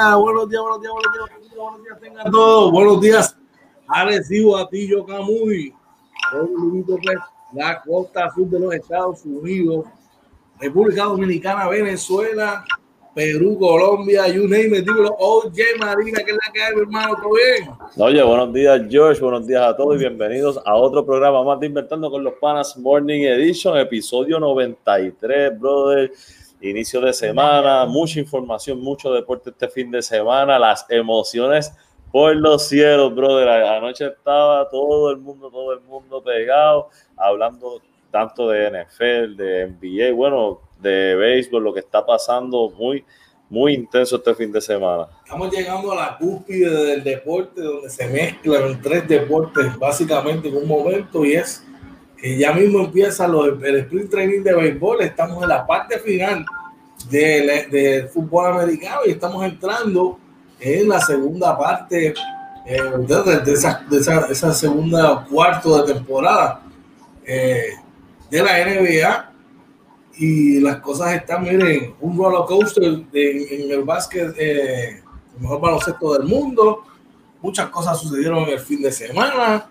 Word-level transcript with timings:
Buenos 0.00 0.48
días, 0.48 0.62
buenos 0.62 0.80
días, 0.80 0.92
buenos 0.94 1.12
días, 1.12 1.56
buenos 1.56 1.84
días, 1.84 2.00
tengan 2.00 2.30
todos. 2.32 2.72
Buenos 2.72 3.00
días, 3.02 3.36
Arecibo, 3.86 4.56
Atillo, 4.56 5.04
Camuy, 5.04 5.74
la 7.52 7.82
costa 7.82 8.30
sur 8.34 8.48
de 8.48 8.60
los 8.60 8.72
Estados 8.72 9.22
Unidos, 9.26 9.84
República 10.58 11.04
Dominicana, 11.04 11.68
Venezuela, 11.68 12.64
Perú, 13.14 13.58
Colombia, 13.58 14.26
you 14.28 14.44
name 14.44 14.78
it, 14.78 14.86
dímelo, 14.86 15.14
oye 15.18 15.64
Marina, 15.78 16.22
que 16.24 16.30
es 16.30 16.38
la 16.46 16.52
que 16.52 16.62
hay, 16.62 16.72
hermano, 16.78 17.16
¿todo 17.16 17.34
bien? 17.34 17.70
Oye, 17.98 18.22
buenos 18.22 18.54
días, 18.54 18.80
George, 18.88 19.20
buenos 19.20 19.46
días 19.46 19.62
a 19.62 19.76
todos 19.76 19.96
y 19.96 19.98
bienvenidos 19.98 20.58
a 20.64 20.76
otro 20.76 21.04
programa 21.04 21.44
más 21.44 21.60
de 21.60 21.66
Invertando 21.66 22.10
con 22.10 22.24
los 22.24 22.34
Panas 22.40 22.74
Morning 22.78 23.20
Edition, 23.20 23.76
episodio 23.76 24.40
93, 24.40 25.60
brother. 25.60 26.10
Inicio 26.60 27.00
de 27.00 27.12
semana, 27.12 27.86
mucha 27.86 28.20
información, 28.20 28.80
mucho 28.80 29.12
deporte 29.12 29.50
este 29.50 29.68
fin 29.68 29.90
de 29.90 30.02
semana, 30.02 30.58
las 30.58 30.84
emociones 30.90 31.72
por 32.12 32.36
los 32.36 32.68
cielos, 32.68 33.14
brother. 33.14 33.48
Anoche 33.48 34.06
estaba 34.06 34.68
todo 34.68 35.10
el 35.10 35.18
mundo, 35.18 35.50
todo 35.50 35.72
el 35.72 35.80
mundo 35.80 36.22
pegado, 36.22 36.90
hablando 37.16 37.80
tanto 38.10 38.48
de 38.48 38.68
NFL, 38.70 39.36
de 39.36 39.68
NBA, 39.68 40.14
bueno, 40.14 40.60
de 40.80 41.14
béisbol, 41.14 41.62
lo 41.62 41.72
que 41.72 41.80
está 41.80 42.04
pasando, 42.04 42.70
muy, 42.70 43.04
muy 43.48 43.74
intenso 43.74 44.16
este 44.16 44.34
fin 44.34 44.52
de 44.52 44.60
semana. 44.60 45.08
Estamos 45.24 45.50
llegando 45.50 45.92
a 45.92 45.96
la 45.96 46.18
cúspide 46.18 46.70
del 46.70 47.04
deporte, 47.04 47.62
donde 47.62 47.88
se 47.88 48.08
mezclan 48.08 48.80
tres 48.82 49.06
deportes 49.08 49.78
básicamente 49.78 50.48
en 50.48 50.56
un 50.56 50.68
momento 50.68 51.24
y 51.24 51.34
es 51.34 51.64
que 52.20 52.36
ya 52.36 52.52
mismo 52.52 52.80
empieza 52.80 53.26
los, 53.26 53.62
el 53.62 53.76
sprint 53.76 54.10
training 54.10 54.42
de 54.42 54.54
béisbol, 54.54 55.02
estamos 55.02 55.42
en 55.42 55.48
la 55.48 55.66
parte 55.66 55.98
final 55.98 56.44
del 57.08 58.08
fútbol 58.08 58.52
americano 58.52 59.00
y 59.06 59.10
estamos 59.10 59.44
entrando 59.44 60.18
en 60.60 60.88
la 60.88 61.00
segunda 61.00 61.56
parte 61.56 62.14
eh, 62.66 62.82
de, 63.06 63.52
esa, 63.52 63.84
de 63.88 63.98
esa, 63.98 64.26
esa, 64.26 64.52
segunda 64.52 65.26
cuarto 65.30 65.82
de 65.82 65.94
temporada 65.94 66.62
eh, 67.24 67.70
de 68.30 68.42
la 68.42 68.64
NBA 68.64 69.32
y 70.18 70.60
las 70.60 70.76
cosas 70.80 71.14
están, 71.14 71.42
miren, 71.42 71.94
un 72.00 72.18
roller 72.18 72.46
coaster 72.46 72.84
en 73.12 73.70
el 73.70 73.82
básquet, 73.82 74.34
eh, 74.36 75.02
el 75.34 75.40
mejor 75.40 75.60
baloncesto 75.60 76.12
del 76.18 76.28
mundo. 76.28 76.84
Muchas 77.40 77.70
cosas 77.70 77.98
sucedieron 77.98 78.46
el 78.46 78.60
fin 78.60 78.82
de 78.82 78.92
semana. 78.92 79.70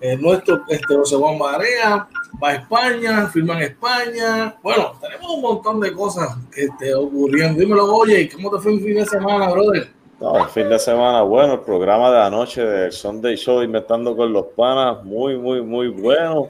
Eh, 0.00 0.16
nuestro 0.16 0.62
este, 0.68 0.94
José 0.94 1.16
Juan 1.16 1.38
Barea 1.38 2.08
va 2.42 2.48
a 2.48 2.54
España, 2.54 3.26
firma 3.26 3.54
en 3.56 3.62
España. 3.62 4.56
Bueno, 4.62 4.92
tenemos 5.00 5.30
un 5.30 5.42
montón 5.42 5.80
de 5.80 5.92
cosas 5.92 6.36
este, 6.54 6.94
ocurriendo. 6.94 7.60
Dímelo, 7.60 7.94
oye, 7.94 8.30
¿cómo 8.32 8.50
te 8.50 8.62
fue 8.62 8.74
el 8.74 8.80
fin 8.80 8.94
de 8.94 9.06
semana, 9.06 9.50
brother? 9.50 9.88
No, 10.20 10.44
el 10.44 10.50
fin 10.50 10.68
de 10.68 10.78
semana, 10.78 11.22
bueno, 11.22 11.54
el 11.54 11.60
programa 11.60 12.10
de 12.10 12.20
anoche 12.20 12.64
del 12.64 12.92
Sunday 12.92 13.36
Show 13.36 13.62
Inventando 13.62 14.16
con 14.16 14.32
los 14.32 14.46
Panas, 14.56 15.04
muy, 15.04 15.36
muy, 15.38 15.62
muy 15.62 15.88
bueno 15.88 16.48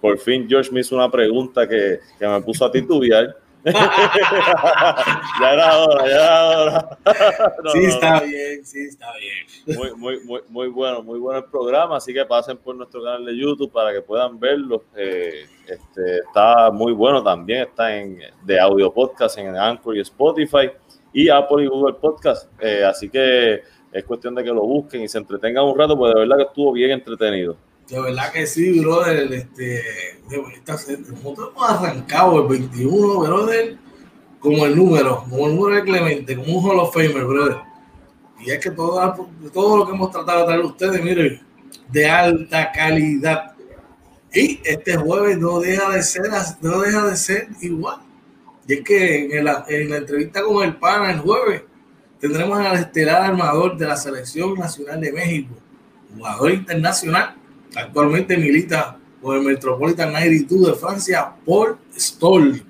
por 0.00 0.18
fin 0.18 0.46
George 0.48 0.70
me 0.72 0.80
hizo 0.80 0.96
una 0.96 1.10
pregunta 1.10 1.68
que, 1.68 2.00
que 2.18 2.26
me 2.26 2.40
puso 2.40 2.64
a 2.64 2.72
titubear. 2.72 3.36
Ya 3.64 5.52
era 5.52 5.78
hora, 5.78 6.06
ya 6.06 6.14
era 6.14 6.48
hora. 6.48 6.98
sí, 7.72 7.84
está 7.84 8.20
bien, 8.20 8.64
sí, 8.64 8.80
está 8.88 9.06
bien. 9.16 9.78
Muy, 9.78 9.94
muy, 9.96 10.24
muy, 10.24 10.40
muy 10.48 10.68
bueno, 10.68 11.02
muy 11.02 11.18
bueno 11.18 11.40
el 11.40 11.44
programa, 11.44 11.96
así 11.96 12.14
que 12.14 12.24
pasen 12.24 12.56
por 12.56 12.74
nuestro 12.76 13.02
canal 13.02 13.24
de 13.24 13.36
YouTube 13.36 13.70
para 13.70 13.92
que 13.92 14.00
puedan 14.00 14.38
verlo. 14.38 14.84
Eh, 14.96 15.46
este, 15.66 16.18
está 16.18 16.70
muy 16.70 16.92
bueno 16.92 17.22
también, 17.22 17.62
está 17.62 17.96
en 17.96 18.18
de 18.42 18.60
audio 18.60 18.92
podcast 18.92 19.38
en 19.38 19.56
Anchor 19.56 19.96
y 19.96 20.00
Spotify 20.00 20.70
y 21.12 21.28
Apple 21.28 21.64
y 21.64 21.66
Google 21.66 21.94
Podcast. 21.94 22.50
Eh, 22.60 22.84
así 22.84 23.08
que 23.08 23.62
es 23.92 24.04
cuestión 24.04 24.34
de 24.34 24.44
que 24.44 24.50
lo 24.50 24.62
busquen 24.62 25.02
y 25.02 25.08
se 25.08 25.18
entretengan 25.18 25.64
un 25.64 25.78
rato, 25.78 25.96
porque 25.96 26.14
de 26.14 26.20
verdad 26.20 26.36
que 26.36 26.44
estuvo 26.44 26.72
bien 26.72 26.92
entretenido. 26.92 27.56
De 27.90 28.00
verdad 28.00 28.32
que 28.32 28.46
sí, 28.46 28.78
brother. 28.78 29.32
Este, 29.32 29.82
nosotros 30.68 31.50
hemos 31.56 31.70
arrancado 31.70 32.42
el 32.42 32.48
21, 32.60 33.20
brother, 33.20 33.78
como 34.38 34.64
el 34.64 34.76
número, 34.76 35.24
como 35.28 35.48
el 35.48 35.56
número 35.56 35.76
de 35.76 35.82
Clemente, 35.82 36.36
como 36.36 36.58
un 36.58 36.70
Hall 36.70 36.78
of 36.78 36.94
Famer, 36.94 37.24
brother. 37.24 37.56
Y 38.38 38.52
es 38.52 38.60
que 38.60 38.70
todo, 38.70 39.28
todo 39.52 39.78
lo 39.78 39.86
que 39.86 39.92
hemos 39.92 40.10
tratado 40.12 40.40
de 40.40 40.46
traer 40.46 40.60
a 40.60 40.66
ustedes, 40.66 41.02
miren, 41.02 41.40
de 41.90 42.08
alta 42.08 42.70
calidad. 42.70 43.54
Y 44.32 44.60
este 44.64 44.96
jueves 44.96 45.36
no 45.38 45.58
deja 45.58 45.90
de 45.90 46.02
ser, 46.04 46.30
no 46.62 46.80
deja 46.80 47.06
de 47.08 47.16
ser 47.16 47.48
igual. 47.60 47.98
Y 48.68 48.74
es 48.74 48.84
que 48.84 49.36
en 49.36 49.44
la, 49.44 49.64
en 49.68 49.90
la 49.90 49.96
entrevista 49.96 50.44
con 50.44 50.62
el 50.62 50.76
PANA 50.76 51.10
el 51.10 51.18
jueves 51.18 51.62
tendremos 52.20 52.56
al 52.60 52.78
estelar 52.78 53.22
armador 53.22 53.76
de 53.76 53.86
la 53.86 53.96
Selección 53.96 54.54
Nacional 54.54 55.00
de 55.00 55.10
México, 55.10 55.56
jugador 56.14 56.52
internacional, 56.52 57.39
Actualmente 57.74 58.36
milita 58.36 58.96
con 59.22 59.36
el 59.36 59.42
Metropolitan 59.42 60.12
92 60.12 60.66
de 60.66 60.74
Francia, 60.74 61.32
Paul 61.46 61.76
Stoll. 61.96 62.62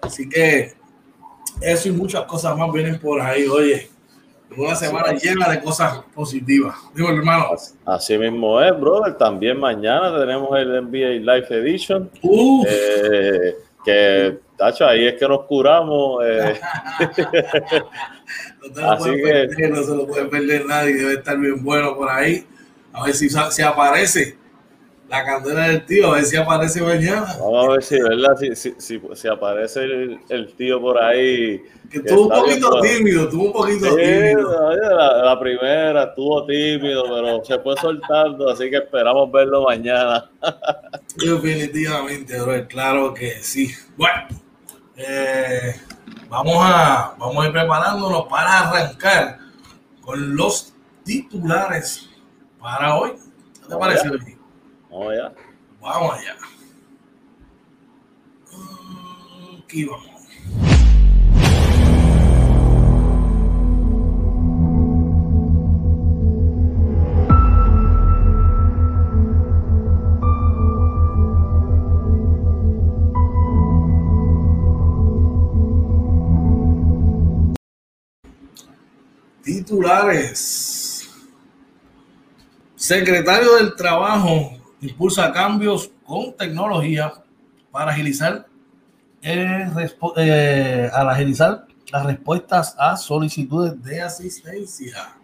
Así 0.00 0.28
que 0.28 0.74
eso 1.60 1.88
y 1.88 1.92
muchas 1.92 2.24
cosas 2.24 2.56
más 2.56 2.72
vienen 2.72 2.98
por 2.98 3.20
ahí, 3.20 3.46
oye. 3.46 3.90
Una 4.56 4.76
semana 4.76 5.12
llena 5.14 5.48
de 5.48 5.60
cosas 5.60 6.04
positivas. 6.14 6.76
Digo, 6.94 7.08
hermano. 7.08 7.46
Así 7.86 8.16
mismo 8.16 8.60
es, 8.60 8.78
brother. 8.78 9.16
También 9.16 9.58
mañana 9.58 10.16
tenemos 10.16 10.56
el 10.56 10.84
NBA 10.84 11.34
Live 11.34 11.46
Edition. 11.50 12.08
Eh, 12.68 13.56
que, 13.84 14.38
tacho, 14.56 14.86
ahí 14.86 15.08
es 15.08 15.14
que 15.14 15.26
nos 15.26 15.46
curamos. 15.46 16.22
Eh. 16.24 16.60
no, 18.76 18.90
Así 18.92 19.10
que... 19.10 19.68
no 19.68 19.82
se 19.82 19.96
lo 19.96 20.06
puede 20.06 20.26
perder 20.26 20.66
nadie. 20.66 20.94
Debe 20.94 21.14
estar 21.14 21.36
bien 21.36 21.64
bueno 21.64 21.96
por 21.96 22.08
ahí. 22.08 22.46
A 22.92 23.06
ver 23.06 23.14
si 23.14 23.28
se 23.28 23.64
aparece 23.64 24.36
la 25.14 25.24
candela 25.24 25.68
del 25.68 25.86
tío, 25.86 26.08
a 26.08 26.14
ver 26.16 26.24
si 26.24 26.36
aparece 26.36 26.82
mañana. 26.82 27.26
Vamos 27.38 27.66
a 27.66 27.72
ver 27.72 27.82
si, 27.82 28.00
¿verdad? 28.00 28.36
Si, 28.38 28.56
si, 28.56 28.74
si, 28.78 29.00
si 29.14 29.28
aparece 29.28 29.80
el, 29.84 30.20
el, 30.28 30.54
tío 30.54 30.80
por 30.80 31.00
ahí. 31.00 31.62
Que 31.90 31.98
estuvo 31.98 32.22
un 32.22 32.28
poquito 32.30 32.80
tímido, 32.80 33.24
estuvo 33.24 33.44
un 33.44 33.52
poquito 33.52 33.86
sí, 33.90 33.96
tímido. 33.96 34.76
La, 34.76 35.24
la, 35.24 35.38
primera 35.38 36.04
estuvo 36.04 36.44
tímido, 36.46 37.04
pero 37.04 37.44
se 37.44 37.58
fue 37.60 37.76
soltando, 37.76 38.50
así 38.50 38.68
que 38.70 38.76
esperamos 38.78 39.30
verlo 39.30 39.62
mañana. 39.62 40.28
Definitivamente, 41.16 42.40
bro, 42.40 42.66
claro 42.66 43.14
que 43.14 43.40
sí. 43.40 43.70
Bueno, 43.96 44.26
eh, 44.96 45.76
vamos, 46.28 46.56
a, 46.58 47.14
vamos 47.18 47.44
a 47.44 47.46
ir 47.46 47.52
preparándonos 47.52 48.26
para 48.26 48.68
arrancar 48.68 49.38
con 50.00 50.34
los 50.34 50.72
titulares 51.04 52.08
para 52.58 52.96
hoy. 52.96 53.12
¿Qué 53.62 53.68
te 53.68 53.76
parece, 53.76 54.08
Luis? 54.08 54.33
Vamos 54.94 55.10
allá. 55.10 55.32
Vamos 55.80 56.14
allá. 56.14 56.36
Vamos. 59.66 59.98
Titulares. 79.42 81.10
Secretario 82.76 83.56
del 83.56 83.74
Trabajo 83.74 84.63
impulsa 84.88 85.32
cambios 85.32 85.90
con 86.04 86.34
tecnología 86.36 87.12
para 87.70 87.90
agilizar, 87.92 88.46
eh, 89.22 89.66
eh, 90.16 90.90
al 90.92 91.08
agilizar 91.08 91.66
las 91.90 92.06
respuestas 92.06 92.74
a 92.78 92.96
solicitudes 92.96 93.82
de 93.82 94.00
asistencia. 94.00 95.16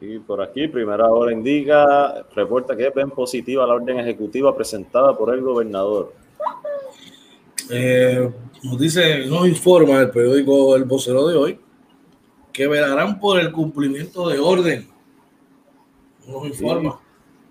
Y 0.00 0.18
por 0.20 0.40
aquí, 0.40 0.68
primera 0.68 1.08
hora 1.08 1.32
indica, 1.32 2.24
reporta 2.34 2.76
que 2.76 2.90
ven 2.90 3.10
positiva 3.10 3.66
la 3.66 3.74
orden 3.74 3.98
ejecutiva 3.98 4.54
presentada 4.54 5.16
por 5.16 5.34
el 5.34 5.40
gobernador. 5.40 6.14
Eh, 7.70 8.30
nos 8.62 8.78
dice, 8.78 9.26
nos 9.26 9.46
informa 9.48 10.00
el 10.00 10.10
periódico 10.10 10.76
El 10.76 10.84
Vocero 10.84 11.26
de 11.26 11.36
hoy 11.36 11.60
que 12.52 12.66
velarán 12.66 13.20
por 13.20 13.38
el 13.38 13.52
cumplimiento 13.52 14.28
de 14.28 14.38
orden. 14.38 14.88
Nos 16.26 16.46
informa. 16.46 17.00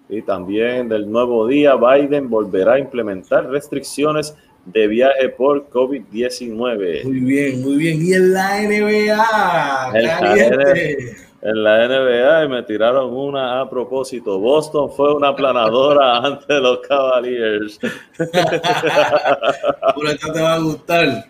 Y 0.10 0.22
también 0.22 0.88
del 0.88 1.12
nuevo 1.12 1.48
día, 1.48 1.76
Biden 1.76 2.30
volverá 2.30 2.74
a 2.74 2.80
implementar 2.80 3.50
restricciones 3.50 4.36
de 4.66 4.88
viaje 4.88 5.30
por 5.30 5.70
COVID-19. 5.70 7.04
Muy 7.04 7.20
bien, 7.20 7.62
muy 7.62 7.78
bien. 7.78 8.06
Y 8.06 8.14
en 8.14 8.34
la 8.34 8.62
NBA, 8.62 9.92
en 11.42 11.64
la, 11.64 11.88
NBA 11.88 12.48
me 12.50 12.64
tiraron 12.64 13.14
una 13.14 13.62
a 13.62 13.70
propósito. 13.70 14.40
Boston 14.40 14.92
fue 14.92 15.14
una 15.14 15.36
planadora 15.36 16.18
ante 16.18 16.60
los 16.60 16.80
Cavaliers. 16.80 17.80
Por 19.96 20.08
esta 20.08 20.34
te 20.34 20.42
va 20.42 20.56
a 20.56 20.60
gustar. 20.60 21.30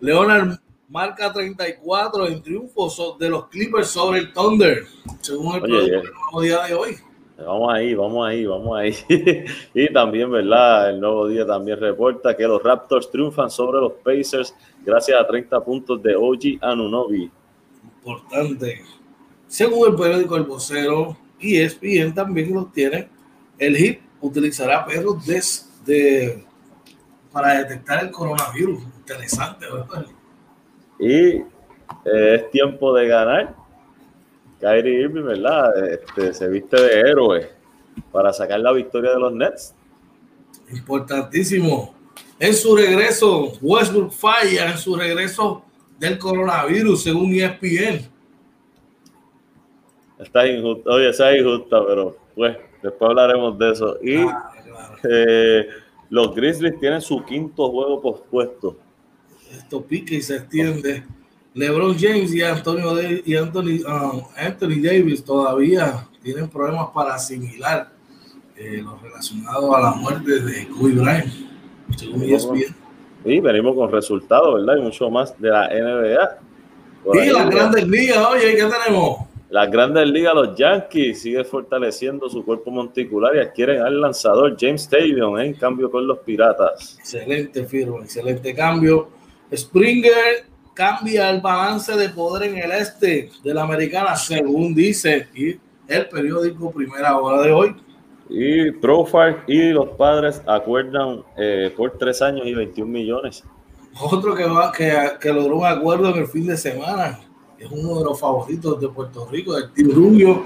Leonard 0.00 0.58
marca 0.88 1.32
34 1.32 2.26
en 2.28 2.42
triunfo 2.42 3.16
de 3.18 3.30
los 3.30 3.48
Clippers 3.48 3.88
sobre 3.88 4.18
el 4.20 4.32
Thunder, 4.32 4.84
según 5.20 5.56
el 5.56 5.70
nuevo 5.70 6.42
día 6.42 6.62
de 6.64 6.74
hoy. 6.74 6.96
Vamos 7.38 7.74
ahí, 7.74 7.94
vamos 7.94 8.26
ahí, 8.26 8.46
vamos 8.46 8.78
ahí. 8.78 8.96
y 9.74 9.92
también, 9.92 10.30
¿verdad? 10.30 10.90
El 10.90 11.00
nuevo 11.00 11.28
día 11.28 11.46
también 11.46 11.78
reporta 11.78 12.34
que 12.34 12.44
los 12.44 12.62
Raptors 12.62 13.10
triunfan 13.10 13.50
sobre 13.50 13.80
los 13.80 13.92
Pacers 13.92 14.54
gracias 14.82 15.20
a 15.20 15.26
30 15.26 15.60
puntos 15.62 16.02
de 16.02 16.16
OG 16.16 16.58
Anunobi. 16.62 17.30
Importante. 17.84 18.82
Según 19.46 19.90
el 19.90 19.96
periódico 19.96 20.36
El 20.36 20.44
Vocero 20.44 21.16
y 21.38 21.56
ESPN 21.56 22.14
también 22.14 22.54
lo 22.54 22.66
tiene, 22.66 23.08
el 23.58 23.76
HIP 23.76 24.00
utilizará 24.20 24.84
perros 24.86 25.24
desde 25.26 26.42
para 27.30 27.58
detectar 27.58 28.02
el 28.02 28.10
coronavirus. 28.10 28.82
Interesante, 28.98 29.66
¿verdad? 29.70 30.06
Y 30.98 31.12
eh, 31.12 31.44
es 32.04 32.50
tiempo 32.50 32.94
de 32.94 33.08
ganar. 33.08 33.65
Kyrie 34.60 35.02
Irving, 35.02 35.24
¿verdad? 35.24 35.86
Este, 35.92 36.32
se 36.34 36.48
viste 36.48 36.80
de 36.80 37.00
héroe 37.00 37.50
para 38.12 38.32
sacar 38.32 38.60
la 38.60 38.72
victoria 38.72 39.12
de 39.12 39.20
los 39.20 39.32
Nets. 39.32 39.74
Importantísimo. 40.70 41.94
En 42.38 42.54
su 42.54 42.76
regreso, 42.76 43.52
Westbrook 43.60 44.12
falla 44.12 44.70
en 44.70 44.78
su 44.78 44.96
regreso 44.96 45.62
del 45.98 46.18
coronavirus, 46.18 47.02
según 47.02 47.32
ESPN. 47.32 48.08
Está 50.18 50.46
injusta, 50.46 50.90
oye, 50.90 51.10
está 51.10 51.36
injusta, 51.36 51.86
pero 51.86 52.16
pues 52.34 52.56
después 52.82 53.10
hablaremos 53.10 53.58
de 53.58 53.70
eso. 53.72 53.98
Y 54.02 54.26
eh, 55.10 55.68
los 56.10 56.34
Grizzlies 56.34 56.78
tienen 56.78 57.00
su 57.00 57.24
quinto 57.24 57.70
juego 57.70 58.00
pospuesto. 58.00 58.78
Esto 59.52 59.82
pica 59.82 60.14
y 60.14 60.22
se 60.22 60.36
extiende. 60.36 61.04
LeBron 61.56 61.96
James 61.98 62.34
y 62.34 62.42
Antonio 62.42 62.94
y 63.24 63.34
Anthony, 63.34 63.80
um, 63.88 64.22
Anthony 64.36 64.82
Davis 64.82 65.24
todavía 65.24 66.06
tienen 66.22 66.50
problemas 66.50 66.88
para 66.94 67.14
asimilar 67.14 67.88
eh, 68.56 68.82
lo 68.84 68.98
relacionado 69.02 69.74
a 69.74 69.80
la 69.80 69.90
muerte 69.92 70.38
de 70.40 70.68
Kobe 70.68 70.92
Bryant, 70.92 71.32
según 71.96 72.24
ESPN. 72.24 72.76
Sí, 73.24 73.40
venimos 73.40 73.74
con 73.74 73.90
resultados, 73.90 74.54
¿verdad? 74.56 74.76
Y 74.76 74.82
mucho 74.82 75.08
más 75.08 75.40
de 75.40 75.48
la 75.48 75.68
NBA. 75.68 77.24
y 77.24 77.30
las 77.30 77.48
grandes 77.48 77.88
ligas, 77.88 78.18
oye, 78.18 78.54
¿qué 78.54 78.64
tenemos? 78.64 79.20
Las 79.48 79.70
grandes 79.70 80.08
ligas, 80.08 80.34
los 80.34 80.58
Yankees 80.58 81.22
siguen 81.22 81.46
fortaleciendo 81.46 82.28
su 82.28 82.44
cuerpo 82.44 82.70
monticular 82.70 83.34
y 83.34 83.38
adquieren 83.38 83.80
al 83.80 83.98
lanzador 83.98 84.54
James 84.60 84.86
Tavion 84.86 85.40
en 85.40 85.54
cambio 85.54 85.90
con 85.90 86.06
los 86.06 86.18
Piratas. 86.18 86.98
Excelente 86.98 87.64
firma, 87.64 88.00
excelente 88.00 88.54
cambio. 88.54 89.08
Springer 89.54 90.55
cambia 90.76 91.30
el 91.30 91.40
balance 91.40 91.96
de 91.96 92.10
poder 92.10 92.50
en 92.50 92.58
el 92.58 92.70
este 92.70 93.30
de 93.42 93.54
la 93.54 93.62
americana, 93.62 94.14
según 94.14 94.74
dice 94.74 95.26
el 95.88 96.08
periódico 96.08 96.70
Primera 96.70 97.18
Hora 97.18 97.42
de 97.42 97.50
hoy. 97.50 97.76
Y 98.28 98.70
Profile 98.72 99.38
y 99.46 99.70
los 99.70 99.88
padres 99.96 100.42
acuerdan 100.46 101.22
eh, 101.36 101.72
por 101.74 101.92
tres 101.92 102.20
años 102.20 102.46
y 102.46 102.54
21 102.54 102.92
millones. 102.92 103.42
Otro 103.98 104.34
que, 104.34 104.44
va, 104.44 104.70
que, 104.70 104.94
que 105.18 105.32
logró 105.32 105.58
un 105.58 105.66
acuerdo 105.66 106.10
en 106.10 106.18
el 106.18 106.26
fin 106.26 106.46
de 106.46 106.56
semana 106.56 107.20
es 107.58 107.70
uno 107.70 107.98
de 107.98 108.04
los 108.04 108.20
favoritos 108.20 108.78
de 108.78 108.88
Puerto 108.88 109.26
Rico, 109.30 109.54
del 109.54 109.72
Team 109.72 109.90
Rubio 109.92 110.42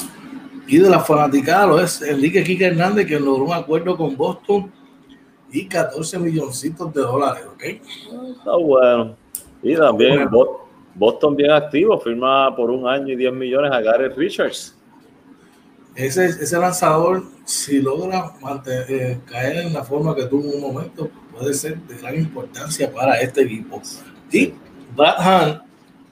y 0.69 0.79
de 0.79 0.89
la 0.89 1.01
fanaticada, 1.01 1.67
lo 1.67 1.81
es 1.81 2.01
Enrique 2.03 2.45
Quique 2.45 2.67
Hernández, 2.67 3.07
que 3.07 3.19
logró 3.19 3.47
un 3.47 3.55
acuerdo 3.55 3.97
con 3.97 4.17
Boston 4.17 4.71
y 5.51 5.67
14 5.67 6.21
milloncitos 6.21 6.95
de 6.95 7.01
dólares, 7.01 7.43
¿ok? 7.53 7.63
Está 7.65 8.57
bueno. 8.57 9.17
Y 9.63 9.77
también 9.77 10.29
Boston 10.95 11.37
bien 11.37 11.51
activo, 11.51 11.99
firma 11.99 12.55
por 12.55 12.71
un 12.71 12.89
año 12.89 13.13
y 13.13 13.17
10 13.17 13.33
millones 13.33 13.73
a 13.73 13.81
Gary 13.81 14.09
Richards. 14.09 14.77
Ese, 15.95 16.27
ese 16.27 16.59
lanzador, 16.59 17.25
si 17.45 17.81
logra 17.81 18.33
eh, 18.67 19.19
caer 19.27 19.67
en 19.67 19.73
la 19.73 19.83
forma 19.83 20.15
que 20.15 20.27
tuvo 20.27 20.49
en 20.49 20.55
un 20.55 20.61
momento, 20.61 21.11
puede 21.37 21.53
ser 21.53 21.77
de 21.79 21.97
gran 21.97 22.17
importancia 22.17 22.93
para 22.93 23.21
este 23.21 23.43
equipo. 23.43 23.83
Y 24.31 24.55
Brad 24.97 25.17
Hahn 25.19 25.63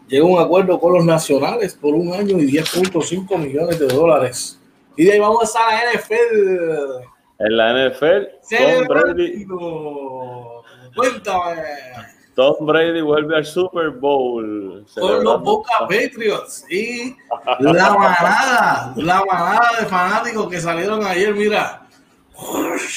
llegó 0.08 0.38
a 0.38 0.42
un 0.42 0.46
acuerdo 0.46 0.80
con 0.80 0.94
los 0.94 1.04
nacionales 1.04 1.74
por 1.74 1.94
un 1.94 2.12
año 2.12 2.38
y 2.38 2.50
10.5 2.50 3.38
millones 3.38 3.78
de 3.78 3.86
dólares. 3.86 4.58
Y 4.96 5.04
de 5.04 5.12
ahí 5.12 5.18
vamos 5.20 5.54
a 5.54 5.60
la 5.60 5.92
NFL. 5.92 7.04
En 7.38 7.56
la 7.56 7.88
NFL, 7.88 8.24
Tom 8.50 8.88
Brady. 8.88 9.46
Cuéntame. 10.96 12.17
Tom 12.38 12.66
Brady 12.66 13.00
vuelve 13.00 13.37
al 13.37 13.45
Super 13.45 13.90
Bowl. 13.90 14.87
Con 14.95 15.25
los 15.25 15.42
Boca 15.42 15.73
Patriots 15.80 16.64
y 16.71 17.16
la 17.59 17.92
manada, 17.92 18.92
la 18.95 19.25
manada 19.25 19.71
de 19.80 19.87
fanáticos 19.87 20.49
que 20.49 20.61
salieron 20.61 21.04
ayer, 21.04 21.35
mira, 21.35 21.85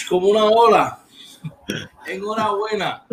como 0.07 0.27
una 0.27 0.45
ola. 0.45 1.00
Enhorabuena. 2.05 3.03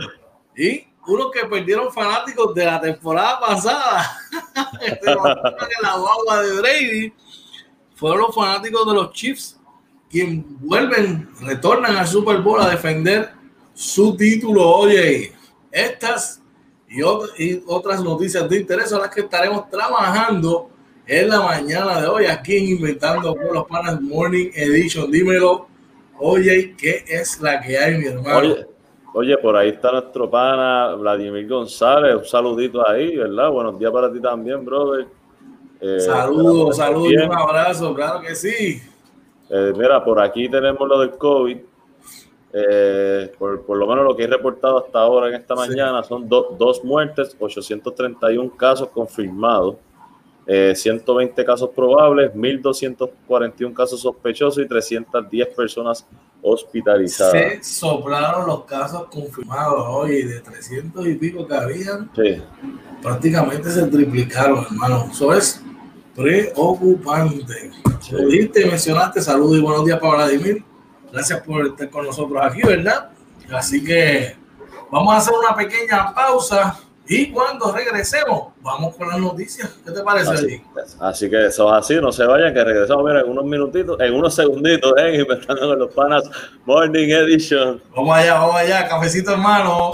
Y 0.54 0.87
unos 1.06 1.30
que 1.30 1.47
perdieron 1.47 1.90
fanáticos 1.90 2.54
de 2.54 2.64
la 2.66 2.78
temporada 2.78 3.40
pasada, 3.40 4.18
la 5.82 5.97
guagua 5.97 6.42
de 6.42 6.61
Brady, 6.61 7.12
fueron 7.94 8.18
los 8.18 8.35
fanáticos 8.35 8.87
de 8.87 8.92
los 8.92 9.12
Chiefs 9.12 9.58
quienes 10.11 10.44
vuelven, 10.61 11.30
retornan 11.40 11.97
al 11.97 12.06
Super 12.06 12.42
Bowl 12.42 12.61
a 12.61 12.68
defender 12.68 13.32
su 13.73 14.14
título. 14.14 14.68
Oye, 14.68 15.38
estas 15.70 16.42
y, 16.88 17.62
otras 17.66 18.02
noticias 18.02 18.48
de 18.48 18.60
interés 18.60 18.90
son 18.90 19.00
las 19.00 19.14
que 19.14 19.20
estaremos 19.20 19.68
trabajando 19.68 20.70
en 21.06 21.28
la 21.28 21.40
mañana 21.40 22.00
de 22.00 22.08
hoy 22.08 22.26
aquí 22.26 22.56
en 22.56 22.64
Inventando 22.76 23.34
con 23.34 23.54
los 23.54 23.66
Panas 23.66 24.00
Morning 24.00 24.50
Edition. 24.54 25.10
Dímelo, 25.10 25.66
oye, 26.18 26.75
¿qué 26.78 27.04
es 27.06 27.40
la 27.40 27.60
que 27.60 27.78
hay, 27.78 27.98
mi 27.98 28.06
hermano? 28.06 28.54
Oye, 29.14 29.37
por 29.38 29.56
ahí 29.56 29.70
está 29.70 29.92
nuestro 29.92 30.30
pana 30.30 30.94
Vladimir 30.94 31.48
González. 31.48 32.14
Un 32.14 32.25
saludito 32.25 32.87
ahí, 32.88 33.16
¿verdad? 33.16 33.50
Buenos 33.50 33.78
días 33.78 33.90
para 33.90 34.12
ti 34.12 34.20
también, 34.20 34.64
brother. 34.64 35.06
Eh, 35.80 36.00
saludos, 36.00 36.76
saludos, 36.76 37.12
un 37.12 37.34
abrazo, 37.34 37.94
claro 37.94 38.20
que 38.20 38.34
sí. 38.34 38.82
Eh, 39.50 39.72
mira, 39.76 40.04
por 40.04 40.20
aquí 40.20 40.48
tenemos 40.48 40.87
lo 40.87 41.00
del 41.00 41.10
COVID. 41.10 41.56
Eh, 42.52 43.32
por, 43.38 43.62
por, 43.62 43.76
lo 43.76 43.86
menos 43.86 44.04
lo 44.04 44.16
que 44.16 44.24
he 44.24 44.26
reportado 44.26 44.78
hasta 44.78 45.00
ahora 45.00 45.28
en 45.28 45.34
esta 45.34 45.54
mañana 45.54 46.02
son 46.02 46.28
dos 46.28 46.82
muertes, 46.82 47.36
831 47.38 48.56
casos 48.56 48.88
confirmados, 48.88 49.76
120 50.46 51.44
casos 51.44 51.68
probables, 51.76 52.32
1.241 52.32 53.74
casos 53.74 54.00
sospechosos 54.00 54.64
y 54.64 54.66
310 54.66 55.48
personas 55.48 56.06
hospitalizadas. 56.42 57.32
Se 57.32 57.62
soplaron 57.62 58.46
los 58.46 58.64
casos 58.64 59.08
confirmados 59.10 59.84
hoy 59.86 60.22
de 60.22 60.40
300 60.40 61.06
y 61.06 61.14
pico 61.16 61.46
que 61.46 61.54
habían. 61.54 62.10
Sí. 62.14 62.42
Prácticamente 63.02 63.70
se 63.70 63.86
triplicaron, 63.88 64.64
hermano. 64.64 65.08
Eso 65.10 65.34
es 65.34 65.62
preocupante. 66.16 67.70
Sí. 68.00 68.12
Lo 68.12 68.26
dijiste, 68.26 68.66
mencionaste, 68.66 69.20
saludos 69.20 69.58
y 69.58 69.60
buenos 69.60 69.84
días 69.84 69.98
para 69.98 70.14
Vladimir. 70.14 70.64
Gracias 71.12 71.40
por 71.42 71.66
estar 71.66 71.90
con 71.90 72.06
nosotros 72.06 72.40
aquí, 72.42 72.62
¿verdad? 72.62 73.10
Así 73.50 73.82
que 73.82 74.36
vamos 74.90 75.14
a 75.14 75.18
hacer 75.18 75.34
una 75.34 75.54
pequeña 75.54 76.14
pausa 76.14 76.78
y 77.10 77.30
cuando 77.30 77.72
regresemos, 77.72 78.48
vamos 78.60 78.94
con 78.94 79.08
las 79.08 79.18
noticias. 79.18 79.70
¿Qué 79.82 79.92
te 79.92 80.02
parece, 80.02 80.30
así, 80.30 80.62
así 81.00 81.30
que 81.30 81.46
eso 81.46 81.66
es 81.68 81.84
así, 81.84 81.94
no 82.02 82.12
se 82.12 82.26
vayan, 82.26 82.52
que 82.52 82.62
regresamos 82.62 83.02
mira, 83.06 83.20
en 83.20 83.30
unos 83.30 83.46
minutitos, 83.46 83.98
en 83.98 84.12
unos 84.12 84.34
segunditos, 84.34 84.92
¿eh? 84.98 85.16
Inventando 85.20 85.68
con 85.68 85.78
los 85.78 85.94
panas 85.94 86.24
Morning 86.66 87.08
Edition. 87.08 87.80
Vamos 87.96 88.14
allá, 88.14 88.34
vamos 88.34 88.56
allá, 88.56 88.86
cafecito 88.86 89.32
hermano. 89.32 89.92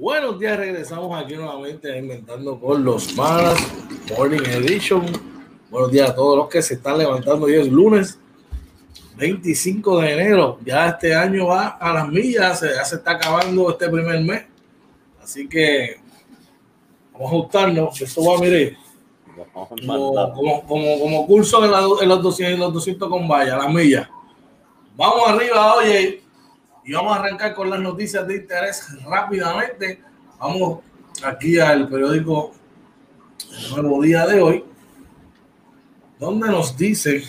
Buenos 0.00 0.38
días, 0.38 0.56
regresamos 0.56 1.14
aquí 1.14 1.34
nuevamente 1.34 1.98
Inventando 1.98 2.58
con 2.58 2.82
los 2.82 3.14
Malas 3.14 3.60
Morning 4.16 4.40
Edition. 4.46 5.04
Buenos 5.68 5.92
días 5.92 6.08
a 6.08 6.14
todos 6.14 6.38
los 6.38 6.48
que 6.48 6.62
se 6.62 6.72
están 6.72 6.96
levantando 6.96 7.44
hoy 7.44 7.56
es 7.56 7.68
lunes 7.68 8.18
25 9.18 10.00
de 10.00 10.12
enero. 10.14 10.58
Ya 10.64 10.88
este 10.88 11.14
año 11.14 11.48
va 11.48 11.76
a 11.78 11.92
las 11.92 12.08
millas, 12.08 12.62
ya 12.62 12.82
se 12.82 12.96
está 12.96 13.10
acabando 13.10 13.68
este 13.68 13.90
primer 13.90 14.24
mes. 14.24 14.44
Así 15.22 15.46
que 15.46 16.00
vamos 17.12 17.26
a 17.26 17.34
ajustarnos. 17.34 18.00
Eso 18.00 18.24
va, 18.24 18.38
mire, 18.40 18.78
como, 19.52 20.64
como, 20.66 20.98
como, 20.98 21.26
curso 21.26 21.62
en, 21.62 22.08
los 22.08 22.22
200, 22.22 22.58
los 22.58 22.72
200 22.72 23.06
con 23.06 23.28
valla, 23.28 23.58
las 23.58 23.68
millas. 23.68 24.08
Vamos 24.96 25.28
arriba, 25.28 25.74
oye, 25.74 26.22
y 26.84 26.92
vamos 26.92 27.16
a 27.16 27.20
arrancar 27.20 27.54
con 27.54 27.70
las 27.70 27.80
noticias 27.80 28.26
de 28.26 28.36
interés 28.36 28.86
rápidamente. 29.04 30.00
Vamos 30.38 30.80
aquí 31.22 31.58
al 31.58 31.88
periódico 31.88 32.52
El 33.76 33.82
Nuevo 33.82 34.02
Día 34.02 34.26
de 34.26 34.40
hoy, 34.40 34.64
donde 36.18 36.48
nos 36.48 36.76
dice, 36.76 37.22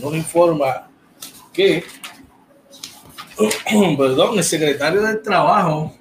nos 0.00 0.14
informa 0.14 0.88
que, 1.52 1.84
perdón, 3.98 4.38
el 4.38 4.44
secretario 4.44 5.02
del 5.02 5.22
Trabajo 5.22 5.94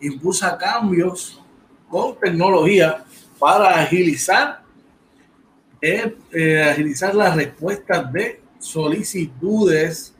impulsa 0.00 0.56
cambios 0.56 1.40
con 1.88 2.18
tecnología 2.18 3.04
para 3.38 3.80
agilizar, 3.82 4.62
eh, 5.80 6.16
eh, 6.32 6.62
agilizar 6.62 7.14
las 7.14 7.36
respuestas 7.36 8.12
de 8.12 8.40
solicitudes 8.58 10.14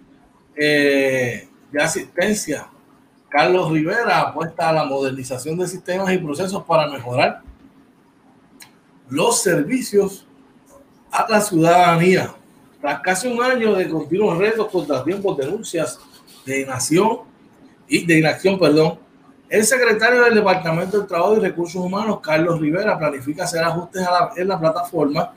eh, 0.56 1.48
de 1.72 1.82
asistencia. 1.82 2.68
Carlos 3.28 3.70
Rivera 3.70 4.20
apuesta 4.20 4.68
a 4.68 4.72
la 4.72 4.84
modernización 4.84 5.56
de 5.58 5.66
sistemas 5.66 6.12
y 6.12 6.18
procesos 6.18 6.62
para 6.64 6.86
mejorar 6.86 7.40
los 9.08 9.42
servicios 9.42 10.26
a 11.10 11.26
la 11.28 11.40
ciudadanía. 11.40 12.34
Tras 12.80 13.00
casi 13.00 13.28
un 13.28 13.42
año 13.42 13.74
de 13.74 13.88
continuos 13.88 14.36
retos, 14.38 14.68
contratiempos, 14.68 15.38
denuncias 15.38 15.98
de 16.44 16.60
inacción 16.60 17.20
y 17.88 18.04
de 18.04 18.18
inacción, 18.18 18.58
perdón, 18.58 18.98
el 19.48 19.64
secretario 19.64 20.24
del 20.24 20.34
Departamento 20.34 21.00
de 21.00 21.06
Trabajo 21.06 21.36
y 21.36 21.40
Recursos 21.40 21.76
Humanos, 21.76 22.20
Carlos 22.22 22.60
Rivera, 22.60 22.98
planifica 22.98 23.44
hacer 23.44 23.62
ajustes 23.62 24.06
en 24.36 24.48
la 24.48 24.58
plataforma 24.58 25.34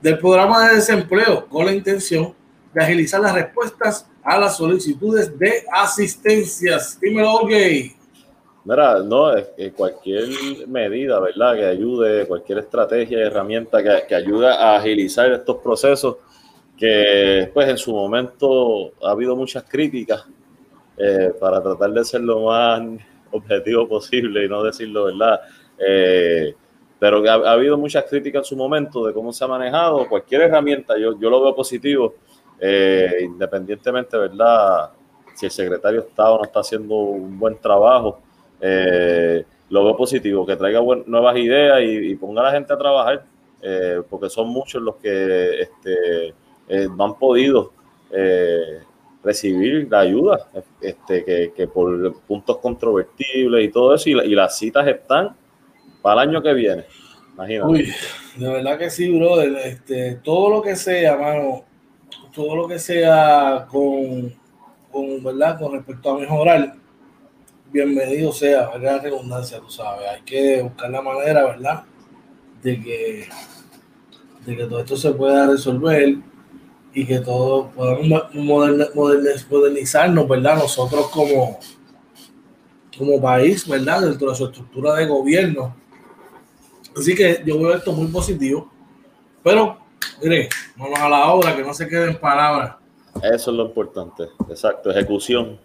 del 0.00 0.18
programa 0.18 0.68
de 0.68 0.76
desempleo 0.76 1.46
con 1.48 1.66
la 1.66 1.72
intención 1.72 2.34
de 2.72 2.84
agilizar 2.84 3.20
las 3.20 3.34
respuestas 3.34 4.06
a 4.28 4.38
las 4.38 4.58
solicitudes 4.58 5.36
de 5.38 5.64
asistencias. 5.72 7.00
Dímelo, 7.00 7.46
gay. 7.46 7.92
Mira, 8.62 8.98
no, 8.98 9.32
que 9.56 9.72
cualquier 9.72 10.28
medida, 10.68 11.18
¿verdad? 11.18 11.54
Que 11.54 11.64
ayude, 11.64 12.26
cualquier 12.26 12.58
estrategia 12.58 13.20
herramienta 13.20 13.82
que, 13.82 14.06
que 14.06 14.14
ayude 14.14 14.46
a 14.46 14.76
agilizar 14.76 15.32
estos 15.32 15.56
procesos, 15.56 16.16
que 16.76 17.50
pues 17.54 17.68
en 17.68 17.78
su 17.78 17.94
momento 17.94 18.92
ha 19.02 19.12
habido 19.12 19.34
muchas 19.34 19.64
críticas 19.64 20.26
eh, 20.98 21.32
para 21.40 21.62
tratar 21.62 21.90
de 21.92 22.04
ser 22.04 22.20
lo 22.20 22.40
más 22.40 22.82
objetivo 23.30 23.88
posible 23.88 24.44
y 24.44 24.48
no 24.48 24.62
decirlo, 24.62 25.04
¿verdad? 25.04 25.40
Eh, 25.78 26.54
pero 26.98 27.26
ha, 27.30 27.34
ha, 27.48 27.52
habido 27.52 27.78
muchas 27.78 28.04
críticas 28.04 28.40
en 28.40 28.44
su 28.44 28.56
momento 28.56 29.06
de 29.06 29.14
cómo 29.14 29.32
se 29.32 29.42
ha 29.42 29.48
manejado. 29.48 30.06
Cualquier 30.06 30.42
herramienta, 30.42 30.98
yo, 30.98 31.18
yo 31.18 31.30
lo 31.30 31.40
veo 31.40 31.54
positivo, 31.54 32.16
eh, 32.60 33.20
independientemente, 33.22 34.16
¿verdad? 34.16 34.90
Si 35.34 35.46
el 35.46 35.52
secretario 35.52 36.00
está 36.00 36.30
o 36.30 36.38
no 36.38 36.44
está 36.44 36.60
haciendo 36.60 36.94
un 36.94 37.38
buen 37.38 37.56
trabajo, 37.58 38.20
eh, 38.60 39.44
lo 39.70 39.84
veo 39.84 39.96
positivo, 39.96 40.44
que 40.46 40.56
traiga 40.56 40.80
nuevas 41.06 41.36
ideas 41.36 41.80
y, 41.82 42.14
ponga 42.16 42.40
a 42.40 42.44
la 42.44 42.52
gente 42.52 42.72
a 42.72 42.78
trabajar, 42.78 43.24
eh, 43.62 44.02
porque 44.08 44.28
son 44.28 44.48
muchos 44.48 44.82
los 44.82 44.96
que 44.96 45.60
este, 45.60 46.34
no 46.88 47.04
han 47.04 47.14
podido 47.18 47.72
recibir 49.22 49.86
la 49.90 50.00
ayuda, 50.00 50.48
este, 50.80 51.24
que, 51.24 51.52
que, 51.54 51.68
por 51.68 52.20
puntos 52.22 52.58
controvertibles 52.58 53.64
y 53.64 53.68
todo 53.68 53.94
eso, 53.94 54.08
y, 54.08 54.12
y, 54.12 54.34
las 54.34 54.58
citas 54.58 54.86
están 54.86 55.36
para 56.02 56.22
el 56.22 56.30
año 56.30 56.42
que 56.42 56.54
viene. 56.54 56.84
Imagínate. 57.34 57.70
Uy, 57.70 57.92
de 58.36 58.48
verdad 58.48 58.78
que 58.78 58.90
sí, 58.90 59.16
brother. 59.16 59.54
Este, 59.64 60.16
todo 60.24 60.50
lo 60.50 60.62
que 60.62 60.74
sea, 60.74 61.16
mano, 61.16 61.64
todo 62.32 62.56
lo 62.56 62.68
que 62.68 62.78
sea 62.78 63.66
con, 63.70 64.34
con, 64.90 65.22
¿verdad? 65.22 65.58
con 65.58 65.72
respecto 65.72 66.10
a 66.10 66.18
mejorar, 66.18 66.74
bienvenido 67.72 68.32
sea, 68.32 68.76
la 68.78 68.98
redundancia, 68.98 69.58
tú 69.60 69.70
sabes. 69.70 70.08
Hay 70.08 70.22
que 70.22 70.62
buscar 70.62 70.90
la 70.90 71.02
manera, 71.02 71.44
¿verdad? 71.44 71.84
De 72.62 72.80
que, 72.80 73.28
de 74.46 74.56
que 74.56 74.64
todo 74.64 74.80
esto 74.80 74.96
se 74.96 75.12
pueda 75.12 75.46
resolver 75.46 76.16
y 76.94 77.06
que 77.06 77.20
todos 77.20 77.72
podamos 77.74 78.34
modernizarnos, 78.34 80.28
¿verdad? 80.28 80.56
Nosotros 80.56 81.08
como, 81.08 81.58
como 82.96 83.20
país, 83.20 83.68
¿verdad? 83.68 84.02
Dentro 84.02 84.30
de 84.30 84.36
su 84.36 84.46
estructura 84.46 84.94
de 84.94 85.06
gobierno. 85.06 85.76
Así 86.96 87.14
que 87.14 87.42
yo 87.46 87.58
veo 87.58 87.74
esto 87.74 87.92
muy 87.92 88.08
positivo, 88.08 88.70
pero 89.44 89.87
mire, 90.22 90.48
vamos 90.76 90.98
a 91.00 91.08
la 91.08 91.32
obra, 91.32 91.56
que 91.56 91.62
no 91.62 91.74
se 91.74 91.88
queden 91.88 92.18
palabras. 92.18 92.76
Eso 93.22 93.50
es 93.50 93.56
lo 93.56 93.66
importante, 93.66 94.24
exacto, 94.48 94.90
ejecución. 94.90 95.58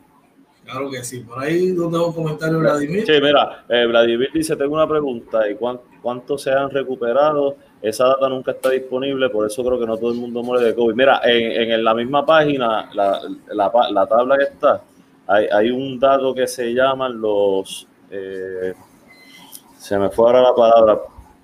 Claro 0.66 0.90
que 0.90 1.04
sí. 1.04 1.20
Por 1.20 1.40
ahí 1.40 1.72
donde 1.72 2.00
un 2.00 2.14
comentario, 2.14 2.60
Vladimir. 2.60 3.06
Sí, 3.06 3.14
mira, 3.22 3.66
eh, 3.68 3.86
Vladimir 3.86 4.30
dice, 4.34 4.56
tengo 4.56 4.76
una 4.76 4.88
pregunta, 4.88 5.50
¿y 5.50 5.56
cuántos 6.02 6.42
se 6.42 6.52
han 6.52 6.70
recuperado? 6.70 7.58
Esa 7.82 8.08
data 8.08 8.30
nunca 8.30 8.52
está 8.52 8.70
disponible, 8.70 9.30
por 9.30 9.46
eso 9.46 9.64
creo 9.64 9.78
que 9.78 9.86
no 9.86 9.98
todo 9.98 10.12
el 10.12 10.18
mundo 10.18 10.42
muere 10.42 10.66
de 10.66 10.76
COVID. 10.76 10.96
Mira, 10.96 11.20
en, 11.24 11.70
en 11.72 11.84
la 11.84 11.94
misma 11.94 12.26
página, 12.26 12.90
la, 12.94 13.20
la, 13.48 13.72
la, 13.92 14.08
tabla 14.08 14.38
que 14.38 14.44
está, 14.46 14.82
hay, 15.28 15.48
hay, 15.48 15.70
un 15.70 16.00
dato 16.00 16.34
que 16.34 16.48
se 16.48 16.74
llaman 16.74 17.20
los... 17.20 17.86
Eh, 18.10 18.74
se 19.78 19.98
me 19.98 20.10
fue 20.10 20.28
ahora 20.28 20.44
la 20.44 20.56
palabra, 20.56 21.02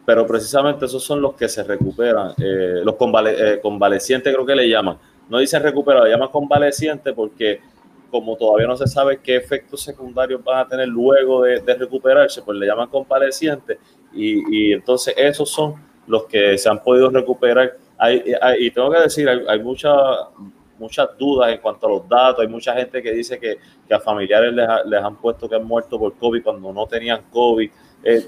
pero 0.09 0.25
precisamente 0.25 0.85
esos 0.85 1.03
son 1.03 1.21
los 1.21 1.35
que 1.35 1.47
se 1.47 1.61
recuperan, 1.61 2.31
eh, 2.41 2.81
los 2.83 2.95
eh, 2.95 3.59
convalecientes 3.61 4.33
creo 4.33 4.43
que 4.43 4.55
le 4.55 4.67
llaman. 4.67 4.97
No 5.29 5.37
dicen 5.37 5.61
recuperado, 5.61 6.07
llaman 6.07 6.29
convaleciente 6.29 7.13
porque 7.13 7.61
como 8.09 8.35
todavía 8.35 8.65
no 8.65 8.75
se 8.75 8.87
sabe 8.87 9.19
qué 9.21 9.35
efectos 9.35 9.83
secundarios 9.83 10.43
van 10.43 10.65
a 10.65 10.67
tener 10.67 10.87
luego 10.87 11.43
de, 11.43 11.59
recuperarse, 11.75 12.41
pues 12.41 12.57
le 12.57 12.65
llaman 12.65 12.89
convaleciente 12.89 13.77
y, 14.11 14.71
y 14.71 14.73
entonces 14.73 15.13
esos 15.15 15.47
son 15.47 15.75
los 16.07 16.23
que 16.23 16.57
se 16.57 16.67
han 16.67 16.81
podido 16.81 17.11
recuperar. 17.11 17.77
Hay, 17.95 18.23
y 18.57 18.71
tengo 18.71 18.89
que 18.89 19.01
decir, 19.01 19.29
hay, 19.29 19.45
hay 19.47 19.59
muchas 19.61 21.07
dudas 21.19 21.51
en 21.51 21.59
cuanto 21.59 21.85
a 21.85 21.89
los 21.91 22.09
datos. 22.09 22.41
Hay 22.41 22.47
mucha 22.47 22.73
gente 22.73 23.03
que 23.03 23.11
dice 23.11 23.39
que, 23.39 23.59
que 23.87 23.93
a 23.93 23.99
familiares 23.99 24.51
les, 24.53 24.67
les, 24.87 25.03
han 25.03 25.17
puesto 25.17 25.47
que 25.47 25.53
han 25.53 25.65
muerto 25.65 25.99
por 25.99 26.17
COVID 26.17 26.41
cuando 26.41 26.73
no 26.73 26.87
tenían 26.87 27.21
COVID. 27.29 27.69
Eh, 28.03 28.27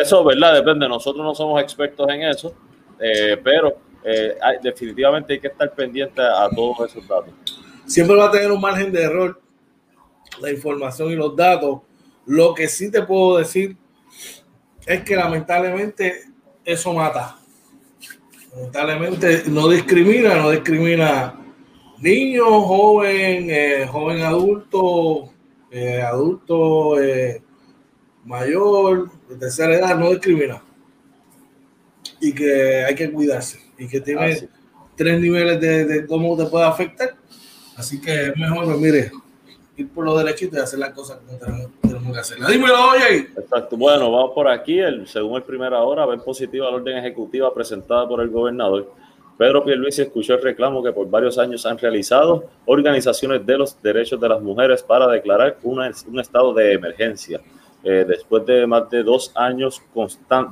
eso, 0.00 0.24
¿verdad? 0.24 0.54
Depende. 0.54 0.88
Nosotros 0.88 1.24
no 1.24 1.34
somos 1.34 1.62
expertos 1.62 2.08
en 2.10 2.22
eso, 2.22 2.54
eh, 2.98 3.36
pero 3.42 3.76
eh, 4.04 4.36
definitivamente 4.62 5.34
hay 5.34 5.40
que 5.40 5.48
estar 5.48 5.72
pendiente 5.74 6.20
a, 6.20 6.48
todos 6.54 6.90
esos 6.90 7.06
datos. 7.06 7.32
Siempre 7.86 8.16
va 8.16 8.26
a 8.26 8.30
tener 8.30 8.50
un 8.50 8.60
margen 8.60 8.92
de 8.92 9.02
error 9.02 9.40
la 10.40 10.50
información 10.50 11.12
y 11.12 11.14
los 11.14 11.36
datos. 11.36 11.80
Lo 12.26 12.54
que 12.54 12.68
sí 12.68 12.90
te 12.90 13.02
puedo 13.02 13.38
decir 13.38 13.76
es 14.86 15.02
que 15.02 15.14
lamentablemente 15.14 16.22
eso 16.64 16.92
mata. 16.92 17.38
Lamentablemente 18.54 19.44
no 19.46 19.68
discrimina, 19.68 20.36
no 20.36 20.50
discrimina 20.50 21.38
niño, 21.98 22.62
joven, 22.62 23.46
eh, 23.50 23.86
joven 23.90 24.22
adulto, 24.22 25.30
adulto 26.04 26.96
mayor, 28.24 29.10
de 29.28 29.36
tercera 29.36 29.74
edad, 29.74 29.96
no 29.96 30.10
discrimina. 30.10 30.62
Y 32.20 32.32
que 32.32 32.84
hay 32.84 32.94
que 32.94 33.10
cuidarse. 33.10 33.60
Y 33.78 33.88
que 33.88 34.00
tiene 34.00 34.32
ah, 34.32 34.46
tres 34.96 35.20
niveles 35.20 35.60
de, 35.60 35.84
de, 35.84 36.06
cómo 36.06 36.36
te 36.36 36.46
puede 36.46 36.64
afectar. 36.64 37.16
Así 37.76 38.00
que 38.00 38.28
es 38.28 38.36
mejor, 38.36 38.64
pues, 38.64 38.78
mire, 38.78 39.10
ir 39.76 39.88
por 39.90 40.04
lo 40.04 40.16
derechito 40.16 40.56
y 40.56 40.60
hacer 40.60 40.78
las 40.78 40.90
cosas 40.90 41.18
como 41.18 41.38
tenemos 41.80 42.12
que 42.12 42.18
hacerlas. 42.18 42.50
Dímelo, 42.50 42.90
oye. 42.90 43.28
Exacto. 43.36 43.76
Bueno, 43.76 44.10
vamos 44.10 44.32
por 44.34 44.48
aquí. 44.48 44.78
El, 44.78 45.06
según 45.08 45.36
el 45.36 45.42
primera 45.42 45.80
hora, 45.80 46.06
ven 46.06 46.20
positiva 46.20 46.70
la 46.70 46.76
orden 46.76 46.98
ejecutiva 46.98 47.52
presentada 47.52 48.06
por 48.06 48.20
el 48.20 48.28
gobernador. 48.28 48.92
Pedro 49.38 49.64
Pierluisi 49.64 50.02
escuchó 50.02 50.34
el 50.34 50.42
reclamo 50.42 50.82
que 50.82 50.92
por 50.92 51.08
varios 51.08 51.38
años 51.38 51.64
han 51.66 51.78
realizado 51.78 52.44
organizaciones 52.66 53.44
de 53.44 53.58
los 53.58 53.80
derechos 53.82 54.20
de 54.20 54.28
las 54.28 54.40
mujeres 54.40 54.82
para 54.82 55.08
declarar 55.08 55.56
una, 55.62 55.90
un 56.06 56.20
estado 56.20 56.52
de 56.52 56.74
emergencia. 56.74 57.40
Eh, 57.84 58.04
después 58.06 58.46
de 58.46 58.64
más 58.64 58.88
de 58.90 59.02
dos 59.02 59.32
años 59.34 59.82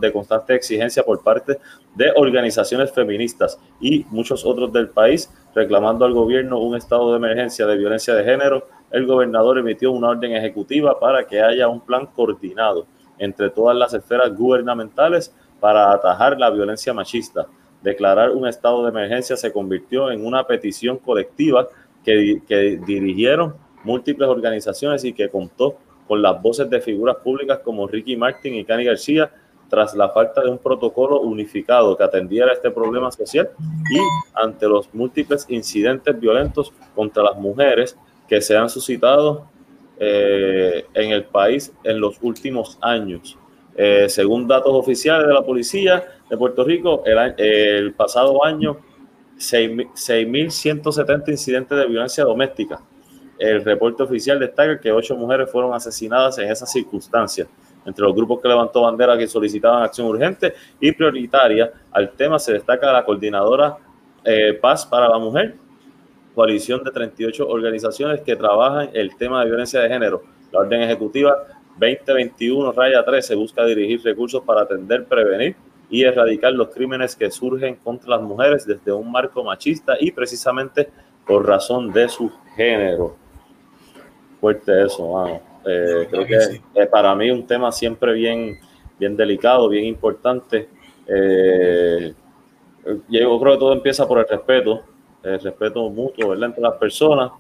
de 0.01 0.13
constante 0.13 0.55
exigencia 0.55 1.05
por 1.05 1.23
parte 1.23 1.59
de 1.95 2.13
organizaciones 2.17 2.91
feministas 2.93 3.57
y 3.81 4.05
muchos 4.11 4.45
otros 4.45 4.73
del 4.73 4.89
país 4.89 5.31
reclamando 5.55 6.05
al 6.05 6.13
gobierno 6.13 6.59
un 6.59 6.77
estado 6.77 7.13
de 7.13 7.19
emergencia 7.19 7.67
de 7.67 7.77
violencia 7.77 8.15
de 8.15 8.25
género, 8.25 8.67
el 8.91 9.07
gobernador 9.07 9.59
emitió 9.59 9.93
una 9.93 10.09
orden 10.09 10.33
ejecutiva 10.33 10.99
para 10.99 11.25
que 11.25 11.41
haya 11.41 11.69
un 11.69 11.81
plan 11.81 12.07
coordinado 12.07 12.87
entre 13.19 13.51
todas 13.51 13.77
las 13.77 13.95
esferas 13.95 14.35
gubernamentales 14.37 15.33
para 15.61 15.93
atajar 15.93 16.39
la 16.39 16.51
violencia 16.51 16.93
machista. 16.93 17.47
declarar 17.83 18.31
un 18.33 18.47
estado 18.47 18.83
de 18.83 18.91
emergencia 18.91 19.37
se 19.37 19.53
convirtió 19.53 20.11
en 20.11 20.27
una 20.27 20.47
petición 20.47 20.99
colectiva 20.99 21.67
que, 22.05 22.43
que 22.47 22.79
dirigieron 22.85 23.55
múltiples 23.85 24.29
organizaciones 24.29 25.03
y 25.05 25.15
que 25.15 25.31
contó 25.31 25.79
con 26.11 26.21
las 26.23 26.43
voces 26.43 26.69
de 26.69 26.81
figuras 26.81 27.19
públicas 27.19 27.61
como 27.61 27.87
Ricky 27.87 28.17
Martin 28.17 28.57
y 28.57 28.65
Cani 28.65 28.83
García, 28.83 29.31
tras 29.69 29.95
la 29.95 30.09
falta 30.09 30.43
de 30.43 30.51
un 30.51 30.59
protocolo 30.59 31.21
unificado 31.21 31.97
que 31.97 32.03
atendiera 32.03 32.53
este 32.53 32.73
problema 32.73 33.13
social 33.13 33.51
y 33.89 33.99
ante 34.35 34.67
los 34.67 34.93
múltiples 34.93 35.47
incidentes 35.49 36.19
violentos 36.19 36.73
contra 36.97 37.23
las 37.23 37.37
mujeres 37.37 37.97
que 38.29 38.41
se 38.41 38.57
han 38.57 38.69
suscitado 38.69 39.47
eh, 40.01 40.85
en 40.95 41.13
el 41.13 41.23
país 41.23 41.73
en 41.85 42.01
los 42.01 42.17
últimos 42.23 42.77
años. 42.81 43.39
Eh, 43.77 44.07
según 44.09 44.49
datos 44.49 44.73
oficiales 44.73 45.29
de 45.29 45.33
la 45.33 45.43
policía 45.43 46.03
de 46.29 46.37
Puerto 46.37 46.65
Rico, 46.65 47.05
el, 47.07 47.35
el 47.39 47.95
pasado 47.95 48.45
año 48.45 48.79
6.170 49.39 51.29
incidentes 51.29 51.79
de 51.79 51.87
violencia 51.87 52.25
doméstica. 52.25 52.81
El 53.41 53.65
reporte 53.65 54.03
oficial 54.03 54.39
destaca 54.39 54.79
que 54.79 54.93
ocho 54.93 55.17
mujeres 55.17 55.51
fueron 55.51 55.73
asesinadas 55.73 56.37
en 56.37 56.51
esas 56.51 56.71
circunstancias. 56.71 57.49
Entre 57.87 58.05
los 58.05 58.15
grupos 58.15 58.39
que 58.39 58.47
levantó 58.47 58.83
bandera 58.83 59.17
que 59.17 59.27
solicitaban 59.27 59.83
acción 59.83 60.09
urgente 60.09 60.53
y 60.79 60.93
prioritaria 60.93 61.73
al 61.91 62.11
tema 62.11 62.39
se 62.39 62.53
destaca 62.53 62.93
la 62.93 63.03
coordinadora 63.03 63.79
eh, 64.27 64.53
Paz 64.61 64.85
para 64.85 65.09
la 65.09 65.19
Mujer, 65.19 65.57
coalición 66.35 66.85
de 66.85 66.91
38 66.91 67.49
organizaciones 67.49 68.21
que 68.21 68.37
trabajan 68.37 68.91
el 68.93 69.17
tema 69.17 69.41
de 69.41 69.47
violencia 69.47 69.81
de 69.81 69.89
género. 69.89 70.23
La 70.53 70.61
orden 70.61 70.83
ejecutiva 70.83 71.35
2021 71.79 72.73
raya 72.73 73.03
13 73.03 73.37
busca 73.37 73.65
dirigir 73.65 74.03
recursos 74.05 74.43
para 74.45 74.61
atender, 74.61 75.07
prevenir 75.07 75.57
y 75.89 76.03
erradicar 76.03 76.53
los 76.53 76.69
crímenes 76.69 77.17
que 77.17 77.31
surgen 77.31 77.77
contra 77.77 78.11
las 78.11 78.21
mujeres 78.21 78.67
desde 78.67 78.93
un 78.93 79.11
marco 79.11 79.43
machista 79.43 79.97
y 79.99 80.11
precisamente 80.11 80.91
por 81.27 81.47
razón 81.47 81.91
de 81.91 82.07
su 82.11 82.31
género. 82.55 83.30
Fuerte 84.41 84.85
eso, 84.85 85.13
mano. 85.13 85.41
Eh, 85.67 86.07
creo 86.11 86.27
que 86.27 86.37
es 86.75 86.89
para 86.89 87.15
mí 87.15 87.31
un 87.31 87.47
tema 87.47 87.71
siempre 87.71 88.15
bien, 88.15 88.59
bien 88.99 89.17
delicado, 89.17 89.69
bien 89.69 89.85
importante. 89.85 90.69
Eh, 91.07 92.15
yo 93.09 93.41
creo 93.41 93.53
que 93.53 93.59
todo 93.59 93.73
empieza 93.73 94.09
por 94.09 94.19
el 94.19 94.29
respeto, 94.29 94.83
el 95.23 95.41
respeto 95.41 95.89
mutuo, 95.91 96.31
¿verdad? 96.31 96.49
Entre 96.49 96.63
las 96.63 96.75
personas 96.75 97.33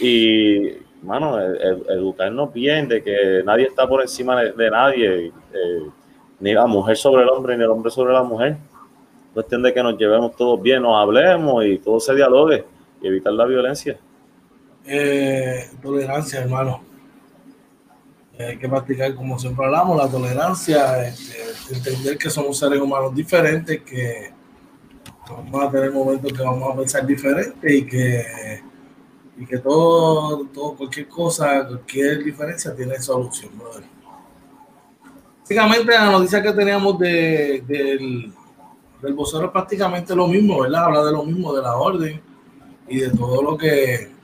y, 0.00 0.70
mano, 1.02 1.40
educarnos 1.40 2.52
bien 2.52 2.88
de 2.88 3.02
que 3.02 3.42
nadie 3.44 3.66
está 3.66 3.88
por 3.88 4.02
encima 4.02 4.40
de, 4.42 4.70
nadie, 4.70 5.26
eh, 5.26 5.82
ni 6.38 6.52
la 6.52 6.66
mujer 6.66 6.96
sobre 6.96 7.22
el 7.22 7.28
hombre, 7.28 7.56
ni 7.56 7.64
el 7.64 7.70
hombre 7.70 7.90
sobre 7.90 8.12
la 8.12 8.22
mujer. 8.22 8.56
Cuestión 9.34 9.62
de 9.62 9.74
que 9.74 9.82
nos 9.82 9.98
llevemos 9.98 10.36
todos 10.36 10.60
bien, 10.62 10.82
nos 10.82 10.96
hablemos 10.96 11.64
y 11.64 11.78
todo 11.78 11.98
se 11.98 12.14
dialogue 12.14 12.64
y 13.02 13.08
evitar 13.08 13.32
la 13.32 13.46
violencia. 13.46 13.98
Tolerancia, 15.82 16.40
hermano 16.40 16.88
hay 18.46 18.56
que 18.56 18.68
practicar, 18.68 19.14
como 19.14 19.38
siempre 19.38 19.64
hablamos, 19.64 19.96
la 19.96 20.08
tolerancia, 20.08 21.08
este, 21.08 21.74
entender 21.74 22.16
que 22.16 22.30
somos 22.30 22.58
seres 22.58 22.80
humanos 22.80 23.14
diferentes, 23.14 23.82
que 23.82 24.32
vamos 25.28 25.64
a 25.64 25.70
tener 25.70 25.90
momentos 25.90 26.32
que 26.32 26.42
vamos 26.42 26.72
a 26.72 26.76
pensar 26.76 27.06
diferente 27.06 27.74
y 27.74 27.84
que, 27.84 28.62
y 29.38 29.44
que 29.44 29.58
todo, 29.58 30.46
todo, 30.46 30.76
cualquier 30.76 31.08
cosa, 31.08 31.66
cualquier 31.66 32.22
diferencia 32.22 32.74
tiene 32.74 33.00
solución, 33.00 33.58
brother. 33.58 33.84
Básicamente 35.40 35.92
la 35.92 36.10
noticia 36.12 36.42
que 36.42 36.52
teníamos 36.52 36.98
de, 36.98 37.64
del, 37.66 38.32
del 39.02 39.14
vocero 39.14 39.46
es 39.46 39.50
prácticamente 39.50 40.14
lo 40.14 40.28
mismo, 40.28 40.60
¿verdad? 40.60 40.84
Habla 40.84 41.04
de 41.06 41.12
lo 41.12 41.24
mismo, 41.24 41.54
de 41.54 41.62
la 41.62 41.74
orden 41.74 42.20
y 42.86 42.98
de 42.98 43.10
todo 43.10 43.42
lo 43.42 43.58
que, 43.58 44.17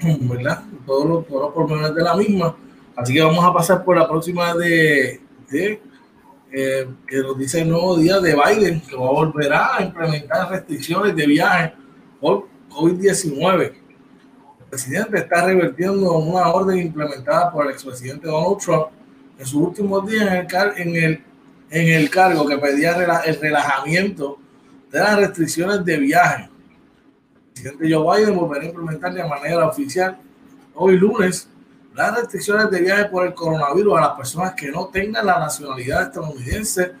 ¿verdad? 0.20 0.62
Todos 0.86 1.06
los, 1.06 1.26
todos 1.26 1.42
los 1.42 1.52
pormenores 1.52 1.94
de 1.94 2.02
la 2.02 2.16
misma 2.16 2.56
Así 2.96 3.12
que 3.12 3.20
vamos 3.20 3.44
a 3.44 3.52
pasar 3.52 3.84
por 3.84 3.98
la 3.98 4.08
próxima 4.08 4.54
de, 4.54 5.20
eh, 5.52 6.88
que 7.06 7.16
nos 7.18 7.38
dice 7.38 7.60
el 7.60 7.68
nuevo 7.68 7.98
día 7.98 8.18
de 8.20 8.34
Biden, 8.34 8.80
que 8.80 8.96
va 8.96 9.08
a 9.08 9.12
volver 9.12 9.52
a 9.52 9.82
implementar 9.82 10.50
restricciones 10.50 11.14
de 11.14 11.26
viaje 11.26 11.74
por 12.18 12.48
COVID-19. 12.70 13.62
El 13.64 14.66
presidente 14.70 15.18
está 15.18 15.44
revirtiendo 15.44 16.10
una 16.16 16.48
orden 16.48 16.78
implementada 16.78 17.52
por 17.52 17.66
el 17.66 17.72
expresidente 17.72 18.28
Donald 18.28 18.58
Trump 18.64 18.86
en 19.38 19.44
sus 19.44 19.60
últimos 19.60 20.10
días 20.10 20.28
en 20.32 20.46
el, 20.46 20.72
en 20.78 21.04
el, 21.04 21.24
en 21.70 21.88
el 21.88 22.08
cargo 22.08 22.46
que 22.46 22.56
pedía 22.56 22.96
el 23.26 23.38
relajamiento 23.38 24.38
de 24.90 25.00
las 25.00 25.16
restricciones 25.18 25.84
de 25.84 25.98
viaje. 25.98 26.48
Presidente 27.56 27.90
Joe 27.90 28.18
Biden 28.18 28.36
volverá 28.36 28.64
a 28.64 28.66
implementar 28.66 29.14
de 29.14 29.24
manera 29.24 29.66
oficial 29.66 30.18
hoy 30.74 30.98
lunes 30.98 31.48
las 31.94 32.14
restricciones 32.14 32.70
de 32.70 32.80
viaje 32.82 33.06
por 33.06 33.26
el 33.26 33.32
coronavirus 33.32 33.96
a 33.96 34.00
las 34.02 34.10
personas 34.10 34.52
que 34.52 34.70
no 34.70 34.88
tengan 34.88 35.24
la 35.24 35.38
nacionalidad 35.38 36.02
estadounidense 36.02 36.92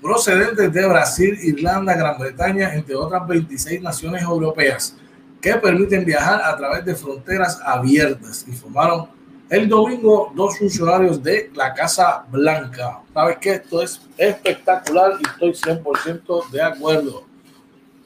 procedentes 0.00 0.72
de 0.72 0.86
Brasil, 0.86 1.38
Irlanda, 1.42 1.94
Gran 1.94 2.18
Bretaña, 2.18 2.72
entre 2.72 2.94
otras 2.94 3.26
26 3.28 3.82
naciones 3.82 4.22
europeas 4.22 4.96
que 5.42 5.54
permiten 5.56 6.06
viajar 6.06 6.40
a 6.42 6.56
través 6.56 6.86
de 6.86 6.94
fronteras 6.94 7.60
abiertas, 7.62 8.46
informaron 8.48 9.08
el 9.50 9.68
domingo 9.68 10.32
dos 10.34 10.58
funcionarios 10.58 11.22
de 11.22 11.50
la 11.54 11.74
Casa 11.74 12.24
Blanca. 12.30 13.00
Sabes 13.12 13.36
que 13.38 13.50
esto 13.50 13.82
es 13.82 14.00
espectacular 14.16 15.18
y 15.20 15.26
estoy 15.26 15.74
100% 15.74 16.50
de 16.50 16.62
acuerdo. 16.62 17.24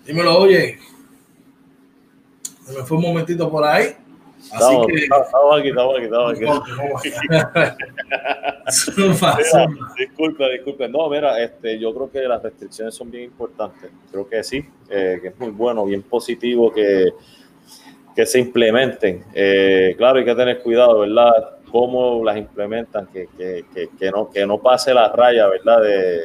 Dímelo, 0.04 0.38
oye. 0.38 0.78
Me 2.76 2.84
fue 2.84 2.96
un 2.96 3.02
momentito 3.02 3.50
por 3.50 3.64
ahí. 3.64 3.96
Así 4.50 4.74
que... 4.86 5.04
Estamos 5.04 5.58
aquí, 5.58 5.68
estamos 5.68 5.96
aquí, 5.96 6.04
estamos 6.04 6.32
aquí. 6.32 6.44
disculpa, 9.98 10.48
disculpa. 10.48 10.88
No, 10.88 11.08
mira, 11.08 11.40
este, 11.42 11.78
yo 11.78 11.94
creo 11.94 12.10
que 12.10 12.20
las 12.22 12.42
restricciones 12.42 12.94
son 12.94 13.10
bien 13.10 13.24
importantes. 13.24 13.90
Creo 14.10 14.26
que 14.28 14.42
sí, 14.42 14.64
eh, 14.90 15.18
que 15.22 15.28
es 15.28 15.38
muy 15.38 15.50
bueno, 15.50 15.84
bien 15.84 16.02
positivo 16.02 16.72
que, 16.72 17.12
que 18.14 18.26
se 18.26 18.40
implementen. 18.40 19.24
Eh, 19.34 19.94
claro, 19.96 20.18
hay 20.18 20.24
que 20.24 20.34
tener 20.34 20.60
cuidado, 20.60 21.00
¿verdad? 21.00 21.58
Cómo 21.70 22.24
las 22.24 22.36
implementan, 22.36 23.06
que, 23.06 23.28
que, 23.36 23.64
que, 23.98 24.10
no, 24.10 24.30
que 24.30 24.46
no 24.46 24.58
pase 24.58 24.92
la 24.92 25.08
raya, 25.08 25.46
¿verdad? 25.46 25.82
De, 25.82 26.20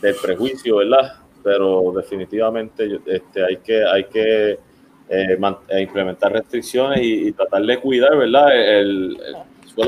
del 0.00 0.14
prejuicio, 0.22 0.76
¿verdad? 0.76 1.14
Pero 1.42 1.92
definitivamente 1.92 3.00
este, 3.06 3.44
hay 3.44 3.56
que... 3.56 3.84
Hay 3.84 4.04
que 4.04 4.69
eh, 5.10 5.36
eh, 5.68 5.82
implementar 5.82 6.32
restricciones 6.32 7.00
y, 7.02 7.32
tratar 7.32 7.62
de 7.62 7.78
cuidar, 7.78 8.16
¿verdad? 8.16 8.56
El, 8.56 9.20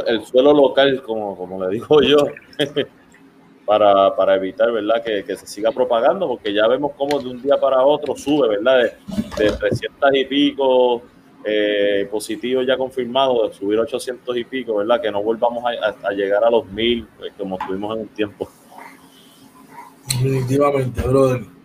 el, 0.09 0.25
suelo, 0.27 0.53
local, 0.53 1.01
como, 1.03 1.37
como 1.37 1.65
le 1.65 1.75
digo 1.75 2.03
yo, 2.03 2.17
para, 3.65 4.17
para, 4.17 4.35
evitar, 4.35 4.73
¿verdad? 4.73 5.03
Que, 5.03 5.37
se 5.37 5.47
siga 5.47 5.71
propagando, 5.71 6.27
porque 6.27 6.53
ya 6.53 6.67
vemos 6.67 6.93
cómo 6.97 7.21
de 7.21 7.29
un 7.29 7.41
día 7.41 7.57
para 7.61 7.85
otro 7.85 8.17
sube, 8.17 8.49
¿verdad? 8.49 8.83
De, 9.37 9.45
de 9.45 9.53
300 9.53 10.15
y 10.15 10.25
pico 10.25 11.03
eh, 11.45 12.09
positivos 12.11 12.67
ya 12.67 12.77
confirmados, 12.77 13.51
de 13.51 13.57
subir 13.57 13.79
800 13.79 14.37
y 14.37 14.45
pico, 14.45 14.77
¿verdad? 14.77 15.01
Que 15.01 15.11
no 15.11 15.23
volvamos 15.23 15.65
a, 15.65 16.11
llegar 16.11 16.45
a 16.45 16.51
los 16.51 16.67
mil, 16.67 17.07
pues, 17.17 17.33
como 17.39 17.59
tuvimos 17.59 17.97
en 17.97 18.03
un 18.03 18.09
tiempo. 18.09 18.49
Definitivamente, 20.07 21.01
brother. 21.03 21.62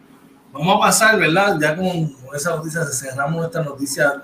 Vamos 0.58 0.78
a 0.78 0.80
pasar, 0.80 1.20
¿verdad? 1.20 1.58
Ya 1.62 1.76
con, 1.76 2.16
esa 2.34 2.56
noticia 2.56 2.84
cerramos 2.86 3.46
esta 3.46 3.62
noticia 3.62 4.24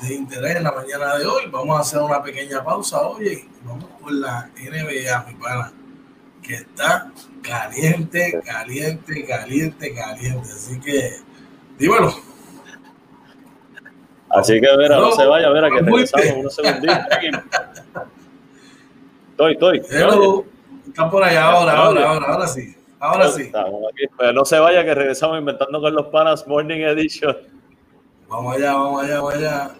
de 0.00 0.14
interés 0.14 0.56
en 0.56 0.62
la 0.62 0.70
mañana 0.70 1.16
de 1.16 1.26
hoy. 1.26 1.50
Vamos 1.50 1.76
a 1.76 1.80
hacer 1.80 2.00
una 2.00 2.22
pequeña 2.22 2.62
pausa, 2.62 3.00
oye, 3.02 3.48
vamos 3.64 3.86
por 4.00 4.12
la 4.12 4.48
NBA, 4.54 5.24
mi 5.26 5.34
pana, 5.34 5.72
que 6.42 6.54
está 6.54 7.10
caliente, 7.42 8.40
caliente, 8.44 9.26
caliente, 9.26 9.94
caliente. 9.94 10.48
Así 10.52 10.78
que, 10.78 11.16
dímelo. 11.76 12.14
Así 14.30 14.60
que, 14.60 14.76
ver, 14.76 14.90
no, 14.90 15.10
se 15.10 15.26
vaya, 15.26 15.48
ver, 15.50 15.64
a 15.64 15.70
que 15.70 15.80
regresamos 15.80 16.36
unos 16.36 16.54
segunditos. 16.54 16.96
estoy, 19.30 19.52
estoy. 19.54 19.82
Están 20.86 21.10
por 21.10 21.24
allá 21.24 21.50
ahora, 21.50 21.72
ahora, 21.72 22.10
ahora, 22.10 22.26
ahora 22.26 22.46
sí. 22.46 22.77
Ahora 23.00 23.28
sí. 23.28 23.50
Pues 24.16 24.34
no 24.34 24.44
se 24.44 24.58
vaya 24.58 24.84
que 24.84 24.94
regresamos 24.94 25.38
inventando 25.38 25.80
con 25.80 25.94
los 25.94 26.06
panas 26.06 26.46
Morning 26.46 26.80
Edition. 26.80 27.36
Vamos 28.28 28.56
allá, 28.56 28.74
vamos 28.74 29.02
allá, 29.02 29.14
vamos 29.16 29.34
allá. 29.34 29.70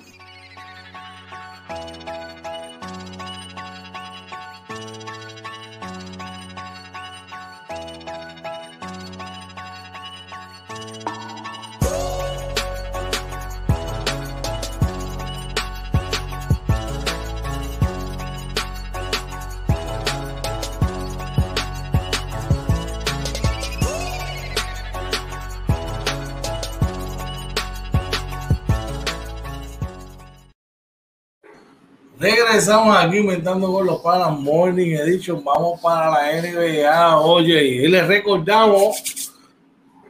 Regresamos 32.48 32.96
aquí 32.96 33.18
inventando 33.18 33.70
con 33.70 33.84
los 33.84 34.00
panas 34.00 34.30
Morning 34.40 34.96
Edition. 34.96 35.44
Vamos 35.44 35.78
para 35.82 36.10
la 36.10 36.40
NBA. 36.40 37.20
Oye, 37.20 37.62
y 37.62 37.88
les 37.88 38.06
recordamos 38.06 39.34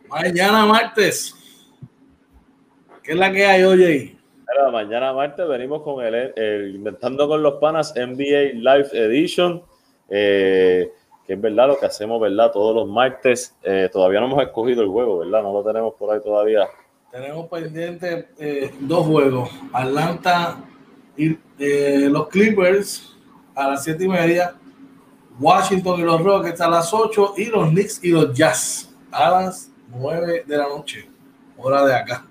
mañana 0.08 0.64
martes. 0.64 1.34
¿Qué 3.02 3.10
es 3.10 3.18
la 3.18 3.32
que 3.32 3.44
hay, 3.44 3.64
oye? 3.64 4.16
mañana 4.70 5.12
martes 5.12 5.48
venimos 5.48 5.82
con 5.82 6.04
el, 6.04 6.76
Inventando 6.76 7.26
con 7.26 7.42
los 7.42 7.54
panas 7.54 7.92
NBA 7.96 8.52
Live 8.54 8.90
Edition. 8.92 9.60
Eh, 10.08 10.92
que 11.26 11.32
es 11.32 11.40
verdad 11.40 11.66
lo 11.66 11.80
que 11.80 11.86
hacemos, 11.86 12.20
¿verdad? 12.20 12.52
Todos 12.52 12.72
los 12.72 12.86
martes. 12.86 13.56
Eh, 13.64 13.88
todavía 13.92 14.20
no 14.20 14.26
hemos 14.26 14.42
escogido 14.44 14.82
el 14.82 14.88
juego, 14.88 15.18
¿verdad? 15.18 15.42
No 15.42 15.52
lo 15.52 15.64
tenemos 15.64 15.92
por 15.94 16.14
ahí 16.14 16.22
todavía. 16.22 16.68
Tenemos 17.10 17.48
pendiente 17.48 18.28
eh, 18.38 18.70
dos 18.78 19.06
juegos. 19.06 19.50
Atlanta 19.72 20.58
y 21.18 21.38
eh, 21.58 22.08
los 22.10 22.28
Clippers 22.28 23.16
a 23.54 23.68
las 23.68 23.84
siete 23.84 24.04
y 24.04 24.08
media, 24.08 24.54
Washington 25.38 26.00
y 26.00 26.02
los 26.04 26.22
Rockets 26.22 26.60
a 26.60 26.68
las 26.68 26.94
8 26.94 27.34
y 27.36 27.46
los 27.46 27.68
Knicks 27.70 28.04
y 28.04 28.10
los 28.10 28.32
Jazz 28.32 28.94
a 29.10 29.30
las 29.30 29.70
9 29.88 30.44
de 30.46 30.56
la 30.56 30.68
noche, 30.68 31.08
hora 31.56 31.84
de 31.84 31.94
acá. 31.94 32.24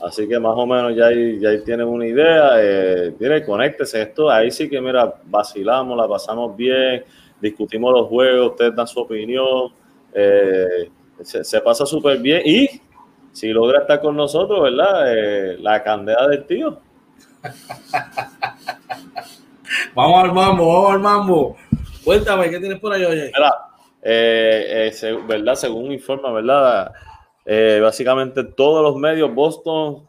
Así 0.00 0.28
que 0.28 0.38
más 0.38 0.54
o 0.54 0.66
menos 0.66 0.94
ya 0.94 1.06
ahí, 1.06 1.40
ya 1.40 1.62
tienen 1.64 1.86
una 1.88 2.06
idea. 2.06 2.52
Eh, 2.58 3.44
conéctese 3.44 4.02
esto. 4.02 4.30
Ahí 4.30 4.50
sí 4.50 4.68
que, 4.68 4.80
mira, 4.80 5.12
vacilamos, 5.24 5.96
la 5.98 6.06
pasamos 6.06 6.56
bien, 6.56 7.04
discutimos 7.40 7.92
los 7.92 8.06
juegos, 8.06 8.52
ustedes 8.52 8.76
dan 8.76 8.86
su 8.86 9.00
opinión. 9.00 9.72
Eh, 10.12 10.88
se, 11.22 11.42
se, 11.42 11.60
pasa 11.60 11.84
súper 11.84 12.18
bien. 12.18 12.42
Y 12.44 12.80
si 13.32 13.48
logra 13.48 13.80
estar 13.80 14.00
con 14.00 14.16
nosotros, 14.16 14.62
¿verdad? 14.62 15.12
Eh, 15.12 15.58
la 15.58 15.82
candela 15.82 16.28
del 16.28 16.46
tío. 16.46 16.80
vamos 19.94 20.24
al 20.24 20.32
mambo, 20.32 20.72
vamos 20.72 20.92
al 20.92 21.00
mambo. 21.00 21.56
Cuéntame, 22.04 22.48
¿qué 22.50 22.58
tienes 22.58 22.80
por 22.80 22.92
ahí, 22.92 23.04
oye? 23.04 23.32
Eh, 24.02 24.92
eh, 25.02 25.18
¿verdad? 25.26 25.54
Según 25.54 25.92
informa, 25.92 26.32
¿verdad? 26.32 26.92
Eh, 27.44 27.80
básicamente 27.82 28.44
todos 28.44 28.82
los 28.82 28.96
medios, 28.96 29.34
Boston 29.34 30.08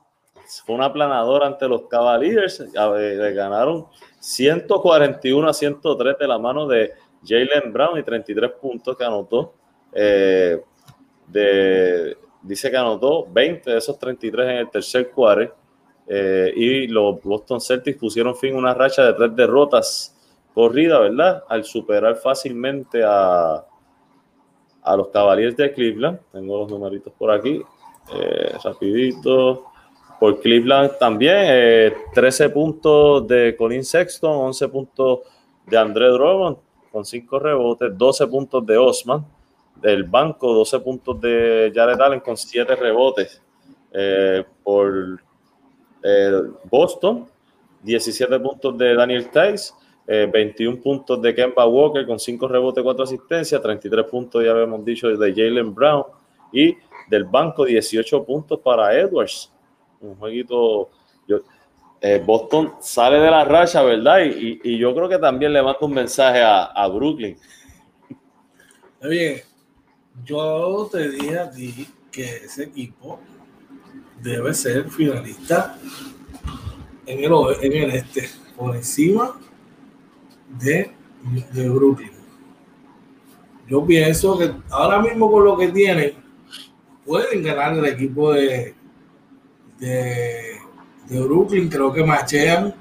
fue 0.66 0.76
una 0.76 0.92
planadora 0.92 1.48
ante 1.48 1.68
los 1.68 1.88
Cavaliers, 1.88 2.60
le 2.60 3.34
ganaron 3.34 3.88
141 4.20 5.50
a 5.50 5.54
103 5.54 6.18
de 6.18 6.28
la 6.28 6.40
mano 6.40 6.68
de 6.68 6.94
Jalen 7.26 7.72
Brown 7.72 8.00
y 8.00 8.04
33 8.04 8.52
puntos 8.52 8.98
que 8.98 9.04
anotó. 9.04 9.54
dice 12.42 12.72
que 12.72 12.78
anotó 12.78 13.28
20 13.30 13.72
de 13.72 13.78
esos 13.78 14.00
33 14.00 14.48
en 14.48 14.58
el 14.58 14.70
tercer 14.70 15.12
cuarto. 15.12 15.59
Eh, 16.12 16.52
y 16.56 16.88
los 16.88 17.22
Boston 17.22 17.62
Celtics 17.62 18.00
pusieron 18.00 18.36
fin 18.36 18.56
a 18.56 18.58
una 18.58 18.74
racha 18.74 19.06
de 19.06 19.14
tres 19.14 19.36
derrotas 19.36 20.16
corridas, 20.56 21.02
¿verdad? 21.02 21.44
Al 21.48 21.64
superar 21.64 22.16
fácilmente 22.16 23.04
a, 23.06 23.64
a 24.82 24.98
los 24.98 25.10
Cavaliers 25.10 25.56
de 25.56 25.72
Cleveland. 25.72 26.20
Tengo 26.32 26.58
los 26.58 26.72
numeritos 26.72 27.14
por 27.14 27.30
aquí, 27.30 27.62
eh, 28.12 28.54
rapidito. 28.64 29.66
Por 30.20 30.42
Cleveland 30.42 30.98
también, 30.98 31.94
13 32.14 32.46
eh, 32.46 32.50
puntos 32.50 33.28
de 33.28 33.56
Colin 33.56 33.86
Sexton, 33.86 34.36
11 34.48 34.68
puntos 34.68 35.20
de 35.68 35.78
André 35.78 36.08
Drummond 36.08 36.58
con 36.92 37.06
5 37.06 37.40
rebotes, 37.40 37.96
12 37.96 38.28
puntos 38.28 38.66
de 38.66 38.78
Osman 38.80 39.24
del 39.76 40.06
banco, 40.06 40.52
12 40.56 40.80
puntos 40.80 41.22
de 41.22 41.72
Jared 41.74 42.02
Allen 42.02 42.20
con 42.20 42.36
7 42.36 42.76
rebotes. 42.76 43.42
por 44.64 45.29
eh, 46.04 46.42
Boston, 46.70 47.28
17 47.84 48.40
puntos 48.40 48.78
de 48.78 48.96
Daniel 48.96 49.30
Tice, 49.30 49.74
21 50.08 50.76
eh, 50.76 50.82
puntos 50.82 51.22
de 51.22 51.36
Kemba 51.36 51.68
Walker 51.68 52.06
con 52.06 52.20
5 52.20 52.48
rebotes, 52.48 52.84
4 52.84 53.04
asistencias, 53.04 53.62
33 53.62 54.06
puntos, 54.06 54.44
ya 54.44 54.52
habíamos 54.52 54.84
dicho, 54.84 55.08
de 55.08 55.34
Jalen 55.34 55.74
Brown 55.74 56.04
y 56.52 56.76
del 57.10 57.26
banco 57.26 57.66
18 57.66 58.24
puntos 58.24 58.60
para 58.60 58.98
Edwards. 58.98 59.52
Un 60.02 60.16
jueguito. 60.16 60.90
Eh, 62.02 62.24
Boston 62.26 62.76
sale 62.80 63.20
de 63.20 63.30
la 63.30 63.44
racha, 63.44 63.84
¿verdad? 63.84 64.22
Y, 64.24 64.78
yo 64.78 64.96
creo 64.96 65.10
que 65.10 65.18
también 65.18 65.52
le 65.52 65.62
manda 65.62 65.80
un 65.82 65.94
mensaje 65.94 66.42
a, 66.42 66.88
Brooklyn. 66.88 67.38
Oye, 69.02 69.44
yo 70.24 70.90
te 70.92 71.10
dije 71.10 71.38
a 71.38 71.52
ti 71.52 71.88
que 72.12 72.38
ese 72.38 72.64
equipo 72.64 73.20
debe 74.22 74.54
ser 74.54 74.90
finalista 74.90 75.78
en 77.06 77.24
el, 77.24 77.32
en 77.62 77.74
el 77.84 77.92
este, 77.92 78.30
por 78.56 78.76
encima 78.76 79.36
de, 80.60 80.92
Brooklyn. 81.54 82.12
Yo 83.68 83.86
pienso 83.86 84.38
que 84.38 84.52
ahora 84.70 85.02
mismo 85.02 85.32
con 85.32 85.44
lo 85.44 85.58
que 85.58 85.70
tienen, 85.70 86.14
pueden 87.06 87.44
ganar 87.44 87.74
el 87.78 87.86
equipo 87.86 88.34
de, 88.34 88.74
de, 89.80 90.58
de 91.08 91.22
Brooklyn. 91.22 91.70
Creo 91.70 91.94
que 91.94 92.04
machean 92.04 92.74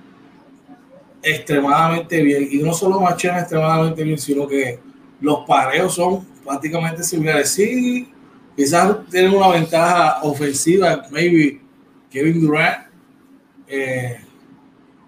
extremadamente 1.22 2.22
bien. 2.22 2.48
Y 2.51 2.59
no 2.59 2.72
solo 2.72 3.01
machean 3.01 3.38
extremadamente 3.38 4.03
bien, 4.03 4.18
sino 4.18 4.46
que 4.46 4.79
los 5.20 5.44
pareos 5.46 5.94
son 5.94 6.24
prácticamente 6.44 7.03
similares. 7.03 7.51
Sí, 7.51 8.11
Quizás 8.59 9.07
tienen 9.09 9.37
una 9.37 9.51
ventaja 9.51 10.18
ofensiva, 10.23 11.07
maybe 11.12 11.61
Kevin 12.11 12.40
Durant 12.40 12.88
eh, 13.68 14.18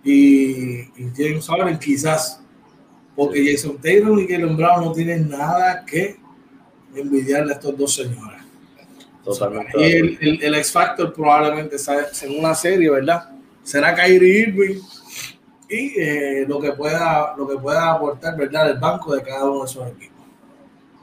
y, 0.05 0.83
y 0.83 1.11
James 1.17 1.49
Harden, 1.49 1.77
quizás, 1.77 2.41
porque 3.17 3.45
Jason 3.51 3.77
Taylor 3.79 4.21
y 4.21 4.29
Kevin 4.29 4.57
Brown 4.57 4.85
no 4.85 4.93
tienen 4.93 5.29
nada 5.29 5.85
que 5.85 6.17
envidiarle 6.95 7.55
a 7.55 7.57
estos 7.57 7.77
dos 7.77 7.93
señores. 7.93 8.41
Totalmente. 9.25 9.73
Y 9.81 9.93
el, 9.97 10.19
el, 10.21 10.43
el, 10.45 10.55
X 10.55 10.71
Factor 10.71 11.13
probablemente 11.13 11.75
en 12.23 12.39
una 12.39 12.55
serie, 12.55 12.89
¿verdad? 12.89 13.31
Será 13.65 13.97
Kyrie 13.97 14.43
Irving 14.43 14.81
y 15.69 16.01
eh, 16.01 16.45
lo 16.47 16.61
que 16.61 16.71
pueda 16.71 17.35
lo 17.37 17.49
que 17.49 17.57
pueda 17.57 17.91
aportar, 17.91 18.37
¿verdad? 18.37 18.71
El 18.71 18.79
banco 18.79 19.13
de 19.13 19.25
cada 19.25 19.51
uno 19.51 19.65
de 19.65 19.71
esos 19.71 19.89
equipos. 19.89 20.10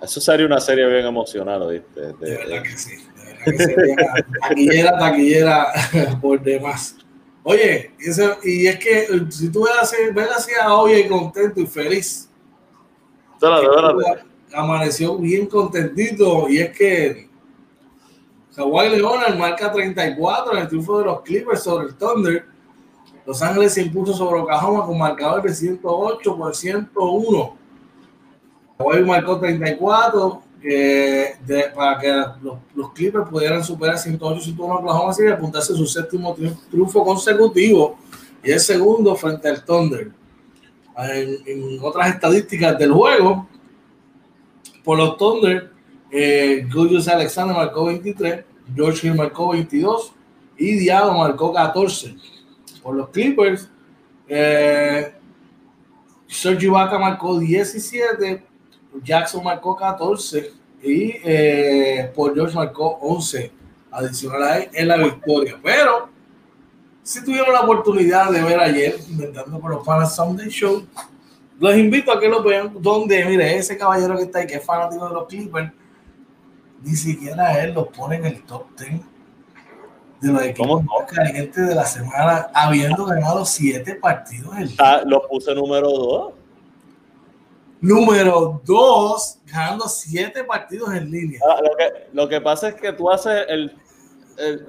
Eso 0.01 0.21
sería 0.21 0.45
una 0.45 0.59
serie 0.59 0.85
bien 0.87 1.05
emocional, 1.05 1.67
¿viste? 1.71 2.01
De, 2.01 2.37
verdad 2.37 2.63
que 2.63 2.77
sí. 2.77 2.95
De 2.95 3.23
verdad 3.23 3.45
que 3.45 3.57
sería 3.57 3.95
taquillera, 4.41 4.97
taquillera 4.99 5.67
por 6.21 6.41
demás. 6.41 6.95
Oye, 7.43 7.91
y, 8.43 8.67
es 8.67 8.77
que 8.77 9.07
si 9.29 9.49
tú 9.49 9.63
ves, 9.63 10.13
ves 10.13 10.29
así 10.35 10.51
a 10.61 10.73
Oye 10.75 11.07
contento 11.07 11.61
y 11.61 11.65
feliz. 11.65 12.29
Amaneció 14.53 15.17
bien 15.17 15.47
contentito 15.47 16.49
y 16.49 16.59
es 16.59 16.77
que 16.77 17.29
Kawhi 18.55 18.89
Leonard 18.89 19.37
marca 19.37 19.71
34 19.71 20.53
en 20.53 20.59
el 20.59 20.67
triunfo 20.67 20.99
de 20.99 21.05
los 21.05 21.21
Clippers 21.21 21.63
sobre 21.63 21.87
el 21.87 21.95
Thunder. 21.95 22.45
Los 23.25 23.41
Ángeles 23.41 23.73
se 23.73 23.81
impuso 23.83 24.13
sobre 24.13 24.41
Oklahoma 24.41 24.85
con 24.85 24.97
marcador 24.97 25.43
de 25.43 25.53
108 25.53 26.37
por 26.37 26.55
101 26.55 27.57
Hoy 28.77 29.03
marcó 29.03 29.39
34 29.39 30.43
para 31.75 31.99
que 31.99 32.23
los, 32.75 32.91
Clippers 32.93 33.29
pudieran 33.29 33.63
superar 33.63 33.97
108 33.97 34.41
101 34.41 34.75
Oklahoma 34.75 35.13
City 35.13 35.29
y 35.29 35.31
apuntarse 35.31 35.73
su 35.75 35.85
séptimo 35.85 36.35
triunfo 36.69 37.03
consecutivo 37.03 37.97
y 38.43 38.51
el 38.51 38.59
segundo 38.59 39.15
frente 39.15 39.47
al 39.47 39.63
Thunder. 39.63 40.11
En, 40.97 41.79
otras 41.81 42.09
estadísticas 42.09 42.77
del 42.77 42.91
juego, 42.91 43.47
por 44.83 44.97
los 44.97 45.17
Thunder, 45.17 45.71
eh, 46.11 46.67
Julius 46.71 47.07
Alexander 47.07 47.55
marcó 47.55 47.85
23, 47.85 48.45
George 48.75 49.07
Hill 49.07 49.15
marcó 49.15 49.49
22 49.51 50.13
y 50.57 50.77
Diablo 50.77 51.13
marcó 51.13 51.53
14. 51.53 52.15
Por 52.81 52.95
los 52.95 53.09
Clippers, 53.09 53.69
eh, 54.27 55.13
Sergio 56.27 56.73
Vaca 56.73 56.97
marcó 56.97 57.39
17, 57.39 58.46
Jackson 59.03 59.43
marcó 59.43 59.75
14 59.75 60.51
y 60.83 61.15
eh, 61.23 62.11
Paul 62.15 62.33
George 62.35 62.55
marcó 62.55 62.97
11 63.01 63.51
adicional 63.91 64.43
a 64.43 64.57
él 64.59 64.69
en 64.73 64.87
la 64.87 64.97
victoria. 64.97 65.59
Pero 65.61 66.09
si 67.03 67.23
tuvieron 67.23 67.53
la 67.53 67.61
oportunidad 67.61 68.31
de 68.31 68.43
ver 68.43 68.59
ayer, 68.59 68.95
inventando 69.09 69.59
por 69.59 69.71
los 69.71 69.85
fans 69.85 70.15
Sunday 70.15 70.49
Show, 70.49 70.85
los 71.59 71.75
invito 71.75 72.11
a 72.11 72.19
que 72.19 72.27
lo 72.27 72.43
vean. 72.43 72.71
Donde, 72.79 73.23
mire, 73.25 73.57
ese 73.57 73.77
caballero 73.77 74.15
que 74.17 74.23
está 74.23 74.39
ahí, 74.39 74.47
que 74.47 74.55
es 74.55 74.65
fanático 74.65 75.07
de 75.07 75.13
los 75.13 75.27
Clippers, 75.27 75.71
ni 76.83 76.95
siquiera 76.95 77.63
él 77.63 77.73
los 77.73 77.87
pone 77.87 78.17
en 78.17 78.25
el 78.25 78.43
top 78.43 78.65
10 78.77 79.01
de 80.21 80.31
los 80.31 80.41
equipos 80.43 80.83
calientes 81.11 81.67
de 81.67 81.75
la 81.75 81.85
semana, 81.85 82.49
habiendo 82.53 83.05
ganado 83.05 83.45
7 83.45 83.95
partidos. 83.95 84.53
Ah, 84.79 85.01
lo 85.05 85.27
puse 85.27 85.53
número 85.55 85.89
2. 85.89 86.33
Número 87.79 88.61
dos, 88.65 89.39
ganando 89.45 89.87
siete 89.87 90.43
partidos 90.43 90.93
en 90.93 91.11
línea. 91.11 91.39
Ah, 91.47 91.61
lo, 92.13 92.27
que, 92.27 92.41
pasa 92.41 92.69
es 92.69 92.75
que 92.75 92.93
tú 92.93 93.09
haces 93.09 93.45
el, 93.47 93.75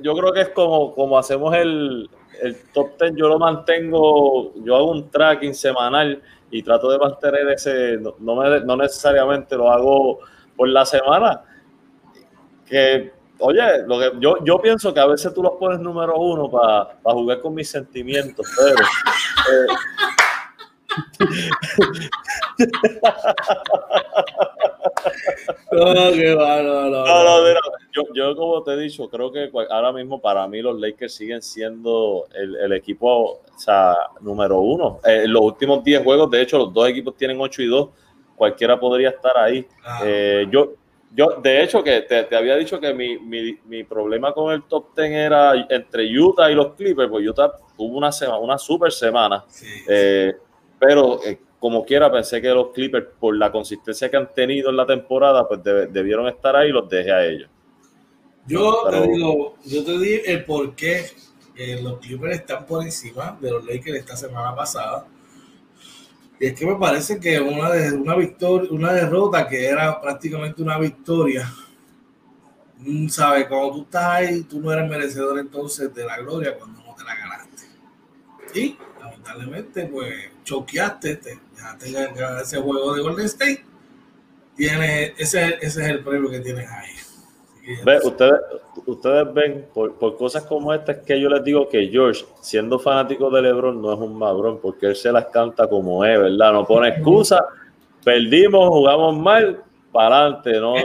yo 0.02 0.14
creo 0.14 0.32
que 0.32 0.42
es 0.42 0.48
como, 0.50 0.94
como 0.94 1.18
hacemos 1.18 1.54
el, 1.54 2.10
el 2.42 2.56
top 2.72 3.00
10 3.00 3.14
yo 3.16 3.28
lo 3.28 3.38
mantengo, 3.38 4.52
yo 4.62 4.76
hago 4.76 4.90
un 4.90 5.10
tracking 5.10 5.54
semanal 5.54 6.22
y 6.50 6.62
trato 6.62 6.90
de 6.90 6.98
mantener 6.98 7.48
ese, 7.48 7.98
no, 7.98 8.14
no 8.20 8.76
necesariamente 8.76 9.56
lo 9.56 9.70
hago 9.70 10.18
por 10.56 10.68
la 10.68 10.84
semana, 10.84 11.42
que 12.66 13.12
Oye, 13.40 13.84
lo 13.86 14.00
que 14.00 14.10
yo, 14.18 14.44
yo 14.44 14.60
pienso 14.60 14.92
que 14.92 14.98
a 14.98 15.06
veces 15.06 15.32
tú 15.32 15.42
los 15.42 15.52
pones 15.52 15.78
número 15.78 16.18
uno 16.18 16.50
para 16.50 16.98
jugar 17.04 17.40
con 17.40 17.54
mis 17.54 17.70
sentimientos, 17.70 18.46
pero. 18.56 18.84
No, 25.72 25.94
qué 26.12 26.34
no, 26.34 26.90
no, 26.90 27.04
yo, 27.92 28.02
yo, 28.14 28.36
como 28.36 28.62
te 28.62 28.72
he 28.72 28.76
dicho, 28.76 29.08
creo 29.08 29.30
que 29.30 29.50
ahora 29.70 29.92
mismo 29.92 30.20
para 30.20 30.46
mí 30.48 30.60
los 30.60 30.78
Lakers 30.80 31.14
siguen 31.14 31.42
siendo 31.42 32.26
el, 32.34 32.56
el 32.56 32.72
equipo 32.72 33.40
o 33.58 33.60
sea, 33.60 33.96
número 34.20 34.60
uno. 34.60 35.00
Eh, 35.04 35.22
en 35.24 35.32
los 35.32 35.42
últimos 35.42 35.82
10 35.82 36.04
juegos, 36.04 36.30
de 36.30 36.42
hecho, 36.42 36.58
los 36.58 36.72
dos 36.72 36.88
equipos 36.88 37.16
tienen 37.16 37.40
8 37.40 37.62
y 37.62 37.66
2. 37.66 37.88
Cualquiera 38.36 38.78
podría 38.78 39.08
estar 39.08 39.36
ahí. 39.36 39.66
Eh, 40.04 40.46
yo, 40.48 40.74
yo, 41.12 41.40
de 41.42 41.64
hecho, 41.64 41.82
que 41.82 42.02
te, 42.02 42.36
había 42.36 42.54
dicho 42.54 42.78
que 42.78 42.94
mi, 42.94 43.18
mi, 43.18 43.58
mi, 43.64 43.82
problema 43.82 44.32
con 44.32 44.52
el 44.52 44.62
top 44.64 44.94
10 44.96 45.10
era 45.10 45.54
entre 45.68 46.04
Utah 46.16 46.50
y 46.50 46.54
los 46.54 46.74
Clippers, 46.74 47.10
pues 47.10 47.26
Utah 47.26 47.50
tuvo 47.76 47.98
una, 47.98 48.12
semana, 48.12 48.38
una 48.38 48.58
super 48.58 48.92
semana, 48.92 49.44
eh, 49.88 50.34
pero 50.78 51.20
eh, 51.24 51.40
como 51.58 51.84
quiera 51.84 52.10
pensé 52.10 52.40
que 52.40 52.48
los 52.48 52.68
Clippers, 52.72 53.06
por 53.18 53.36
la 53.36 53.50
consistencia 53.50 54.10
que 54.10 54.16
han 54.16 54.32
tenido 54.32 54.70
en 54.70 54.76
la 54.76 54.86
temporada, 54.86 55.46
pues 55.46 55.62
debieron 55.62 56.28
estar 56.28 56.54
ahí 56.56 56.68
y 56.68 56.72
los 56.72 56.88
dejé 56.88 57.12
a 57.12 57.26
ellos. 57.26 57.50
Yo 58.46 58.88
te 58.90 59.08
digo, 59.08 59.56
yo 59.64 59.84
te 59.84 59.98
digo 59.98 60.22
el 60.26 60.44
por 60.44 60.74
qué 60.74 61.06
eh, 61.56 61.80
los 61.82 61.98
Clippers 61.98 62.36
están 62.36 62.64
por 62.64 62.82
encima 62.82 63.36
de 63.40 63.50
los 63.50 63.64
Lakers 63.64 63.98
esta 63.98 64.16
semana 64.16 64.54
pasada 64.54 65.06
y 66.40 66.46
es 66.46 66.54
que 66.54 66.66
me 66.66 66.76
parece 66.76 67.18
que 67.18 67.40
una, 67.40 67.70
de, 67.70 67.92
una 67.96 68.14
victoria, 68.14 68.70
una 68.70 68.92
derrota 68.92 69.48
que 69.48 69.66
era 69.66 70.00
prácticamente 70.00 70.62
una 70.62 70.78
victoria, 70.78 71.52
mm, 72.78 73.08
¿sabes? 73.08 73.46
Cuando 73.48 73.72
tú 73.72 73.82
estás 73.82 74.04
ahí, 74.04 74.42
tú 74.44 74.60
no 74.60 74.72
eres 74.72 74.88
merecedor 74.88 75.38
entonces 75.38 75.92
de 75.92 76.04
la 76.04 76.18
gloria 76.18 76.56
cuando 76.56 76.80
no 76.80 76.94
te 76.94 77.02
la 77.02 77.16
ganaste. 77.16 77.64
Y 78.54 78.78
lamentablemente, 79.10 79.86
pues 79.86 80.14
choqueaste, 80.44 81.16
te, 81.16 81.38
ganar 81.90 82.42
ese 82.42 82.58
juego 82.58 82.94
de 82.94 83.02
Golden 83.02 83.26
State. 83.26 83.64
Tiene, 84.56 85.14
ese, 85.16 85.56
ese 85.60 85.82
es 85.82 85.88
el 85.88 86.02
premio 86.02 86.30
que 86.30 86.40
tienes 86.40 86.68
ahí 86.68 86.90
ustedes, 88.04 88.40
ustedes 88.86 89.34
ven 89.34 89.66
por, 89.74 89.96
cosas 90.16 90.44
como 90.44 90.72
estas 90.72 90.98
que 90.98 91.20
yo 91.20 91.28
les 91.28 91.44
digo 91.44 91.68
que 91.68 91.88
George, 91.88 92.24
siendo 92.40 92.78
fanático 92.78 93.30
de 93.30 93.42
LeBron, 93.42 93.80
no 93.80 93.92
es 93.92 93.98
un 93.98 94.18
mabrón 94.18 94.58
porque 94.60 94.86
él 94.86 94.96
se 94.96 95.12
las 95.12 95.26
canta 95.26 95.68
como 95.68 96.04
es, 96.04 96.18
¿verdad? 96.18 96.52
No 96.52 96.64
pone 96.64 96.88
excusa, 96.88 97.44
perdimos, 98.04 98.68
jugamos 98.68 99.16
mal, 99.16 99.62
para 99.92 100.18
adelante. 100.18 100.52
No, 100.60 100.76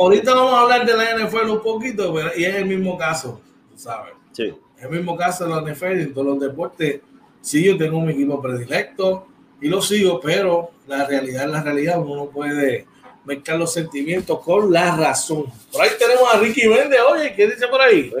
ahorita 0.00 0.34
vamos 0.34 0.54
a 0.54 0.60
hablar 0.62 0.86
de 0.86 0.96
la 0.96 1.26
NFL 1.26 1.50
un 1.50 1.62
poquito, 1.62 2.14
y 2.36 2.44
es 2.44 2.54
el 2.54 2.66
mismo 2.66 2.96
caso, 2.96 3.40
¿sabes? 3.76 4.14
Sí. 4.32 4.54
Es 4.76 4.84
el 4.84 4.90
mismo 4.90 5.16
caso 5.16 5.44
de 5.44 5.50
la 5.50 5.72
NFL 5.72 6.00
en 6.00 6.14
todos 6.14 6.26
los 6.26 6.40
deportes. 6.40 7.00
Sí, 7.46 7.62
yo 7.62 7.76
tengo 7.76 7.98
un 7.98 8.10
equipo 8.10 8.42
predilecto 8.42 9.28
y 9.60 9.68
lo 9.68 9.80
sigo, 9.80 10.18
pero 10.18 10.70
la 10.88 11.06
realidad 11.06 11.44
es 11.44 11.50
la 11.52 11.62
realidad, 11.62 12.00
uno 12.00 12.16
no 12.16 12.26
puede 12.26 12.86
mezclar 13.24 13.56
los 13.56 13.72
sentimientos 13.72 14.40
con 14.40 14.72
la 14.72 14.96
razón. 14.96 15.44
Por 15.70 15.80
ahí 15.80 15.90
tenemos 15.96 16.24
a 16.34 16.40
Ricky 16.40 16.66
Méndez. 16.66 16.98
Oye, 17.08 17.32
¿qué 17.36 17.46
dice 17.46 17.68
por 17.68 17.80
ahí? 17.80 18.12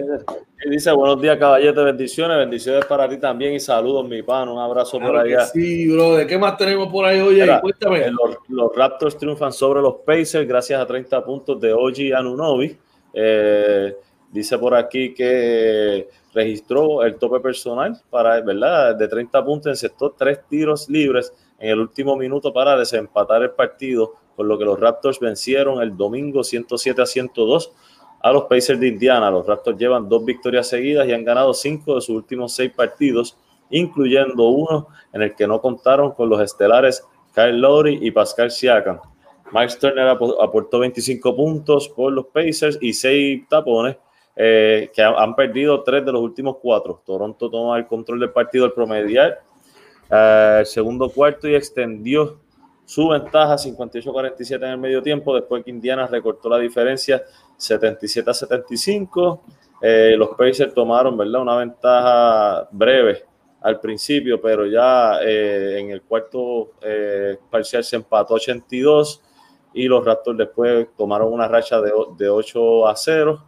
dice, 0.70 0.92
buenos 0.92 1.20
días, 1.20 1.38
caballete, 1.38 1.80
bendiciones, 1.82 2.36
bendiciones 2.36 2.84
para 2.84 3.08
ti 3.08 3.18
también 3.18 3.54
y 3.54 3.58
saludos, 3.58 4.08
mi 4.08 4.22
pan, 4.22 4.48
un 4.48 4.60
abrazo 4.60 5.00
por 5.00 5.16
allá. 5.16 5.44
Sí, 5.46 5.88
bro, 5.90 6.14
¿de 6.14 6.26
qué 6.28 6.38
más 6.38 6.56
tenemos 6.56 6.86
por 6.86 7.04
ahí? 7.04 7.18
Oye, 7.18 7.48
cuéntame. 7.60 8.06
Eh, 8.06 8.12
los, 8.46 8.76
Raptors 8.76 9.18
triunfan 9.18 9.52
sobre 9.52 9.82
los 9.82 9.96
Pacers 10.06 10.46
gracias 10.46 10.80
a 10.80 10.86
30 10.86 11.24
puntos 11.24 11.60
de 11.60 11.72
Oji 11.72 12.12
Anunobi. 12.12 12.78
Eh, 13.12 13.92
dice 14.30 14.56
por 14.56 14.72
aquí 14.72 15.12
que 15.12 16.08
registró 16.36 17.02
el 17.02 17.16
tope 17.16 17.40
personal 17.40 17.98
para, 18.10 18.40
¿verdad? 18.42 18.94
De 18.94 19.08
30 19.08 19.42
puntos, 19.42 19.70
encestó 19.70 20.10
tres 20.10 20.40
tiros 20.48 20.88
libres 20.90 21.32
en 21.58 21.70
el 21.70 21.80
último 21.80 22.14
minuto 22.14 22.52
para 22.52 22.76
desempatar 22.76 23.42
el 23.42 23.52
partido 23.52 24.12
por 24.36 24.44
lo 24.44 24.58
que 24.58 24.66
los 24.66 24.78
Raptors 24.78 25.18
vencieron 25.18 25.80
el 25.80 25.96
domingo 25.96 26.44
107 26.44 27.00
a 27.00 27.06
102 27.06 27.72
a 28.20 28.32
los 28.32 28.44
Pacers 28.44 28.78
de 28.78 28.88
Indiana. 28.88 29.30
Los 29.30 29.46
Raptors 29.46 29.78
llevan 29.78 30.10
dos 30.10 30.26
victorias 30.26 30.68
seguidas 30.68 31.08
y 31.08 31.12
han 31.12 31.24
ganado 31.24 31.54
cinco 31.54 31.94
de 31.94 32.02
sus 32.02 32.14
últimos 32.14 32.54
seis 32.54 32.70
partidos, 32.70 33.38
incluyendo 33.70 34.42
uno 34.44 34.88
en 35.14 35.22
el 35.22 35.34
que 35.34 35.46
no 35.46 35.62
contaron 35.62 36.12
con 36.12 36.28
los 36.28 36.42
estelares 36.42 37.02
Kyle 37.34 37.58
Lowry 37.58 37.98
y 38.02 38.10
Pascal 38.10 38.50
Siakam. 38.50 39.00
Mike 39.52 39.74
Turner 39.80 40.08
aportó 40.08 40.80
25 40.80 41.34
puntos 41.34 41.88
por 41.88 42.12
los 42.12 42.26
Pacers 42.26 42.78
y 42.82 42.92
seis 42.92 43.48
tapones, 43.48 43.96
eh, 44.36 44.90
que 44.94 45.02
han 45.02 45.34
perdido 45.34 45.82
tres 45.82 46.04
de 46.04 46.12
los 46.12 46.20
últimos 46.20 46.58
cuatro. 46.60 47.02
Toronto 47.04 47.50
toma 47.50 47.78
el 47.78 47.86
control 47.86 48.20
del 48.20 48.30
partido 48.30 48.66
al 48.66 48.72
promediar 48.72 49.40
eh, 50.10 50.56
el 50.60 50.66
segundo 50.66 51.08
cuarto 51.08 51.48
y 51.48 51.54
extendió 51.54 52.38
su 52.86 53.08
ventaja 53.08 53.56
58-47 53.56 54.56
en 54.56 54.64
el 54.64 54.78
medio 54.78 55.02
tiempo, 55.02 55.34
después 55.34 55.64
que 55.64 55.70
Indiana 55.70 56.06
recortó 56.06 56.48
la 56.48 56.58
diferencia 56.58 57.22
77 57.56 58.32
75. 58.32 59.42
Eh, 59.82 60.14
los 60.16 60.30
Pacers 60.30 60.72
tomaron 60.72 61.16
¿verdad? 61.16 61.42
una 61.42 61.56
ventaja 61.56 62.68
breve 62.70 63.24
al 63.60 63.80
principio, 63.80 64.40
pero 64.40 64.66
ya 64.66 65.18
eh, 65.22 65.80
en 65.80 65.90
el 65.90 66.02
cuarto 66.02 66.72
eh, 66.80 67.36
parcial 67.50 67.82
se 67.82 67.96
empató 67.96 68.34
82 68.34 69.22
y 69.74 69.88
los 69.88 70.04
Raptors 70.04 70.38
después 70.38 70.86
tomaron 70.96 71.32
una 71.32 71.48
racha 71.48 71.80
de, 71.80 71.90
de 72.16 72.28
8 72.28 72.86
a 72.86 72.96
0 72.96 73.42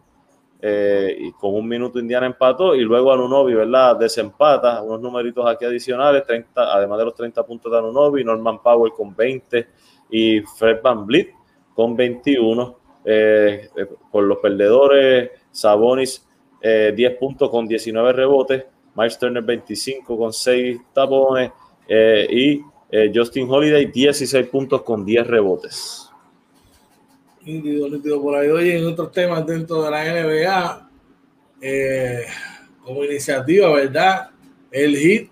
eh, 0.61 1.15
y 1.17 1.31
con 1.31 1.55
un 1.55 1.67
minuto 1.67 1.99
Indiana 1.99 2.25
empató 2.25 2.75
y 2.75 2.81
luego 2.81 3.13
Anunobi, 3.13 3.53
¿verdad? 3.53 3.95
Desempata, 3.95 4.81
unos 4.81 4.99
numeritos 4.99 5.47
aquí 5.47 5.63
adicionales, 5.63 6.25
30, 6.25 6.75
además 6.75 6.99
de 6.99 7.05
los 7.05 7.15
30 7.15 7.45
puntos 7.45 7.71
de 7.71 7.77
Anunobi, 7.77 8.25
Norman 8.25 8.61
Powell 8.61 8.91
con 8.91 9.15
20 9.15 9.67
y 10.09 10.41
Fred 10.41 10.81
Van 10.81 11.05
Vliet 11.05 11.33
con 11.73 11.95
21. 11.95 12.77
Eh, 13.05 13.69
eh, 13.77 13.87
por 14.11 14.25
los 14.25 14.39
perdedores, 14.39 15.31
Sabonis 15.51 16.25
10 16.61 17.17
puntos 17.17 17.49
con 17.49 17.65
19 17.65 18.11
rebotes, 18.11 18.65
Miles 18.93 19.17
Turner 19.17 19.41
25 19.41 20.17
con 20.17 20.33
6 20.33 20.77
tapones 20.93 21.51
y 21.87 22.61
Justin 23.15 23.49
Holiday 23.49 23.85
16 23.85 24.47
puntos 24.47 24.81
con 24.81 25.05
10 25.05 25.25
rebotes 25.25 26.08
en 27.49 28.87
otros 28.87 29.11
temas 29.11 29.45
dentro 29.45 29.83
de 29.83 29.91
la 29.91 30.03
NBA, 30.03 30.89
eh, 31.61 32.25
como 32.83 33.03
iniciativa, 33.03 33.73
¿verdad? 33.73 34.29
El 34.71 34.95
HIT 34.95 35.31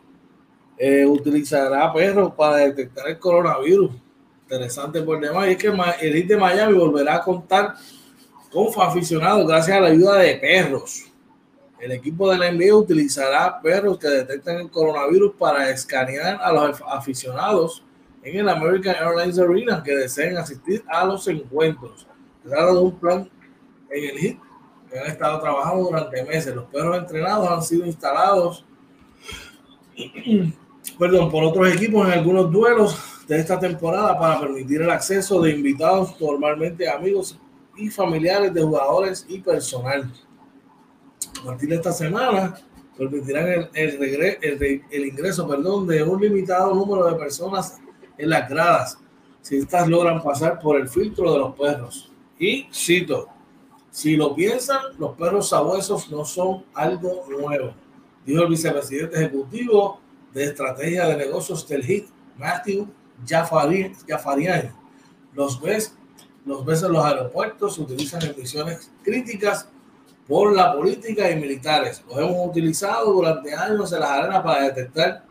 eh, 0.78 1.06
utilizará 1.06 1.92
perros 1.94 2.34
para 2.36 2.58
detectar 2.58 3.08
el 3.08 3.20
coronavirus. 3.20 3.92
Interesante 4.44 5.02
por 5.02 5.20
demás. 5.20 5.48
Y 5.48 5.52
es 5.52 5.58
que 5.58 5.68
el 5.68 6.16
HIT 6.16 6.28
de 6.28 6.38
Miami 6.38 6.78
volverá 6.78 7.16
a 7.16 7.24
contar 7.24 7.76
con 8.52 8.68
aficionados 8.82 9.48
gracias 9.48 9.78
a 9.78 9.82
la 9.82 9.88
ayuda 9.88 10.18
de 10.18 10.36
perros. 10.36 11.06
El 11.80 11.92
equipo 11.92 12.30
de 12.32 12.38
la 12.40 12.52
NBA 12.52 12.76
utilizará 12.76 13.62
perros 13.62 14.00
que 14.00 14.08
detectan 14.08 14.58
el 14.58 14.72
coronavirus 14.72 15.36
para 15.36 15.70
escanear 15.70 16.40
a 16.42 16.52
los 16.52 16.82
aficionados 16.88 17.84
en 18.28 18.40
el 18.40 18.50
American 18.50 18.96
Airlines 18.96 19.40
Arena 19.40 19.82
que 19.82 19.96
deseen 19.96 20.38
asistir 20.38 20.84
a 20.88 21.06
los 21.06 21.28
encuentros. 21.28 22.06
Trata 22.44 22.74
de 22.74 22.80
un 22.80 23.00
plan 23.00 23.30
en 23.90 24.10
el 24.10 24.20
HIT 24.20 24.40
que 24.90 25.00
han 25.00 25.08
estado 25.08 25.40
trabajando 25.40 25.86
durante 25.86 26.24
meses. 26.26 26.54
Los 26.54 26.66
perros 26.66 26.98
entrenados 26.98 27.50
han 27.50 27.64
sido 27.64 27.86
instalados 27.86 28.66
perdón, 31.00 31.32
por 31.32 31.44
otros 31.44 31.74
equipos 31.74 32.06
en 32.06 32.14
algunos 32.14 32.52
duelos 32.52 32.98
de 33.28 33.40
esta 33.40 33.60
temporada 33.60 34.18
para 34.18 34.40
permitir 34.40 34.82
el 34.82 34.90
acceso 34.90 35.42
de 35.42 35.52
invitados, 35.52 36.20
normalmente 36.20 36.90
amigos 36.90 37.38
y 37.76 37.90
familiares 37.90 38.54
de 38.54 38.62
jugadores 38.62 39.26
y 39.28 39.40
personal. 39.40 40.12
A 41.42 41.46
partir 41.46 41.70
de 41.70 41.76
esta 41.76 41.92
semana, 41.92 42.56
permitirán 42.98 43.48
el, 43.48 43.70
el, 43.74 44.84
el 44.90 45.06
ingreso 45.06 45.48
perdón, 45.48 45.88
de 45.88 46.04
un 46.04 46.22
limitado 46.22 46.74
número 46.74 47.06
de 47.06 47.16
personas 47.16 47.80
en 48.18 48.30
las 48.30 48.50
gradas 48.50 48.98
si 49.42 49.58
estas 49.58 49.88
logran 49.88 50.22
pasar 50.22 50.60
por 50.60 50.80
el 50.80 50.90
filtro 50.90 51.32
de 51.32 51.40
los 51.40 51.56
perros. 51.56 52.12
Y 52.38 52.68
cito, 52.74 53.30
si 53.90 54.18
lo 54.18 54.36
piensan, 54.36 54.80
los 55.00 55.16
perros 55.16 55.50
sabuesos 55.50 56.12
no 56.12 56.26
son 56.26 56.66
algo 56.74 57.26
nuevo, 57.30 57.74
dijo 58.26 58.44
el 58.44 58.50
vicepresidente 58.50 59.16
ejecutivo 59.16 60.00
de 60.34 60.44
estrategia 60.44 61.08
de 61.08 61.18
negocios 61.18 61.68
del 61.68 61.84
HIT, 61.84 62.08
Matthew 62.38 62.88
Jafarian. 63.26 64.76
Los 65.34 65.62
ves, 65.62 65.96
los 66.46 66.66
ves 66.66 66.84
en 66.84 66.92
los 66.92 67.04
aeropuertos, 67.04 67.76
se 67.76 67.82
utilizan 67.82 68.22
en 68.24 68.36
misiones 68.38 68.92
críticas 69.04 69.70
por 70.28 70.54
la 70.54 70.74
política 70.74 71.32
y 71.32 71.38
militares. 71.38 72.04
Los 72.08 72.18
hemos 72.18 72.50
utilizado 72.50 73.14
durante 73.14 73.54
años 73.56 73.94
en 73.94 74.00
las 74.02 74.10
arenas 74.10 74.44
para 74.44 74.64
detectar 74.64 75.24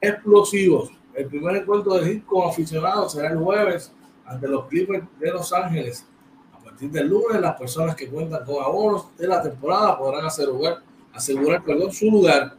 explosivos. 0.00 0.90
El 1.16 1.28
primer 1.28 1.56
encuentro 1.56 1.94
de 1.94 2.12
hit 2.12 2.26
con 2.26 2.46
aficionados 2.46 3.12
será 3.12 3.30
el 3.30 3.38
jueves 3.38 3.90
ante 4.26 4.46
los 4.46 4.66
Clippers 4.66 5.02
de 5.18 5.30
Los 5.30 5.50
Ángeles. 5.50 6.04
A 6.52 6.58
partir 6.62 6.90
del 6.90 7.08
lunes, 7.08 7.40
las 7.40 7.56
personas 7.56 7.96
que 7.96 8.06
cuentan 8.06 8.44
con 8.44 8.62
abonos 8.62 9.16
de 9.16 9.26
la 9.26 9.42
temporada 9.42 9.96
podrán 9.96 10.26
asegurar, 10.26 10.82
asegurar 11.14 11.64
perdón, 11.64 11.90
su 11.90 12.10
lugar. 12.10 12.54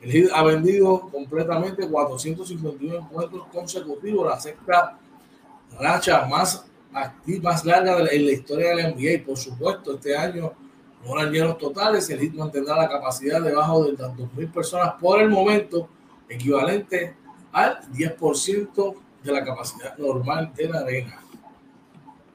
El 0.00 0.10
hit 0.10 0.30
ha 0.34 0.42
vendido 0.42 1.08
completamente 1.12 1.88
451 1.88 2.96
encuentros 2.96 3.46
consecutivos, 3.52 4.26
la 4.26 4.40
sexta 4.40 4.98
racha 5.78 6.26
más 6.26 6.66
activa, 6.92 7.52
más 7.52 7.64
larga 7.64 7.98
en 8.10 8.26
la 8.26 8.32
historia 8.32 8.74
del 8.74 8.96
NBA. 8.96 9.24
Por 9.24 9.36
supuesto, 9.36 9.94
este 9.94 10.16
año 10.16 10.52
no 11.04 11.20
eran 11.20 11.32
llenos 11.32 11.56
totales. 11.56 12.10
El 12.10 12.18
hit 12.18 12.34
mantendrá 12.34 12.74
la 12.74 12.88
capacidad 12.88 13.40
debajo 13.40 13.84
de 13.84 13.92
las 13.92 14.10
2.000 14.10 14.52
personas 14.52 14.94
por 15.00 15.20
el 15.20 15.28
momento, 15.28 15.88
equivalente 16.28 17.21
al 17.52 17.80
10% 17.92 18.94
de 19.22 19.32
la 19.32 19.44
capacidad 19.44 19.96
normal 19.98 20.52
de 20.54 20.68
la 20.68 20.80
arena. 20.80 21.20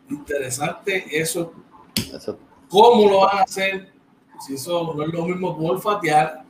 Interesante 0.09 1.05
eso. 1.19 1.53
¿Cómo 2.69 3.09
lo 3.09 3.21
van 3.21 3.39
a 3.39 3.41
hacer? 3.41 3.91
Si 4.45 4.53
eso 4.53 4.93
no 4.93 5.03
es 5.03 5.13
lo 5.13 5.25
mismo 5.25 5.57
que 5.57 5.65
olfatear 5.65 6.43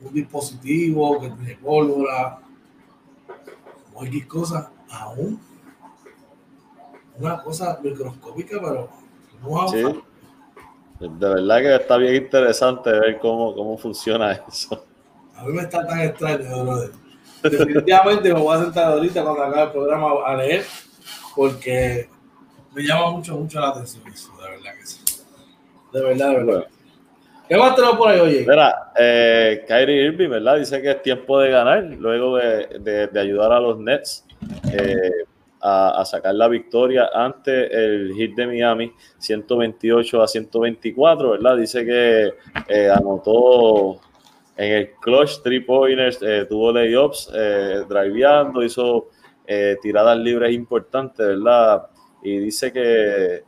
un 0.00 0.14
dispositivo 0.14 1.20
que 1.20 1.30
tiene 1.30 1.56
pólvora, 1.56 2.38
o 3.94 4.04
X 4.04 4.54
aún 4.90 5.40
una 7.18 7.42
cosa 7.42 7.78
microscópica, 7.82 8.60
pero 8.60 8.88
no 9.42 9.68
sí. 9.68 9.82
De 11.00 11.28
verdad 11.28 11.58
que 11.58 11.76
está 11.76 11.96
bien 11.96 12.14
interesante 12.16 12.90
ver 12.90 13.18
cómo, 13.18 13.54
cómo 13.54 13.76
funciona 13.76 14.32
eso. 14.32 14.84
A 15.36 15.44
mí 15.44 15.52
me 15.52 15.62
está 15.62 15.86
tan 15.86 16.00
extraño, 16.00 16.64
brother. 16.64 17.07
Definitivamente 17.42 18.32
me 18.34 18.40
voy 18.40 18.56
a 18.56 18.62
sentar 18.62 18.92
ahorita 18.92 19.22
cuando 19.22 19.42
acabe 19.42 19.62
el 19.62 19.70
programa 19.70 20.08
a 20.26 20.36
leer, 20.36 20.64
porque 21.34 22.08
me 22.74 22.82
llama 22.82 23.10
mucho, 23.10 23.36
mucho 23.36 23.60
la 23.60 23.68
atención 23.68 24.02
eso, 24.12 24.32
de 24.36 24.50
verdad 24.50 24.74
que 24.78 24.86
sí. 24.86 25.00
De 25.92 26.02
verdad, 26.02 26.30
de 26.30 26.44
verdad. 26.44 26.66
¿Qué 27.48 27.56
más 27.56 27.74
tenemos 27.74 27.96
por 27.96 28.08
ahí, 28.08 28.20
oye? 28.20 28.44
Mira, 28.46 28.92
eh, 28.98 29.64
Kyrie 29.66 30.04
Irving, 30.06 30.28
¿verdad? 30.28 30.58
Dice 30.58 30.82
que 30.82 30.90
es 30.90 31.02
tiempo 31.02 31.40
de 31.40 31.50
ganar 31.50 31.82
luego 31.82 32.36
de, 32.36 32.66
de, 32.80 33.06
de 33.06 33.20
ayudar 33.20 33.52
a 33.52 33.60
los 33.60 33.78
Nets. 33.78 34.24
Eh, 34.70 35.24
a, 35.60 36.04
sacar 36.04 36.34
la 36.34 36.48
victoria 36.48 37.10
ante 37.12 37.66
el 37.72 38.14
Hit 38.14 38.34
de 38.36 38.46
Miami, 38.46 38.92
128 39.18 40.22
a 40.22 40.28
124, 40.28 41.30
¿verdad? 41.30 41.56
Dice 41.56 41.84
que 41.84 42.32
eh, 42.68 42.90
anotó 42.90 44.00
en 44.58 44.72
el 44.72 44.90
clutch 45.00 45.40
three 45.42 45.60
pointers, 45.60 46.20
eh, 46.20 46.44
tuvo 46.46 46.72
layups, 46.72 47.30
eh, 47.34 47.84
driveando, 47.88 48.62
hizo 48.62 49.08
eh, 49.46 49.76
tiradas 49.80 50.18
libres 50.18 50.52
importantes, 50.52 51.26
¿verdad? 51.26 51.86
Y 52.22 52.38
dice 52.38 52.70
que 52.72 53.44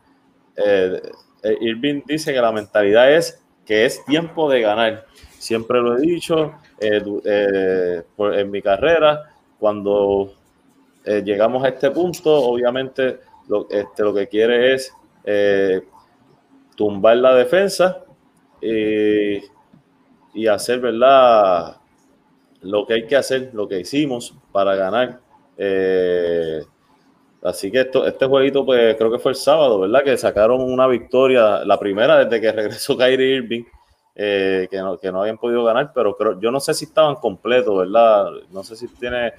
Irving 1.60 2.02
dice 2.06 2.32
que 2.32 2.40
la 2.40 2.52
mentalidad 2.52 3.12
es 3.12 3.42
que 3.66 3.84
es 3.84 4.02
tiempo 4.06 4.48
de 4.48 4.60
ganar. 4.60 5.06
Siempre 5.38 5.80
lo 5.80 5.98
he 5.98 6.00
dicho 6.00 6.54
en 6.80 8.50
mi 8.50 8.62
carrera, 8.62 9.30
cuando 9.58 10.32
eh, 11.04 11.22
llegamos 11.24 11.64
a 11.64 11.68
este 11.68 11.90
punto, 11.90 12.30
obviamente 12.34 13.20
lo, 13.48 13.68
este, 13.70 14.02
lo 14.02 14.12
que 14.12 14.26
quiere 14.28 14.74
es 14.74 14.92
eh, 15.24 15.82
tumbar 16.76 17.16
la 17.16 17.34
defensa 17.34 18.04
y, 18.60 19.38
hacer, 20.48 20.80
¿verdad? 20.80 21.76
Lo 22.62 22.86
que 22.86 22.94
hay 22.94 23.06
que 23.06 23.16
hacer, 23.16 23.50
lo 23.52 23.68
que 23.68 23.80
hicimos 23.80 24.34
para 24.52 24.74
ganar. 24.74 25.20
Eh, 25.56 26.62
así 27.42 27.70
que 27.70 27.80
esto, 27.80 28.06
este 28.06 28.26
jueguito, 28.26 28.64
pues 28.64 28.96
creo 28.96 29.10
que 29.10 29.18
fue 29.18 29.32
el 29.32 29.36
sábado, 29.36 29.80
¿verdad? 29.80 30.02
Que 30.04 30.16
sacaron 30.16 30.60
una 30.62 30.86
victoria, 30.86 31.64
la 31.64 31.78
primera 31.78 32.24
desde 32.24 32.40
que 32.40 32.52
regresó 32.52 32.96
Kyrie 32.96 33.36
Irving. 33.36 33.64
que, 34.14 34.68
no, 34.72 34.98
que 34.98 35.10
no 35.10 35.22
habían 35.22 35.38
podido 35.38 35.64
ganar, 35.64 35.92
pero 35.94 36.16
creo, 36.16 36.38
yo 36.40 36.50
no 36.50 36.60
sé 36.60 36.74
si 36.74 36.84
estaban 36.84 37.16
completos, 37.16 37.76
¿verdad? 37.78 38.30
No 38.50 38.62
sé 38.62 38.76
si 38.76 38.86
tiene 38.88 39.32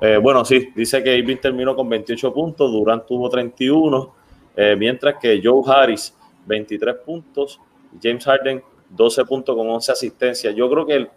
eh, 0.00 0.16
bueno, 0.16 0.44
sí, 0.44 0.70
dice 0.74 1.02
que 1.02 1.16
Irving 1.16 1.36
terminó 1.36 1.76
con 1.76 1.88
28 1.88 2.32
puntos, 2.32 2.70
Durant 2.72 3.06
tuvo 3.06 3.28
31, 3.28 4.14
eh, 4.56 4.76
mientras 4.76 5.16
que 5.20 5.40
Joe 5.42 5.62
Harris 5.66 6.14
23 6.46 6.96
puntos, 6.96 7.60
James 8.02 8.24
Harden 8.24 8.62
12 8.94 9.24
puntos 9.24 9.56
con 9.56 9.68
11 9.68 9.92
asistencias. 9.92 10.54
Yo 10.54 10.70
creo 10.70 10.86
que, 10.86 11.08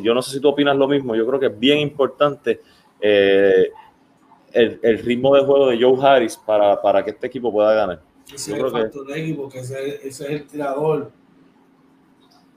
yo 0.00 0.14
no 0.14 0.22
sé 0.22 0.32
si 0.32 0.40
tú 0.40 0.48
opinas 0.48 0.76
lo 0.76 0.88
mismo, 0.88 1.14
yo 1.14 1.26
creo 1.26 1.40
que 1.40 1.46
es 1.46 1.58
bien 1.58 1.78
importante 1.78 2.60
eh, 3.00 3.70
el, 4.52 4.98
ritmo 5.00 5.34
de 5.34 5.44
juego 5.44 5.68
de 5.68 5.80
Joe 5.80 5.98
Harris 6.00 6.36
para, 6.36 6.80
para 6.80 7.04
que 7.04 7.10
este 7.10 7.26
equipo 7.26 7.52
pueda 7.52 7.74
ganar. 7.74 8.02
Ese 8.26 8.52
es 8.52 8.58
el 8.58 8.70
factor 8.70 9.06
de 9.06 9.20
equipo, 9.20 9.48
que 9.48 9.60
ese 9.60 10.06
es 10.06 10.20
el 10.20 10.46
tirador. 10.46 11.12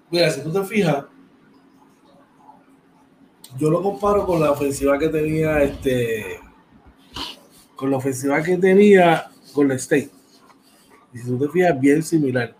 Mira, 0.09 0.29
si 0.31 0.41
tú 0.41 0.51
te 0.51 0.63
fijas, 0.63 1.05
yo 3.57 3.69
lo 3.69 3.81
comparo 3.81 4.25
con 4.25 4.39
la 4.39 4.51
ofensiva 4.51 4.97
que 4.97 5.09
tenía 5.09 5.61
este 5.63 6.39
con 7.75 7.91
la 7.91 7.97
ofensiva 7.97 8.41
que 8.43 8.57
tenía 8.57 9.29
con 9.53 9.71
State. 9.71 10.09
Y 11.13 11.17
si 11.17 11.27
tú 11.27 11.39
te 11.39 11.49
fijas, 11.49 11.79
bien 11.79 12.03
similar. 12.03 12.55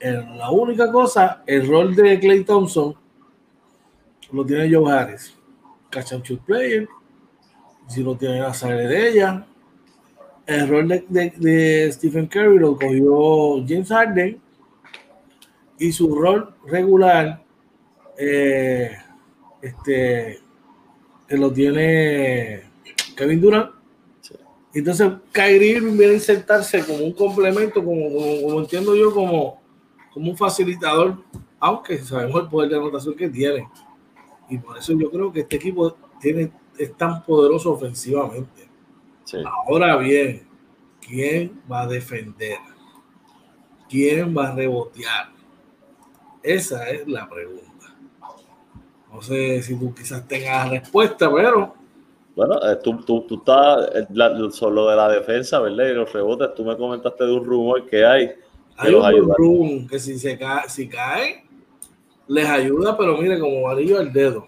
La 0.00 0.50
única 0.50 0.90
cosa, 0.92 1.42
el 1.46 1.66
rol 1.66 1.94
de 1.94 2.20
Clay 2.20 2.44
Thompson 2.44 2.94
lo 4.32 4.44
tiene 4.44 4.72
Joe 4.72 4.90
Harris. 4.92 5.34
Catch 5.90 6.12
and 6.12 6.24
shoot 6.24 6.40
player. 6.44 6.88
Si 7.88 8.02
lo 8.02 8.16
tiene 8.16 8.40
a 8.40 8.54
salir 8.54 8.88
de 8.88 9.08
ella. 9.08 9.46
El 10.46 10.68
rol 10.68 10.88
de, 10.88 11.04
de, 11.36 11.92
Stephen 11.92 12.26
Curry 12.26 12.58
lo 12.58 12.76
cogió 12.76 13.64
James 13.66 13.88
Harden. 13.88 14.40
Y 15.78 15.92
su 15.92 16.14
rol 16.14 16.54
regular 16.66 17.42
eh, 18.16 18.96
este, 19.62 20.40
lo 21.28 21.52
tiene 21.52 22.62
Kevin 23.16 23.40
Durant. 23.40 23.70
Entonces, 24.74 25.12
Kyrie 25.32 25.80
viene 25.80 26.12
a 26.12 26.14
insertarse 26.14 26.84
como 26.84 27.04
un 27.04 27.12
complemento, 27.12 27.82
como, 27.82 28.12
como, 28.42 28.60
entiendo 28.60 28.94
yo, 28.94 29.12
como, 29.12 29.60
como 30.18 30.32
un 30.32 30.36
facilitador, 30.36 31.16
aunque 31.60 31.96
sabemos 31.98 32.42
el 32.42 32.48
poder 32.48 32.70
de 32.70 32.76
anotación 32.76 33.14
que 33.14 33.28
tiene. 33.28 33.68
Y 34.50 34.58
por 34.58 34.76
eso 34.76 34.92
yo 34.98 35.08
creo 35.12 35.32
que 35.32 35.40
este 35.40 35.54
equipo 35.54 35.96
tiene, 36.20 36.50
es 36.76 36.96
tan 36.96 37.22
poderoso 37.22 37.70
ofensivamente. 37.70 38.68
Ahora 39.64 39.96
bien, 39.96 40.44
¿quién 41.00 41.62
va 41.70 41.82
a 41.82 41.86
defender? 41.86 42.58
¿Quién 43.88 44.36
va 44.36 44.48
a 44.48 44.54
rebotear? 44.56 45.28
Esa 46.42 46.90
es 46.90 47.06
la 47.06 47.28
pregunta. 47.28 47.94
No 49.12 49.22
sé 49.22 49.62
si 49.62 49.78
tú 49.78 49.94
quizás 49.94 50.26
tengas 50.26 50.68
respuesta, 50.68 51.32
pero. 51.32 51.76
Bueno, 52.34 52.56
eh, 52.68 52.76
tú, 52.82 52.96
tú, 53.04 53.20
tú 53.20 53.36
estás 53.36 53.88
eh, 53.94 54.50
solo 54.50 54.88
de 54.88 54.96
la 54.96 55.10
defensa, 55.10 55.60
¿verdad? 55.60 55.86
Y 55.86 55.94
los 55.94 56.12
rebotes, 56.12 56.54
tú 56.56 56.64
me 56.64 56.76
comentaste 56.76 57.24
de 57.24 57.32
un 57.32 57.44
rumor 57.44 57.86
que 57.86 58.04
hay. 58.04 58.32
Hay 58.78 58.94
un 58.94 59.34
rumor 59.36 59.90
que 59.90 59.98
si 59.98 60.18
se 60.18 60.38
cae, 60.38 60.68
si 60.68 60.88
cae, 60.88 61.44
les 62.26 62.48
ayuda, 62.48 62.96
pero 62.96 63.16
mire, 63.16 63.38
como 63.38 63.62
varillo 63.62 63.98
al 63.98 64.12
dedo. 64.12 64.46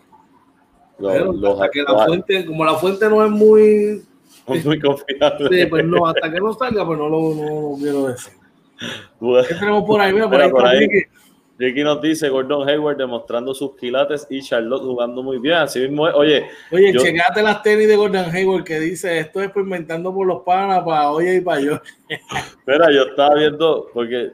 pero 0.99 1.53
hasta 1.53 1.71
que 1.71 1.83
la 1.83 2.07
fuente, 2.07 2.47
como 2.47 2.65
la 2.65 2.75
fuente 2.75 3.09
no 3.09 3.25
es 3.25 3.31
muy, 3.31 4.03
muy 4.65 4.81
confiable. 4.81 5.49
Sí, 5.51 5.67
pues 5.67 5.85
no, 5.85 6.07
hasta 6.07 6.31
que 6.31 6.41
no 6.41 6.53
salga, 6.53 6.87
pues 6.87 6.99
no 6.99 7.09
lo, 7.09 7.35
no, 7.35 7.77
quiero 7.79 8.07
decir. 8.07 8.33
¿Qué 9.49 9.55
tenemos 9.55 9.85
por 9.85 10.01
ahí? 10.01 10.13
Mira, 10.13 10.29
por 10.29 10.41
ahí, 10.41 10.51
por 10.51 10.67
ahí 10.67 10.89
Ricky 11.61 11.85
nos 11.85 12.01
dice 12.01 12.31
Gordon 12.31 12.67
Hayward 12.67 12.97
demostrando 12.97 13.53
sus 13.53 13.77
quilates 13.77 14.27
y 14.31 14.41
Charlotte 14.41 14.81
jugando 14.81 15.23
muy 15.23 15.37
bien. 15.37 15.57
Así 15.57 15.81
mismo, 15.81 16.05
oye. 16.05 16.47
Oye, 16.73 16.95
checate 16.95 17.43
las 17.43 17.63
tenis 17.63 17.87
de 17.87 17.97
Gordon 17.97 18.35
Hayward 18.35 18.65
que 18.65 18.81
dice 18.81 19.19
esto 19.19 19.43
es 19.43 19.51
inventando 19.55 20.15
por 20.15 20.27
los 20.27 20.41
panas 20.41 20.83
para 20.83 21.11
oye 21.11 21.37
y 21.37 21.41
para 21.43 21.61
yo. 21.61 21.79
Espera, 22.09 22.91
yo 22.91 23.03
estaba 23.03 23.35
viendo, 23.35 23.91
porque 23.93 24.31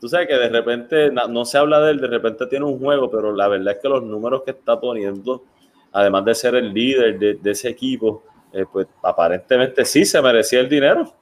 tú 0.00 0.08
sabes 0.08 0.28
que 0.28 0.34
de 0.34 0.48
repente 0.48 1.10
no, 1.10 1.44
se 1.44 1.58
habla 1.58 1.78
de 1.80 1.90
él, 1.90 2.00
de 2.00 2.06
repente 2.06 2.46
tiene 2.46 2.64
un 2.64 2.78
juego, 2.78 3.10
pero 3.10 3.36
la 3.36 3.48
verdad 3.48 3.74
es 3.74 3.82
que 3.82 3.88
los 3.90 4.02
números 4.02 4.42
que 4.42 4.52
está 4.52 4.80
poniendo, 4.80 5.44
además 5.92 6.24
de 6.24 6.34
ser 6.34 6.54
el 6.54 6.72
líder 6.72 7.18
de, 7.18 7.50
ese 7.50 7.68
equipo, 7.68 8.22
eh, 8.50 8.64
pues 8.72 8.86
aparentemente 9.02 9.84
sí 9.84 10.06
se 10.06 10.22
merecía 10.22 10.60
el 10.60 10.70
dinero. 10.70 11.12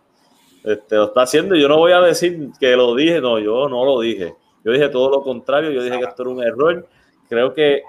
Este, 0.62 0.94
lo 0.94 1.06
está 1.06 1.22
haciendo. 1.22 1.56
Yo 1.56 1.66
no 1.66 1.78
voy 1.78 1.90
a 1.90 2.00
decir 2.00 2.50
que 2.60 2.76
lo 2.76 2.94
dije, 2.94 3.20
no, 3.20 3.40
yo 3.40 3.68
no 3.68 3.84
lo 3.84 3.98
dije 3.98 4.36
yo 4.64 4.72
dije 4.72 4.88
todo 4.88 5.10
lo 5.10 5.22
contrario, 5.22 5.70
yo 5.70 5.82
dije 5.82 5.98
que 5.98 6.04
esto 6.04 6.22
era 6.22 6.30
un 6.30 6.42
error. 6.42 6.88
Creo 7.28 7.54
que 7.54 7.82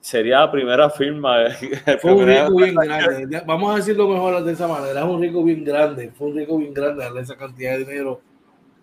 sería 0.00 0.40
la 0.40 0.50
primera 0.50 0.90
firma. 0.90 1.36
Fue 2.00 2.12
un 2.12 2.26
rico 2.26 2.56
bien 2.56 2.74
grande. 2.74 3.42
Vamos 3.46 3.72
a 3.72 3.76
decirlo 3.76 4.08
mejor 4.08 4.42
de 4.42 4.52
esa 4.52 4.66
manera. 4.66 5.00
Es 5.00 5.06
un 5.06 5.20
rico 5.20 5.44
bien 5.44 5.64
grande. 5.64 6.10
Fue 6.10 6.28
un 6.28 6.36
rico 6.36 6.58
bien 6.58 6.74
grande 6.74 7.04
darle 7.04 7.20
esa 7.20 7.36
cantidad 7.36 7.72
de 7.72 7.84
dinero 7.84 8.20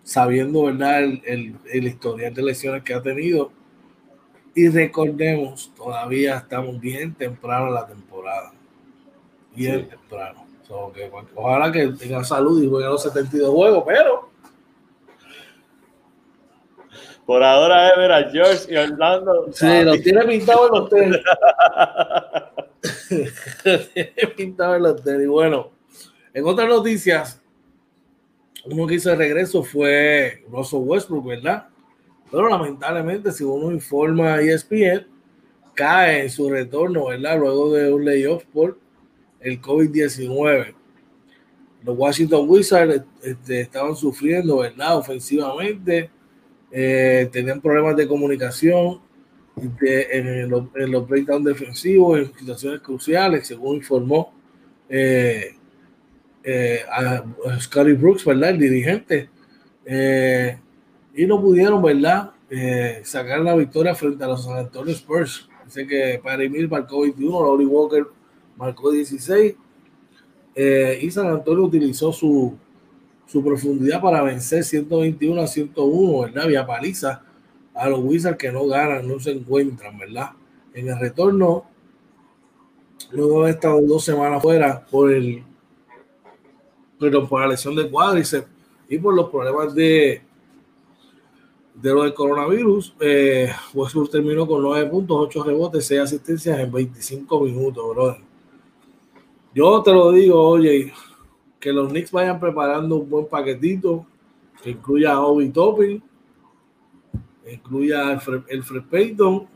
sabiendo 0.02 0.64
verdad 0.64 1.02
el, 1.02 1.54
el, 1.70 1.86
historial 1.86 2.32
de 2.32 2.42
lesiones 2.42 2.82
que 2.82 2.94
ha 2.94 3.02
tenido. 3.02 3.52
Y 4.54 4.68
recordemos, 4.68 5.70
todavía 5.76 6.38
estamos 6.38 6.80
bien 6.80 7.14
temprano 7.14 7.68
en 7.68 7.74
la 7.74 7.86
temporada. 7.86 8.52
Bien 9.54 9.86
temprano. 9.88 10.46
ojalá 11.34 11.70
que 11.70 11.88
tenga 11.88 12.24
salud 12.24 12.62
y 12.62 12.68
juegue 12.68 12.86
los 12.86 13.02
72 13.02 13.50
juegos, 13.50 13.84
pero 13.86 14.27
por 17.28 17.42
ahora 17.42 17.90
es 17.90 17.96
ver 17.98 18.10
a 18.10 18.30
George 18.30 18.72
y 18.72 18.76
Orlando. 18.78 19.50
Sí, 19.52 19.66
lo 19.82 20.00
tiene 20.00 20.24
pintado 20.24 20.66
en 20.66 20.72
los 20.72 20.88
tenis. 20.88 21.18
tiene 23.92 24.28
pintado 24.36 24.76
en 24.76 24.82
los 24.82 25.04
tenis. 25.04 25.28
Bueno, 25.28 25.70
en 26.32 26.46
otras 26.46 26.66
noticias, 26.70 27.42
uno 28.64 28.86
que 28.86 28.94
hizo 28.94 29.12
el 29.12 29.18
regreso 29.18 29.62
fue 29.62 30.42
Russell 30.50 30.78
Westbrook, 30.78 31.26
¿verdad? 31.26 31.68
Pero 32.30 32.48
lamentablemente, 32.48 33.30
si 33.30 33.44
uno 33.44 33.72
informa 33.72 34.36
a 34.36 34.40
ESPN, 34.40 35.06
cae 35.74 36.22
en 36.22 36.30
su 36.30 36.48
retorno, 36.48 37.08
¿verdad? 37.08 37.38
Luego 37.38 37.74
de 37.74 37.92
un 37.92 38.06
layoff 38.06 38.46
por 38.46 38.78
el 39.40 39.60
COVID-19. 39.60 40.74
Los 41.84 41.98
Washington 41.98 42.48
Wizards 42.48 43.04
este, 43.22 43.60
estaban 43.60 43.94
sufriendo, 43.94 44.60
¿verdad? 44.60 44.96
Ofensivamente 44.96 46.10
eh, 46.70 47.28
tenían 47.32 47.60
problemas 47.60 47.96
de 47.96 48.06
comunicación 48.06 49.00
en, 49.56 50.48
los, 50.48 50.64
en, 50.76 50.92
los, 50.92 51.08
breakdowns 51.08 51.44
defensivos, 51.44 52.18
en 52.18 52.38
situaciones 52.38 52.80
cruciales, 52.80 53.46
según 53.46 53.76
informó 53.76 54.32
eh, 54.88 55.54
eh, 56.44 56.80
a, 56.90 57.24
Scotty 57.58 57.92
Brooks, 57.92 58.24
¿verdad? 58.24 58.50
El 58.50 58.58
dirigente. 58.58 59.30
y 61.14 61.26
no 61.26 61.40
pudieron, 61.40 61.82
¿verdad? 61.82 62.32
sacar 63.02 63.40
la 63.40 63.54
victoria 63.54 63.94
frente 63.94 64.24
a 64.24 64.28
los 64.28 64.44
San 64.44 64.58
Antonio 64.58 64.92
Spurs. 64.94 65.48
Dice 65.64 65.86
que 65.86 66.20
para 66.22 66.42
Emil 66.42 66.68
marcó 66.68 67.02
21, 67.02 67.42
Lowry 67.42 67.66
Walker 67.66 68.06
marcó 68.56 68.90
16. 68.90 69.54
y 71.00 71.10
San 71.10 71.26
Antonio 71.26 71.64
utilizó 71.64 72.12
su 72.12 72.56
su 73.28 73.44
profundidad 73.44 74.00
para 74.00 74.22
vencer 74.22 74.64
121 74.64 75.40
a 75.40 75.46
101, 75.46 76.20
¿verdad? 76.22 76.48
Vía 76.48 76.66
paliza 76.66 77.22
a 77.74 77.88
los 77.88 78.00
Wizards 78.00 78.38
que 78.38 78.50
no 78.50 78.66
ganan, 78.66 79.06
no 79.06 79.20
se 79.20 79.30
encuentran, 79.30 79.96
¿verdad? 79.98 80.30
En 80.72 80.88
el 80.88 80.98
retorno, 80.98 81.66
luego 83.12 83.44
de 83.44 83.50
estado 83.52 83.80
dos 83.82 84.04
semanas 84.04 84.42
fuera 84.42 84.84
por 84.86 85.12
el 85.12 85.44
pero 86.98 87.28
por 87.28 87.40
la 87.40 87.48
lesión 87.48 87.76
de 87.76 87.88
cuádriceps 87.88 88.48
y 88.88 88.98
por 88.98 89.14
los 89.14 89.30
problemas 89.30 89.72
de 89.74 90.22
de 91.80 91.94
lo 91.94 92.02
del 92.02 92.12
coronavirus, 92.12 92.94
eh, 92.98 93.52
Westbrook 93.72 94.10
terminó 94.10 94.48
con 94.48 94.62
9 94.62 94.90
puntos, 94.90 95.16
8 95.20 95.44
rebotes, 95.44 95.86
6 95.86 96.00
asistencias 96.00 96.58
en 96.58 96.72
25 96.72 97.40
minutos, 97.40 97.84
brother. 97.94 98.20
Yo 99.54 99.80
te 99.82 99.92
lo 99.92 100.10
digo, 100.10 100.40
oye, 100.40 100.92
que 101.58 101.72
los 101.72 101.88
Knicks 101.88 102.12
vayan 102.12 102.38
preparando 102.38 102.96
un 102.96 103.08
buen 103.08 103.26
paquetito 103.26 104.06
que 104.62 104.70
incluya 104.70 105.12
a 105.12 105.20
Obi 105.20 105.50
Topping, 105.50 106.02
incluya 107.50 108.12
el 108.48 108.62
Fred, 108.62 108.82
Payton, 108.90 109.46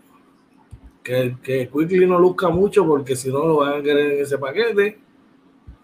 que, 1.03 1.37
que 1.43 1.69
Quickly 1.69 2.07
no 2.07 2.19
luzca 2.19 2.49
mucho 2.49 2.87
porque 2.87 3.17
si 3.17 3.29
no 3.29 3.47
lo 3.47 3.57
van 3.57 3.81
a 3.81 3.83
querer 3.83 4.13
en 4.13 4.23
ese 4.23 4.39
paquete. 4.39 4.99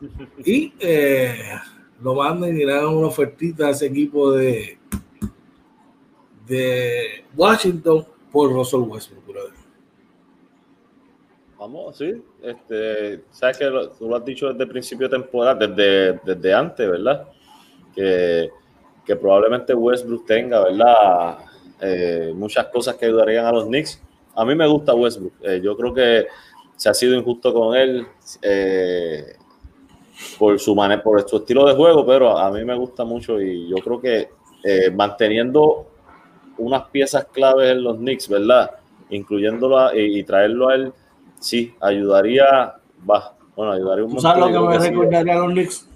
Y 0.45 0.73
eh, 0.79 1.59
lo 2.01 2.15
manden 2.15 2.57
y 2.57 2.65
le 2.65 2.73
hagan 2.73 2.95
una 2.95 3.09
ofertita 3.09 3.67
a 3.67 3.71
ese 3.71 3.87
equipo 3.87 4.31
de, 4.31 4.79
de 6.47 7.25
Washington 7.37 8.07
por 8.31 8.53
Russell 8.53 8.83
Westbrook. 8.83 9.18
Vamos, 11.69 11.99
sí. 11.99 12.23
Este, 12.43 13.25
sabes 13.31 13.59
que 13.59 13.67
tú 13.99 14.09
lo 14.09 14.17
has 14.17 14.25
dicho 14.25 14.49
desde 14.49 14.63
el 14.63 14.71
principio 14.71 15.07
de 15.07 15.19
temporada, 15.19 15.67
desde, 15.67 16.19
desde 16.25 16.55
antes, 16.55 16.91
¿verdad? 16.91 17.29
Que, 17.95 18.49
que 19.05 19.17
probablemente 19.17 19.75
Westbrook 19.75 20.25
tenga, 20.25 20.65
¿verdad? 20.65 21.39
Eh, 21.83 22.33
muchas 22.35 22.69
cosas 22.69 22.97
que 22.97 23.05
ayudarían 23.05 23.45
a 23.45 23.53
los 23.53 23.67
Knicks. 23.67 24.01
A 24.35 24.47
mí 24.47 24.55
me 24.55 24.67
gusta 24.67 24.95
Westbrook. 24.95 25.35
Eh, 25.43 25.61
yo 25.63 25.77
creo 25.77 25.93
que 25.93 26.27
se 26.75 26.89
ha 26.89 26.95
sido 26.95 27.15
injusto 27.15 27.53
con 27.53 27.77
él 27.77 28.07
eh, 28.41 29.35
por 30.39 30.59
su 30.59 30.75
manera, 30.75 31.03
por 31.03 31.29
su 31.29 31.37
estilo 31.37 31.67
de 31.67 31.75
juego, 31.75 32.07
pero 32.07 32.39
a 32.39 32.51
mí 32.51 32.65
me 32.65 32.77
gusta 32.77 33.05
mucho 33.05 33.43
y 33.43 33.69
yo 33.69 33.77
creo 33.77 34.01
que 34.01 34.31
manteniendo 34.95 35.87
unas 36.57 36.85
piezas 36.89 37.27
claves 37.27 37.73
en 37.73 37.83
los 37.83 37.99
Knicks, 37.99 38.27
¿verdad? 38.27 38.71
Incluyéndolo 39.11 39.95
y, 39.95 40.19
y 40.19 40.25
traerlo 40.25 40.69
a 40.69 40.75
él 40.75 40.93
sí, 41.41 41.75
ayudaría, 41.81 42.77
va, 43.09 43.37
bueno, 43.57 43.73
ayudaría 43.73 44.05
un 44.05 44.13
montón. 44.13 44.23
¿Sabes 44.23 44.53
lo 44.53 44.63
que 44.63 44.69
me 44.69 44.79
recordaría 44.79 45.35
a 45.35 45.39
los 45.39 45.53
Knicks? 45.53 45.89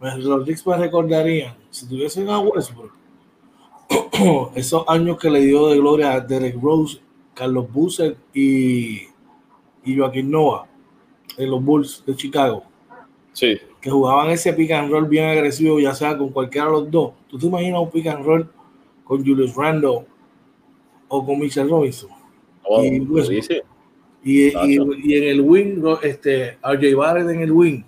Los 0.00 0.44
Knicks 0.44 0.66
me 0.66 0.76
recordarían, 0.76 1.54
si 1.70 1.88
tuviesen 1.88 2.28
a 2.28 2.38
Westbrook, 2.38 2.92
esos 4.54 4.84
años 4.88 5.18
que 5.18 5.30
le 5.30 5.40
dio 5.40 5.68
de 5.68 5.76
gloria 5.76 6.12
a 6.12 6.20
Derek 6.20 6.60
Rose, 6.60 7.00
Carlos 7.34 7.70
Busser 7.72 8.16
y, 8.34 9.02
y 9.84 9.96
Joaquín 9.96 10.30
Noah 10.30 10.66
en 11.36 11.50
los 11.50 11.62
Bulls 11.64 12.04
de 12.06 12.14
Chicago. 12.16 12.64
Sí. 13.32 13.58
Que 13.80 13.90
jugaban 13.90 14.30
ese 14.30 14.52
pick 14.52 14.72
and 14.72 14.90
roll 14.90 15.06
bien 15.06 15.26
agresivo, 15.26 15.80
ya 15.80 15.94
sea 15.94 16.16
con 16.16 16.30
cualquiera 16.30 16.66
de 16.66 16.72
los 16.72 16.90
dos. 16.90 17.12
¿Tú 17.28 17.38
te 17.38 17.46
imaginas 17.46 17.80
un 17.80 17.90
pick 17.90 18.06
and 18.08 18.24
roll 18.24 18.50
con 19.04 19.24
Julius 19.24 19.54
Randle 19.54 20.06
o 21.08 21.24
con 21.24 21.38
Mitchell 21.38 21.68
Robinson? 21.68 22.10
Oh, 22.64 22.84
y 22.84 23.00
sí. 24.22 24.52
Y, 24.54 25.12
y, 25.12 25.16
en 25.16 25.24
el 25.24 25.40
wing, 25.40 25.82
este, 26.02 26.58
RJ 26.62 26.94
Barrett 26.94 27.30
en 27.30 27.40
el 27.40 27.52
wing. 27.52 27.82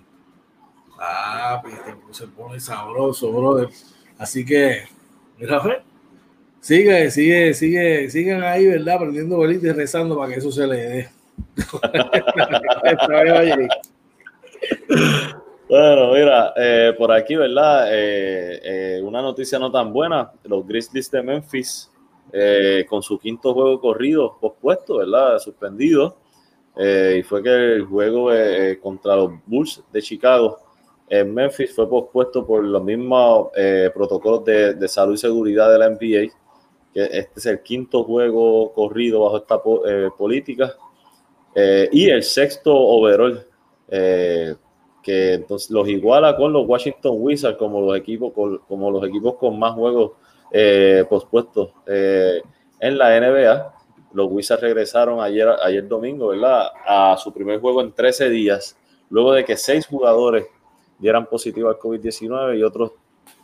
Ah, 0.99 1.61
pues 1.61 1.75
se 2.11 2.27
pone 2.27 2.59
sabroso, 2.59 3.31
brother. 3.31 3.69
Así 4.17 4.43
que, 4.45 4.83
mira, 5.37 5.61
sigue, 6.61 7.11
sigue, 7.11 7.53
sigue, 7.53 8.09
sigan 8.09 8.43
ahí, 8.43 8.67
¿verdad? 8.67 8.95
Aprendiendo 8.95 9.35
bolitas 9.35 9.65
y 9.65 9.71
rezando 9.71 10.17
para 10.17 10.31
que 10.31 10.39
eso 10.39 10.51
se 10.51 10.65
le 10.65 10.77
dé. 10.77 11.09
bueno, 15.69 16.13
mira, 16.13 16.53
eh, 16.55 16.93
por 16.97 17.11
aquí, 17.11 17.35
¿verdad? 17.35 17.89
Eh, 17.91 18.61
eh, 18.63 19.01
una 19.03 19.21
noticia 19.21 19.59
no 19.59 19.69
tan 19.71 19.91
buena. 19.91 20.31
Los 20.43 20.65
Grizzlies 20.65 21.11
de 21.11 21.21
Memphis, 21.21 21.91
con 22.87 23.03
su 23.03 23.19
quinto 23.19 23.53
juego 23.53 23.81
corrido 23.81 24.37
pospuesto, 24.39 24.97
¿verdad? 24.97 25.37
Suspendido. 25.39 26.22
Eh, 26.75 27.17
y 27.19 27.23
fue 27.23 27.43
que 27.43 27.49
el 27.49 27.85
juego 27.85 28.33
eh, 28.33 28.71
eh, 28.71 28.79
contra 28.79 29.15
los 29.15 29.31
Bulls 29.45 29.83
de 29.91 30.01
Chicago 30.01 30.59
en 31.07 31.31
Memphis 31.31 31.75
fue 31.75 31.87
pospuesto 31.87 32.45
por 32.45 32.63
los 32.63 32.83
mismos 32.83 33.49
protocolos 33.93 34.43
de, 34.45 34.87
salud 34.87 35.13
y 35.13 35.17
seguridad 35.17 35.71
de 35.71 35.77
la 35.77 35.89
NBA, 35.89 36.33
que 36.91 37.03
este 37.03 37.33
es 37.35 37.45
el 37.45 37.61
quinto 37.61 38.03
juego 38.03 38.73
corrido 38.73 39.19
bajo 39.19 39.37
esta 39.37 39.61
política, 40.17 40.73
y 41.91 42.09
el 42.09 42.23
sexto 42.23 42.73
overall, 42.73 43.45
que 43.87 45.33
entonces 45.33 45.69
los 45.69 45.87
iguala 45.87 46.35
con 46.35 46.51
los 46.51 46.65
Washington 46.65 47.17
Wizards 47.19 47.57
como 47.57 47.81
los 47.81 47.95
equipos, 47.95 48.31
como 48.67 48.89
los 48.89 49.03
equipos 49.03 49.35
con 49.35 49.59
más 49.59 49.73
juegos 49.73 50.13
pospuestos 51.09 51.73
en 51.85 52.97
la 52.97 53.19
NBA 53.19 53.82
los 54.13 54.31
Wizards 54.31 54.61
regresaron 54.61 55.19
ayer, 55.19 55.47
ayer 55.63 55.87
domingo, 55.87 56.27
¿verdad? 56.29 56.67
A 56.85 57.17
su 57.17 57.33
primer 57.33 57.59
juego 57.59 57.81
en 57.81 57.91
13 57.91 58.29
días, 58.29 58.77
luego 59.09 59.33
de 59.33 59.43
que 59.43 59.57
seis 59.57 59.85
jugadores 59.87 60.45
dieran 60.99 61.25
positivo 61.25 61.69
al 61.69 61.77
COVID-19 61.77 62.57
y 62.57 62.63
otros 62.63 62.91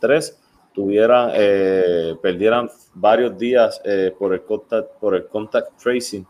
tres 0.00 0.40
tuvieran, 0.72 1.32
eh, 1.34 2.14
perdieran 2.22 2.70
varios 2.94 3.36
días 3.36 3.80
eh, 3.84 4.14
por, 4.18 4.32
el 4.32 4.42
contact, 4.42 4.98
por 4.98 5.14
el 5.14 5.26
contact 5.26 5.76
tracing. 5.82 6.24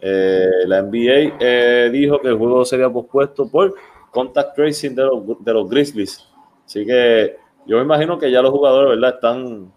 Eh, 0.00 0.48
la 0.66 0.82
NBA 0.82 1.88
dijo 1.90 2.20
que 2.20 2.28
el 2.28 2.36
juego 2.36 2.64
sería 2.64 2.90
pospuesto 2.90 3.48
por 3.48 3.74
contact 4.10 4.56
tracing 4.56 4.94
de 4.94 5.04
los, 5.04 5.44
de 5.44 5.52
los 5.52 5.68
Grizzlies. 5.68 6.26
Así 6.64 6.84
que 6.84 7.36
yo 7.66 7.76
me 7.76 7.82
imagino 7.82 8.18
que 8.18 8.30
ya 8.30 8.42
los 8.42 8.50
jugadores, 8.50 8.90
¿verdad? 8.90 9.14
Están, 9.14 9.72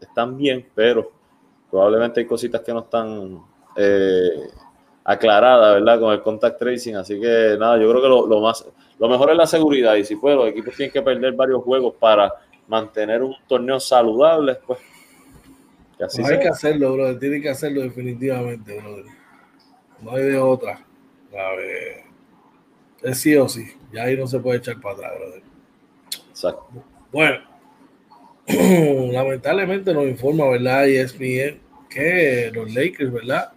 están 0.00 0.36
bien, 0.36 0.68
pero 0.74 1.17
probablemente 1.70 2.20
hay 2.20 2.26
cositas 2.26 2.60
que 2.62 2.72
no 2.72 2.80
están 2.80 3.42
eh, 3.76 4.48
aclaradas, 5.04 5.74
¿verdad? 5.74 6.00
Con 6.00 6.12
el 6.12 6.22
contact 6.22 6.58
tracing, 6.58 6.96
así 6.96 7.20
que 7.20 7.56
nada, 7.58 7.78
yo 7.78 7.88
creo 7.90 8.02
que 8.02 8.08
lo, 8.08 8.40
más, 8.40 8.66
lo 8.98 9.08
mejor 9.08 9.30
es 9.30 9.36
la 9.36 9.46
seguridad 9.46 9.94
y 9.96 10.04
si 10.04 10.16
pues 10.16 10.36
los 10.36 10.48
equipos 10.48 10.74
tienen 10.74 10.92
que 10.92 11.02
perder 11.02 11.32
varios 11.32 11.62
juegos 11.62 11.94
para 11.98 12.32
mantener 12.66 13.22
un 13.22 13.34
torneo 13.46 13.80
saludable, 13.80 14.58
pues 14.66 14.78
así 16.04 16.22
no 16.22 16.28
hay 16.28 16.38
que 16.38 16.48
hacerlo, 16.48 16.92
brother, 16.92 17.18
tiene 17.18 17.40
que 17.40 17.48
hacerlo 17.48 17.82
definitivamente, 17.82 18.80
brother. 18.80 19.04
No 20.00 20.12
hay 20.12 20.22
de 20.24 20.38
otra. 20.38 20.84
A 21.32 21.56
ver. 21.56 22.04
Es 23.02 23.18
sí 23.18 23.34
o 23.36 23.48
sí, 23.48 23.66
ya 23.92 24.04
ahí 24.04 24.16
no 24.16 24.26
se 24.26 24.40
puede 24.40 24.58
echar 24.58 24.80
para 24.80 24.94
atrás, 24.94 25.12
brother. 25.18 25.42
Exacto. 26.30 26.66
Bueno, 27.12 27.38
lamentablemente 29.12 29.92
nos 29.92 30.04
informa, 30.04 30.48
¿verdad? 30.48 30.86
Y 30.86 30.96
es 30.96 31.16
bien 31.18 31.60
que 31.90 32.50
los 32.54 32.72
Lakers, 32.72 33.12
¿verdad? 33.12 33.52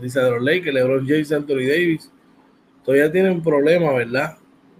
Dice 0.00 0.20
de 0.20 0.30
los 0.30 0.42
Lakers, 0.42 0.74
LeBron 0.74 1.06
James, 1.06 1.32
Anthony 1.32 1.66
Davis, 1.68 2.10
todavía 2.84 3.10
tienen 3.10 3.42
problemas, 3.42 3.94
¿verdad? 3.94 4.36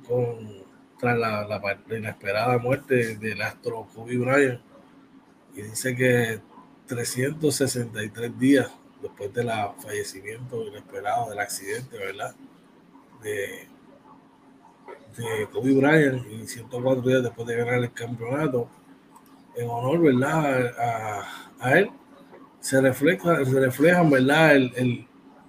Con 0.07 0.55
tras 0.99 1.19
la, 1.19 1.47
la, 1.47 1.97
inesperada 1.97 2.59
muerte 2.59 3.17
del 3.17 3.41
astro 3.43 3.89
Kobe 3.95 4.19
Bryant. 4.19 4.61
Y 5.55 5.62
dice 5.62 5.95
que 5.95 6.41
363 6.87 8.39
días 8.39 8.71
después 9.01 9.33
del 9.33 9.51
fallecimiento 9.83 10.67
inesperado 10.67 11.31
del 11.31 11.39
accidente, 11.39 11.97
¿verdad? 11.97 12.35
De, 13.23 13.69
de 15.17 15.47
Kobe 15.53 15.73
Bryant 15.73 16.27
y 16.27 16.47
104 16.47 17.03
días 17.03 17.23
después 17.23 17.47
de 17.47 17.57
ganar 17.57 17.75
el 17.75 17.93
campeonato, 17.93 18.69
en 19.57 19.68
honor, 19.68 20.00
¿verdad? 20.00 20.72
A, 20.78 21.44
a 21.61 21.78
él, 21.78 21.90
se 22.61 22.80
refleja, 22.80 23.44
se 23.44 23.61
refleja, 23.61 24.02
¿verdad? 24.02 24.57
El, 24.57 24.72
el, 24.76 25.07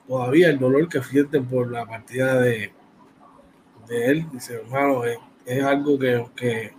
todavía 0.07 0.49
el 0.49 0.59
dolor 0.59 0.87
que 0.89 1.01
sienten 1.01 1.45
por 1.45 1.71
la 1.71 1.85
partida 1.85 2.39
de, 2.39 2.73
de 3.87 4.05
él. 4.05 4.25
Dice, 4.31 4.55
hermano, 4.55 5.03
es, 5.05 5.17
es 5.45 5.63
algo 5.63 5.97
que, 5.97 6.25
que, 6.35 6.73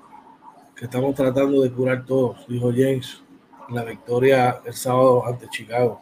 que, 0.74 0.84
estamos 0.84 1.14
tratando 1.14 1.62
de 1.62 1.70
curar 1.72 2.04
todos, 2.04 2.46
dijo 2.48 2.70
James, 2.70 3.22
la 3.70 3.84
victoria 3.84 4.60
el 4.64 4.74
sábado 4.74 5.26
ante 5.26 5.48
Chicago, 5.48 6.00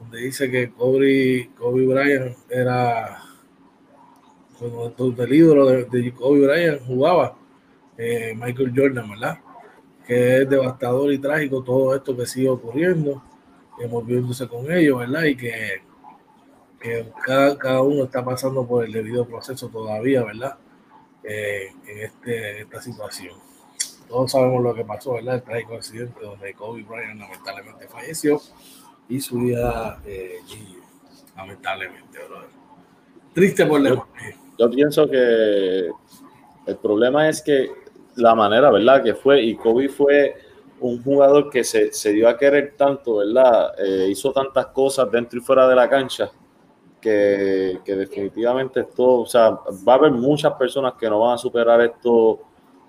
donde 0.00 0.18
dice 0.18 0.50
que 0.50 0.70
Kobe, 0.70 1.50
Kobe 1.56 1.86
Bryant 1.86 2.36
era 2.48 3.22
cuando 4.58 5.24
el 5.24 5.32
ídolo 5.32 5.66
de, 5.66 5.84
de, 5.84 6.12
Kobe 6.12 6.46
Bryant 6.46 6.82
jugaba, 6.84 7.36
eh, 7.96 8.34
Michael 8.36 8.72
Jordan, 8.74 9.08
¿verdad? 9.10 9.38
Que 10.08 10.42
es 10.42 10.50
devastador 10.50 11.12
y 11.12 11.18
trágico 11.18 11.62
todo 11.62 11.94
esto 11.94 12.16
que 12.16 12.26
sigue 12.26 12.48
ocurriendo, 12.48 13.22
envolviéndose 13.78 14.48
con 14.48 14.72
ellos, 14.72 14.98
¿verdad? 14.98 15.24
Y 15.24 15.36
que, 15.36 15.82
que 16.80 17.12
cada, 17.24 17.56
cada, 17.56 17.82
uno 17.82 18.04
está 18.04 18.24
pasando 18.24 18.66
por 18.66 18.84
el 18.84 18.92
debido 18.92 19.26
proceso 19.26 19.68
todavía, 19.68 20.24
¿verdad? 20.24 20.56
Eh, 21.22 21.74
en, 21.86 21.98
este, 21.98 22.62
esta 22.62 22.80
situación. 22.80 23.34
Todos 24.08 24.32
sabemos 24.32 24.62
lo 24.62 24.74
que 24.74 24.84
pasó, 24.84 25.12
¿verdad? 25.12 25.36
El 25.36 25.42
trágico 25.42 25.74
accidente 25.74 26.20
donde 26.22 26.54
Kobe 26.54 26.82
Bryant 26.82 27.20
lamentablemente 27.20 27.86
falleció 27.86 28.40
y 29.10 29.20
su 29.20 29.38
vida, 29.38 30.00
eh, 30.06 30.38
lamentablemente, 31.36 32.18
brother. 32.26 32.48
Triste 33.34 33.66
por 33.66 33.82
demás. 33.82 34.06
Yo 34.58 34.70
pienso 34.70 35.08
que 35.08 35.90
el 36.66 36.76
problema 36.82 37.28
es 37.28 37.40
que 37.40 37.70
la 38.18 38.34
manera, 38.34 38.70
¿verdad? 38.70 39.02
Que 39.02 39.14
fue, 39.14 39.42
y 39.42 39.54
Kobe 39.56 39.88
fue 39.88 40.34
un 40.80 41.02
jugador 41.02 41.50
que 41.50 41.64
se, 41.64 41.92
se 41.92 42.12
dio 42.12 42.28
a 42.28 42.36
querer 42.36 42.74
tanto, 42.76 43.16
¿verdad? 43.16 43.74
Eh, 43.78 44.08
hizo 44.10 44.32
tantas 44.32 44.66
cosas 44.66 45.10
dentro 45.10 45.38
y 45.38 45.42
fuera 45.42 45.66
de 45.68 45.74
la 45.74 45.88
cancha 45.88 46.30
que, 47.00 47.80
que, 47.84 47.96
definitivamente 47.96 48.80
esto, 48.80 49.20
o 49.20 49.26
sea, 49.26 49.50
va 49.50 49.92
a 49.92 49.96
haber 49.96 50.12
muchas 50.12 50.52
personas 50.54 50.94
que 50.98 51.08
no 51.08 51.20
van 51.20 51.34
a 51.34 51.38
superar 51.38 51.80
esto 51.80 52.40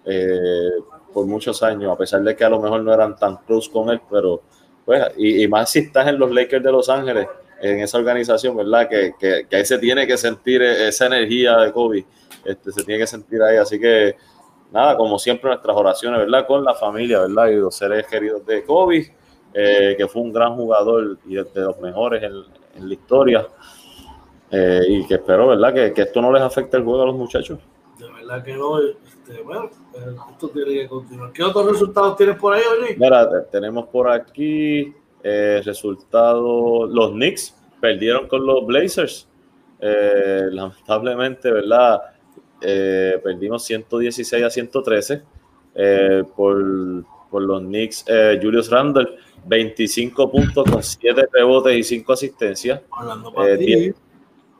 eh, 0.05 0.71
por 1.13 1.25
muchos 1.25 1.61
años, 1.63 1.91
a 1.91 1.97
pesar 1.97 2.21
de 2.23 2.35
que 2.35 2.43
a 2.43 2.49
lo 2.49 2.59
mejor 2.59 2.81
no 2.81 2.93
eran 2.93 3.15
tan 3.15 3.37
close 3.37 3.71
con 3.71 3.89
él, 3.89 4.01
pero 4.09 4.41
pues, 4.85 5.03
y, 5.17 5.43
y 5.43 5.47
más 5.47 5.69
si 5.69 5.79
estás 5.79 6.07
en 6.07 6.17
los 6.17 6.31
Lakers 6.31 6.63
de 6.63 6.71
Los 6.71 6.89
Ángeles, 6.89 7.27
en 7.61 7.79
esa 7.81 7.97
organización, 7.97 8.55
¿verdad? 8.55 8.87
Que, 8.87 9.13
que, 9.19 9.45
que, 9.49 9.55
ahí 9.55 9.65
se 9.65 9.77
tiene 9.77 10.07
que 10.07 10.17
sentir 10.17 10.61
esa 10.61 11.07
energía 11.07 11.57
de 11.57 11.71
Kobe, 11.71 12.05
este, 12.45 12.71
se 12.71 12.83
tiene 12.83 13.01
que 13.01 13.07
sentir 13.07 13.41
ahí, 13.41 13.57
así 13.57 13.79
que 13.79 14.15
nada, 14.71 14.95
como 14.97 15.17
siempre 15.19 15.49
nuestras 15.49 15.75
oraciones, 15.75 16.19
¿verdad? 16.19 16.45
Con 16.47 16.63
la 16.63 16.73
familia, 16.73 17.19
¿verdad? 17.19 17.47
Y 17.47 17.55
los 17.55 17.75
seres 17.75 18.05
queridos 18.07 18.45
de 18.45 18.63
Kobe, 18.63 19.13
eh, 19.53 19.95
que 19.97 20.07
fue 20.07 20.21
un 20.21 20.31
gran 20.31 20.55
jugador 20.55 21.17
y 21.25 21.35
de, 21.35 21.45
los 21.55 21.79
mejores 21.79 22.23
en, 22.23 22.33
en 22.75 22.87
la 22.87 22.93
historia, 22.93 23.47
eh, 24.51 24.81
y 24.87 25.07
que 25.07 25.15
espero, 25.15 25.47
¿verdad? 25.47 25.73
Que, 25.73 25.93
que, 25.93 26.01
esto 26.03 26.21
no 26.21 26.31
les 26.31 26.41
afecte 26.41 26.77
el 26.77 26.83
juego 26.83 27.03
a 27.03 27.05
los 27.07 27.15
muchachos. 27.15 27.59
De 27.97 28.09
verdad 28.11 28.43
que 28.43 28.55
no, 28.55 28.79
este, 28.79 29.41
bueno, 29.43 29.69
eh, 29.93 30.15
esto 30.31 30.49
tiene 30.49 30.73
que 30.73 30.87
continuar. 30.87 31.31
¿Qué 31.33 31.43
otros 31.43 31.65
resultados 31.71 32.15
tienes 32.15 32.37
por 32.37 32.53
ahí, 32.53 32.63
Oli? 32.79 32.95
Mira, 32.97 33.45
tenemos 33.51 33.87
por 33.87 34.09
aquí 34.09 34.93
eh, 35.23 35.61
resultados, 35.63 36.89
los 36.89 37.11
Knicks 37.11 37.55
perdieron 37.79 38.27
con 38.27 38.45
los 38.45 38.65
Blazers. 38.65 39.27
Eh, 39.81 40.47
lamentablemente, 40.51 41.51
¿verdad? 41.51 42.01
Eh, 42.61 43.19
perdimos 43.23 43.63
116 43.63 44.43
a 44.43 44.49
113 44.49 45.21
eh, 45.75 46.23
por, 46.35 47.05
por, 47.29 47.41
los 47.41 47.61
Knicks. 47.61 48.05
Julius 48.41 48.69
Randle, 48.69 49.17
25 49.45 50.31
puntos 50.31 50.69
con 50.69 50.83
7 50.83 51.27
rebotes 51.31 51.77
y 51.77 51.83
5 51.83 52.13
asistencias. 52.13 52.81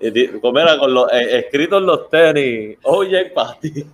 Eh, 0.02 0.39
como 0.41 0.60
era 0.60 0.78
con 0.78 0.93
los 0.93 1.12
escritos 1.12 1.82
los 1.82 2.10
tenis, 2.10 2.78
oye, 2.84 3.26
Pati. 3.26 3.70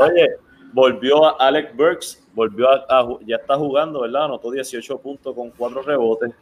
oye, 0.00 0.28
volvió 0.72 1.26
a 1.26 1.46
Alex 1.46 1.76
Burks, 1.76 2.26
volvió 2.34 2.68
a, 2.68 2.84
a, 2.88 3.08
ya 3.24 3.36
está 3.36 3.56
jugando, 3.56 4.00
¿verdad? 4.00 4.24
Anotó 4.24 4.50
18 4.50 4.98
puntos 4.98 5.34
con 5.34 5.50
4 5.50 5.82
rebotes. 5.82 6.32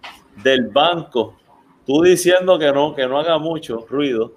Del 0.43 0.69
banco, 0.69 1.37
tú 1.85 2.03
diciendo 2.03 2.59
que 2.59 2.73
no, 2.73 2.95
que 2.95 3.07
no 3.07 3.19
haga 3.19 3.39
mucho 3.39 3.85
ruido, 3.89 4.33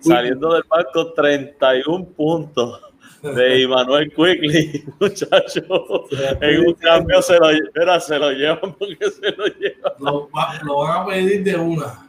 saliendo 0.00 0.54
del 0.54 0.64
banco 0.68 1.12
31 1.12 2.04
puntos 2.16 2.80
de 3.22 3.60
Immanuel 3.62 4.10
Quickly, 4.10 4.84
muchacho. 5.00 6.06
En 6.40 6.66
un 6.66 6.74
cambio 6.74 7.22
se 7.22 7.38
lo, 7.38 7.50
espera, 7.50 8.00
se 8.00 8.18
lo 8.18 8.30
llevan 8.30 8.74
porque 8.74 9.10
se 9.10 9.30
lo 9.32 9.46
llevan. 9.46 9.92
Lo, 9.98 10.28
lo 10.64 10.78
van 10.78 11.02
a 11.02 11.06
pedir 11.06 11.42
de 11.42 11.56
una. 11.56 12.08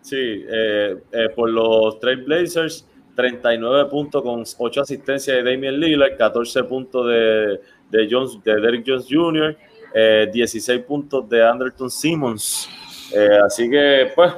Sí, 0.00 0.44
eh, 0.48 0.96
eh, 1.10 1.28
por 1.34 1.50
los 1.50 1.98
Trail 1.98 2.22
Blazers 2.22 2.86
39 3.16 3.90
puntos 3.90 4.22
con 4.22 4.44
8 4.58 4.80
asistencias 4.82 5.36
de 5.36 5.50
Damian 5.50 5.80
Lillard, 5.80 6.16
14 6.16 6.62
puntos 6.64 7.08
de, 7.08 7.60
de, 7.90 8.08
Jones, 8.08 8.38
de 8.44 8.60
Derrick 8.60 8.84
Jones 8.86 9.06
Jr., 9.10 9.56
eh, 9.92 10.30
16 10.32 10.82
puntos 10.82 11.28
de 11.28 11.42
Anderton 11.42 11.90
Simmons. 11.90 12.68
Eh, 13.12 13.38
así 13.44 13.68
que, 13.68 14.12
pues, 14.14 14.32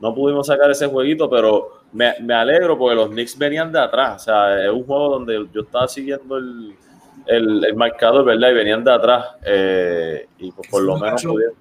no 0.00 0.14
pudimos 0.14 0.46
sacar 0.46 0.70
ese 0.70 0.86
jueguito, 0.86 1.28
pero 1.28 1.81
me, 1.92 2.14
me, 2.20 2.34
alegro 2.34 2.78
porque 2.78 2.96
los 2.96 3.10
Knicks 3.10 3.36
venían 3.36 3.70
de 3.70 3.80
atrás. 3.80 4.22
O 4.22 4.24
sea, 4.24 4.64
es 4.64 4.70
un 4.70 4.84
juego 4.84 5.10
donde 5.10 5.46
yo 5.52 5.60
estaba 5.62 5.86
siguiendo 5.88 6.36
el, 6.38 6.74
el, 7.26 7.64
el 7.64 7.74
marcador, 7.74 8.24
¿verdad? 8.24 8.50
Y 8.50 8.54
venían 8.54 8.82
de 8.82 8.92
atrás. 8.92 9.26
Eh, 9.44 10.26
y 10.38 10.52
pues, 10.52 10.68
por 10.68 10.82
lo 10.82 10.98
menos 10.98 11.22
pudieron, 11.22 11.54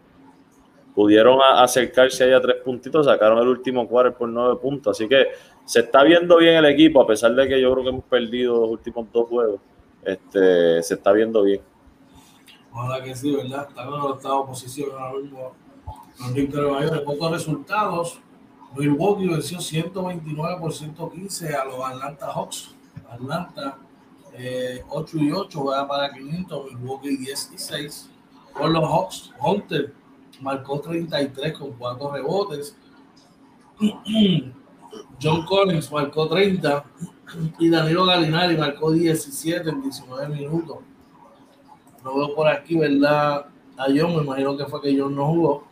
pudieron 0.95 1.39
acercarse 1.41 2.23
ahí 2.23 2.33
a 2.33 2.41
tres 2.41 2.57
puntitos, 2.63 3.05
sacaron 3.05 3.39
el 3.39 3.47
último 3.47 3.87
quarter 3.87 4.13
por 4.13 4.29
nueve 4.29 4.55
puntos. 4.61 4.97
Así 4.97 5.07
que 5.07 5.27
se 5.65 5.81
está 5.81 6.03
viendo 6.03 6.37
bien 6.37 6.55
el 6.55 6.65
equipo, 6.65 7.01
a 7.01 7.07
pesar 7.07 7.33
de 7.35 7.47
que 7.47 7.61
yo 7.61 7.71
creo 7.73 7.83
que 7.83 7.89
hemos 7.89 8.05
perdido 8.05 8.61
los 8.61 8.69
últimos 8.69 9.11
dos 9.11 9.27
juegos. 9.27 9.59
Este, 10.03 10.81
se 10.81 10.93
está 10.95 11.11
viendo 11.11 11.43
bien. 11.43 11.61
Ojalá 12.73 13.03
que 13.03 13.13
sí, 13.15 13.35
¿verdad? 13.35 13.67
Están 13.67 13.87
en 13.87 13.93
la 13.93 14.05
octava 14.05 14.47
posición 14.47 14.89
ahora 14.97 15.19
mismo 15.19 15.53
los 16.19 16.31
Knicks 16.31 16.53
de 16.53 16.61
Nueva 16.61 16.85
York. 16.85 17.03
Pocos 17.03 17.31
resultados. 17.31 18.19
Milwaukee 18.75 19.27
venció 19.27 19.59
129 19.59 20.59
por 20.59 20.73
115 20.73 21.55
a 21.55 21.65
los 21.65 21.83
Atlanta 21.83 22.31
Hawks. 22.33 22.73
Atlanta 23.09 23.77
eh, 24.33 24.83
8 24.89 25.17
y 25.17 25.31
8 25.31 25.65
va 25.65 25.87
para 25.87 26.13
500, 26.13 26.73
Milwaukee 26.73 27.17
10 27.17 27.51
y 27.53 27.57
6. 27.57 28.09
Por 28.57 28.69
los 28.69 28.83
Hawks, 28.83 29.31
Hunter 29.39 29.93
marcó 30.39 30.79
33 30.79 31.57
con 31.57 31.73
4 31.73 32.11
rebotes. 32.11 32.75
John 35.21 35.45
Collins 35.45 35.91
marcó 35.91 36.27
30 36.27 36.83
y 37.59 37.69
Danilo 37.69 38.05
Galinari 38.05 38.57
marcó 38.57 38.91
17 38.91 39.69
en 39.69 39.81
19 39.81 40.35
minutos. 40.35 40.77
No 42.03 42.15
veo 42.17 42.35
por 42.35 42.47
aquí, 42.47 42.77
¿verdad? 42.77 43.45
A 43.77 43.85
John, 43.87 44.15
me 44.15 44.23
imagino 44.23 44.57
que 44.57 44.65
fue 44.65 44.81
que 44.81 44.99
John 44.99 45.15
no 45.15 45.27
jugó. 45.27 45.70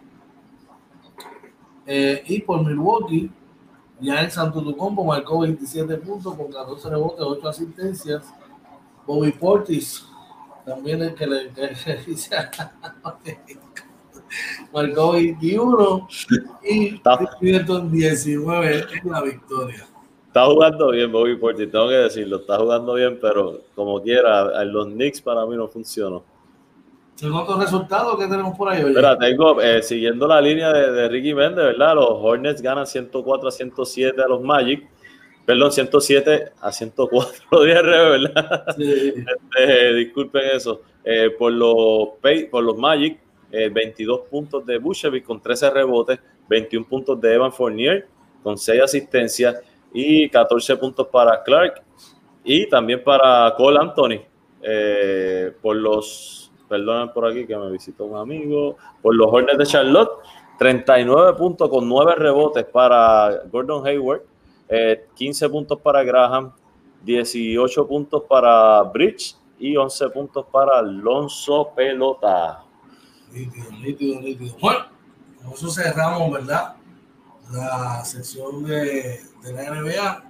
Eh, 1.92 2.22
y 2.28 2.42
por 2.42 2.64
Milwaukee, 2.64 3.32
ya 4.00 4.22
el 4.22 4.30
Santo 4.30 4.62
Tucombo 4.62 5.04
marcó 5.04 5.40
27 5.40 5.98
puntos 5.98 6.36
con 6.36 6.52
14 6.52 6.88
rebotes, 6.88 7.26
8 7.28 7.50
asistencias. 7.50 8.32
Bobby 9.08 9.32
Portis, 9.32 10.06
también 10.64 11.02
el 11.02 11.16
que 11.16 11.26
le, 11.26 11.50
dice 12.06 12.36
marcó 14.72 15.14
21 15.14 16.08
y 16.62 17.02
19 17.90 18.86
en 19.04 19.12
la 19.12 19.24
victoria. 19.24 19.88
Está 20.28 20.46
jugando 20.46 20.92
bien 20.92 21.12
Bobby 21.12 21.38
Portis, 21.38 21.72
tengo 21.72 21.88
que 21.88 21.96
decirlo, 21.96 22.38
está 22.38 22.60
jugando 22.60 22.94
bien, 22.94 23.18
pero 23.20 23.62
como 23.74 24.00
quiera, 24.00 24.64
los 24.64 24.86
Knicks 24.90 25.22
para 25.22 25.44
mí 25.48 25.56
no 25.56 25.68
funcionó. 25.68 26.24
Segundo 27.20 27.60
resultado 27.60 28.18
que 28.18 28.28
tenemos 28.28 28.58
por 28.58 28.70
ahí. 28.70 28.82
Espera, 28.82 29.18
tengo, 29.18 29.62
eh, 29.62 29.84
siguiendo 29.84 30.26
la 30.26 30.40
línea 30.40 30.72
de, 30.72 30.90
de, 30.90 31.10
Ricky 31.10 31.34
Méndez, 31.34 31.66
¿verdad? 31.66 31.96
Los 31.96 32.12
Hornets 32.12 32.62
ganan 32.62 32.88
104 32.88 33.50
a 33.50 33.52
107 33.52 34.22
a 34.22 34.28
los 34.30 34.42
Magic. 34.42 34.88
Perdón, 35.46 35.70
107 35.70 36.54
a 36.62 36.72
104 36.72 37.60
de 37.66 37.74
¿verdad? 37.74 38.66
Sí. 38.78 39.14
Este, 39.18 39.94
disculpen 39.96 40.44
eso. 40.56 40.82
Eh, 41.04 41.32
por, 41.38 41.52
los, 41.52 42.12
por 42.50 42.64
los 42.64 42.78
Magic, 42.78 43.20
22 43.52 44.22
puntos 44.30 44.66
de 44.66 44.78
Bushevich 44.78 45.26
con 45.26 45.42
13 45.42 45.72
rebotes, 45.72 46.20
21 46.48 46.88
puntos 46.88 47.20
de 47.20 47.34
Evan 47.34 47.52
Fournier 47.52 48.08
con 48.42 48.58
6 48.58 48.82
asistencias 48.82 49.58
y 49.92 50.30
14 50.30 50.78
puntos 50.78 51.08
para 51.08 51.44
Clark 51.44 51.82
y 52.46 52.66
también 52.70 53.04
para 53.04 53.54
Cole 53.58 53.78
Anthony 53.78 54.22
por 55.62 55.76
los, 55.76 56.49
perdonen 56.70 57.12
por 57.12 57.28
aquí 57.28 57.46
que 57.46 57.58
me 57.58 57.72
visitó 57.72 58.06
un 58.06 58.18
amigo, 58.18 58.78
por 59.02 59.16
los 59.16 59.28
Hornets 59.28 59.58
de 59.58 59.66
Charlotte, 59.66 60.12
39 60.60 61.34
puntos 61.38 61.70
con 61.70 61.90
9 61.90 62.16
rebotes 62.16 62.66
para 62.66 63.44
Gordon 63.52 63.86
Hayward, 63.86 64.22
15 65.16 65.46
eh, 65.46 65.50
puntos 65.50 65.80
para 65.82 66.04
Graham, 66.04 66.54
18 67.04 67.88
puntos 67.88 68.24
para 68.30 68.84
Bridge 68.84 69.36
y 69.58 69.76
11 69.76 70.10
puntos 70.10 70.46
para 70.52 70.80
Alonso 70.80 71.72
Pelota. 71.76 72.64
Nítido, 73.32 73.72
nítido, 73.72 74.22
nítido. 74.22 74.56
Bueno, 74.62 74.86
con 75.44 75.54
eso 75.54 75.70
cerramos, 75.70 76.32
¿verdad? 76.32 76.76
La 77.52 78.04
sección 78.06 78.64
de, 78.64 79.22
de 79.42 79.54
la 79.54 79.72
NBA. 79.72 80.29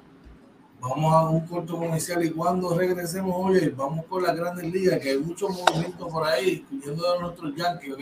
Vamos 0.82 1.14
a 1.14 1.30
un 1.30 1.42
corto 1.42 1.78
comercial 1.78 2.24
y 2.24 2.30
cuando 2.30 2.78
regresemos, 2.78 3.36
oye, 3.38 3.74
vamos 3.76 4.06
con 4.06 4.24
las 4.24 4.36
grandes 4.36 4.72
ligas, 4.72 5.00
que 5.00 5.10
hay 5.10 5.18
muchos 5.18 5.50
movimientos 5.50 6.12
por 6.12 6.26
ahí, 6.26 6.66
incluyendo 6.72 7.14
de 7.14 7.20
nuestros 7.20 7.56
Yankees, 7.56 7.94
¿ok? 7.94 8.02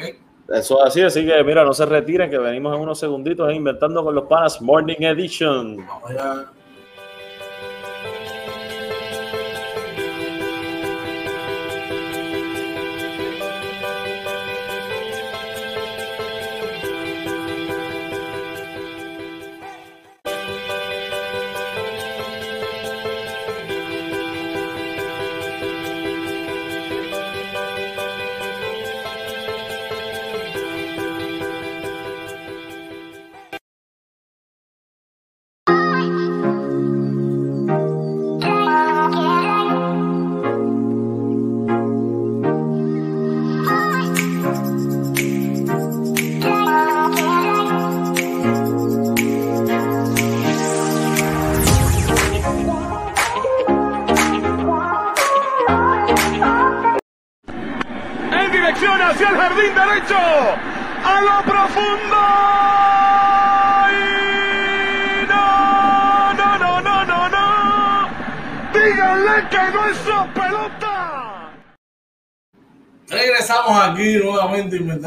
Eso 0.56 0.80
es 0.80 0.88
así, 0.88 1.02
así 1.02 1.26
que 1.26 1.44
mira, 1.44 1.66
no 1.66 1.74
se 1.74 1.86
retiren, 1.86 2.30
que 2.30 2.38
venimos 2.38 2.74
en 2.76 2.82
unos 2.82 3.00
segunditos 3.00 3.52
inventando 3.54 4.04
con 4.04 4.16
los 4.16 4.26
panas 4.26 4.62
Morning 4.62 4.96
Edition. 5.00 5.78
Vamos 5.78 6.10
allá. 6.10 6.52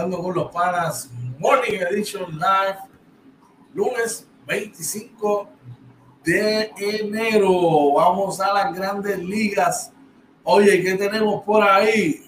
Inventando 0.00 0.22
con 0.22 0.34
los 0.34 0.50
panas 0.50 1.10
Morning 1.38 1.78
Edition 1.90 2.32
Live, 2.32 2.78
lunes 3.74 4.28
25 4.46 5.48
de 6.24 6.70
enero. 6.76 7.92
Vamos 7.94 8.40
a 8.40 8.52
las 8.52 8.74
grandes 8.76 9.18
ligas. 9.18 9.92
Oye, 10.44 10.82
¿qué 10.82 10.94
tenemos 10.94 11.42
por 11.44 11.62
ahí? 11.62 12.22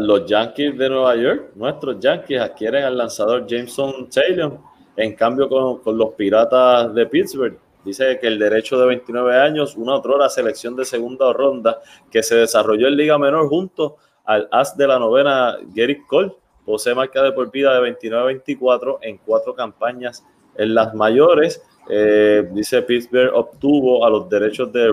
los 0.00 0.26
Yankees 0.26 0.76
de 0.76 0.88
Nueva 0.88 1.14
York, 1.16 1.52
nuestros 1.54 1.98
Yankees 2.00 2.40
adquieren 2.40 2.84
al 2.84 2.98
lanzador 2.98 3.46
Jameson 3.46 4.10
Taylor 4.10 4.58
en 4.96 5.14
cambio 5.14 5.48
con, 5.48 5.78
con 5.78 5.96
los 5.96 6.10
Piratas 6.14 6.92
de 6.94 7.06
Pittsburgh. 7.06 7.58
Dice 7.84 8.18
que 8.20 8.26
el 8.26 8.38
derecho 8.38 8.78
de 8.78 8.86
29 8.86 9.36
años, 9.36 9.76
una 9.76 9.94
otra 9.94 10.28
selección 10.28 10.76
de 10.76 10.84
segunda 10.84 11.32
ronda 11.32 11.80
que 12.10 12.22
se 12.22 12.36
desarrolló 12.36 12.88
en 12.88 12.96
Liga 12.96 13.18
Menor 13.18 13.48
junto 13.48 13.96
al 14.24 14.48
as 14.52 14.76
de 14.76 14.86
la 14.86 14.98
novena, 14.98 15.56
Gary 15.74 16.02
Cole, 16.06 16.32
posee 16.64 16.94
marca 16.94 17.22
de 17.22 17.32
por 17.32 17.50
vida 17.50 17.80
de 17.80 17.96
29-24 17.98 18.98
en 19.02 19.18
cuatro 19.18 19.54
campañas 19.54 20.24
en 20.56 20.74
las 20.74 20.94
mayores. 20.94 21.62
Eh, 21.88 22.48
dice 22.52 22.82
Pittsburgh 22.82 23.32
obtuvo 23.34 24.04
a 24.06 24.10
los 24.10 24.28
derechos 24.28 24.72
de 24.72 24.92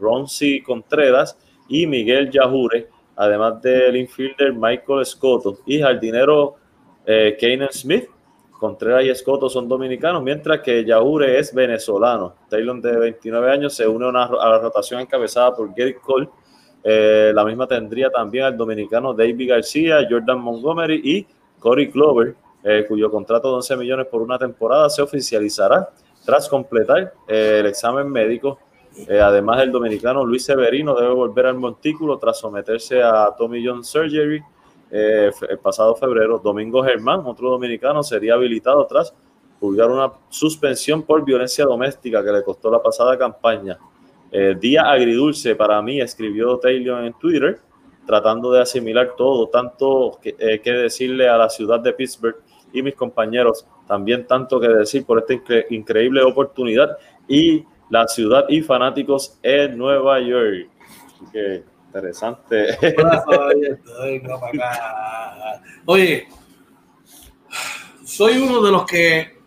Ronzi 0.00 0.62
Contreras 0.62 1.36
y 1.68 1.86
Miguel 1.86 2.30
Yajure, 2.30 2.88
además 3.16 3.60
del 3.62 3.96
infielder 3.96 4.52
Michael 4.52 5.04
Scotto 5.04 5.58
y 5.66 5.80
jardinero 5.80 6.56
eh, 7.06 7.68
Smith. 7.70 8.08
Contreras 8.58 9.04
y 9.04 9.08
Escoto 9.08 9.48
son 9.48 9.66
dominicanos, 9.66 10.22
mientras 10.22 10.60
que 10.60 10.84
Yajure 10.84 11.38
es 11.38 11.54
venezolano. 11.54 12.34
Taylor, 12.50 12.78
de 12.82 12.94
29 12.94 13.50
años, 13.50 13.74
se 13.74 13.88
une 13.88 14.06
a, 14.06 14.24
a 14.24 14.48
la 14.50 14.58
rotación 14.58 15.00
encabezada 15.00 15.56
por 15.56 15.74
Gary 15.74 15.94
Cole 15.94 16.28
eh, 16.82 17.32
la 17.34 17.44
misma 17.44 17.66
tendría 17.66 18.10
también 18.10 18.44
al 18.44 18.56
dominicano 18.56 19.12
David 19.12 19.50
García, 19.50 20.06
Jordan 20.08 20.40
Montgomery 20.40 21.00
y 21.04 21.26
Corey 21.58 21.90
Clover, 21.90 22.34
eh, 22.64 22.84
cuyo 22.88 23.10
contrato 23.10 23.48
de 23.48 23.54
11 23.56 23.76
millones 23.76 24.06
por 24.06 24.22
una 24.22 24.38
temporada 24.38 24.88
se 24.88 25.02
oficializará 25.02 25.90
tras 26.24 26.48
completar 26.48 27.12
eh, 27.28 27.58
el 27.60 27.66
examen 27.66 28.10
médico. 28.10 28.58
además, 29.08 29.62
el 29.62 29.70
dominicano 29.70 30.24
Luis 30.24 30.44
Severino 30.44 30.94
debe 30.94 31.14
volver 31.14 31.46
al 31.46 31.54
montículo 31.54 32.18
tras 32.18 32.38
someterse 32.38 33.02
a 33.02 33.34
Tommy 33.36 33.64
John 33.64 33.84
Surgery 33.84 34.42
el 34.90 35.58
pasado 35.62 35.94
febrero. 35.94 36.40
Domingo 36.40 36.82
Germán, 36.82 37.22
otro 37.24 37.50
dominicano, 37.50 38.02
sería 38.02 38.34
habilitado 38.34 38.84
tras 38.86 39.14
pulgar 39.60 39.90
una 39.90 40.10
suspensión 40.28 41.02
por 41.02 41.24
violencia 41.24 41.64
doméstica 41.64 42.24
que 42.24 42.32
le 42.32 42.42
costó 42.42 42.70
la 42.70 42.82
pasada 42.82 43.16
campaña. 43.16 43.78
Eh, 44.32 44.54
día 44.58 44.82
agridulce 44.82 45.56
para 45.56 45.82
mí, 45.82 46.00
escribió 46.00 46.58
Taylor 46.58 47.04
en 47.04 47.12
Twitter, 47.14 47.60
tratando 48.06 48.52
de 48.52 48.62
asimilar 48.62 49.14
todo, 49.16 49.48
tanto 49.48 50.18
que, 50.22 50.36
eh, 50.38 50.60
que, 50.60 50.72
decirle 50.72 51.28
a 51.28 51.36
la 51.36 51.48
ciudad 51.48 51.80
de 51.80 51.92
Pittsburgh 51.92 52.36
y 52.72 52.82
mis 52.82 52.94
compañeros, 52.94 53.66
también 53.88 54.26
tanto 54.26 54.60
que 54.60 54.68
decir 54.68 55.04
por 55.04 55.18
esta 55.18 55.34
increíble 55.70 56.22
oportunidad 56.22 56.96
y 57.26 57.64
la 57.88 58.06
ciudad 58.06 58.44
y 58.48 58.62
fanáticos 58.62 59.38
en 59.42 59.76
Nueva 59.76 60.20
York. 60.20 60.68
Qué 61.32 61.64
interesante. 61.86 62.78
Oye, 65.86 66.28
soy 68.04 68.38
uno 68.38 68.62
de 68.62 68.72
los 68.72 68.86
que 68.86 69.39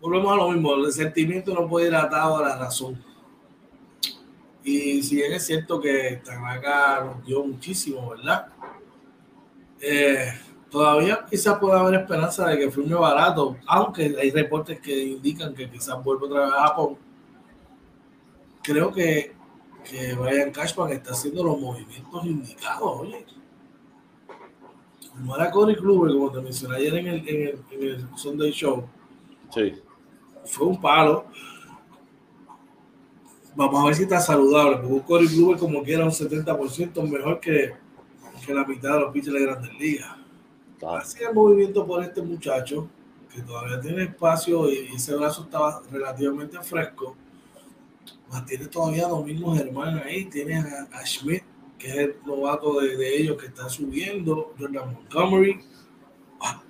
volvemos 0.00 0.32
a 0.32 0.36
lo 0.36 0.50
mismo, 0.50 0.74
el 0.74 0.92
sentimiento 0.92 1.54
no 1.54 1.68
puede 1.68 1.88
ir 1.88 1.94
atado 1.94 2.36
a 2.36 2.48
la 2.48 2.56
razón. 2.56 3.02
Y 4.62 5.02
si 5.02 5.16
bien 5.16 5.32
es 5.32 5.46
cierto 5.46 5.80
que 5.80 6.20
Tanaka 6.24 7.04
nos 7.04 7.24
dio 7.24 7.44
muchísimo, 7.44 8.10
¿verdad? 8.10 8.48
Eh, 9.80 10.32
todavía 10.70 11.24
quizás 11.28 11.58
pueda 11.58 11.80
haber 11.80 12.00
esperanza 12.00 12.48
de 12.48 12.58
que 12.58 12.70
fue 12.70 12.84
barato, 12.84 13.56
aunque 13.66 14.14
hay 14.20 14.30
reportes 14.30 14.80
que 14.80 15.04
indican 15.04 15.54
que 15.54 15.70
quizás 15.70 16.02
vuelva 16.02 16.26
otra 16.26 16.46
vez 16.46 16.54
a 16.54 16.68
Japón. 16.68 16.96
Creo 18.62 18.92
que, 18.92 19.32
que 19.88 20.14
Brian 20.14 20.50
Cashman 20.50 20.92
está 20.92 21.12
haciendo 21.12 21.42
los 21.44 21.58
movimientos 21.58 22.24
indicados, 22.26 23.00
oye. 23.00 23.24
Como 25.10 25.34
era 25.34 25.50
Corey 25.50 25.74
Kluber, 25.74 26.12
como 26.12 26.30
te 26.30 26.40
mencioné 26.40 26.76
ayer 26.76 26.94
en 26.96 27.06
el, 27.06 27.28
en 27.28 27.82
el 27.82 28.08
Sunday 28.16 28.52
Show. 28.52 28.84
Sí 29.52 29.82
fue 30.48 30.66
un 30.66 30.80
palo. 30.80 31.26
Vamos 33.54 33.82
a 33.82 33.86
ver 33.86 33.94
si 33.94 34.02
está 34.04 34.20
saludable, 34.20 34.78
porque 34.78 35.04
Corey 35.04 35.28
Kluber 35.28 35.58
como 35.58 35.82
quiera 35.82 36.04
un 36.04 36.10
70% 36.10 37.02
mejor 37.08 37.40
que, 37.40 37.74
que, 38.46 38.54
la 38.54 38.64
mitad 38.64 38.94
de 38.94 39.00
los 39.00 39.12
pitchers 39.12 39.34
de 39.34 39.42
Grandes 39.42 39.74
Ligas. 39.74 40.16
Así 40.86 41.24
el 41.24 41.34
movimiento 41.34 41.84
por 41.84 42.02
este 42.04 42.22
muchacho, 42.22 42.88
que 43.34 43.42
todavía 43.42 43.80
tiene 43.80 44.04
espacio 44.04 44.70
y 44.70 44.90
ese 44.94 45.16
brazo 45.16 45.42
estaba 45.42 45.82
relativamente 45.90 46.60
fresco. 46.62 47.16
Más 48.30 48.46
tiene 48.46 48.66
todavía 48.66 49.08
los 49.08 49.24
mismos 49.24 49.58
hermanos 49.58 50.02
ahí. 50.04 50.26
Tiene 50.26 50.58
a, 50.58 51.04
Schmidt, 51.04 51.42
que 51.78 51.88
es 51.88 51.96
el 51.96 52.16
novato 52.24 52.80
de, 52.80 52.96
de, 52.96 53.16
ellos 53.16 53.36
que 53.38 53.46
está 53.46 53.68
subiendo. 53.68 54.54
Jordan 54.58 54.92
Montgomery. 54.92 55.60
Ah, 56.40 56.62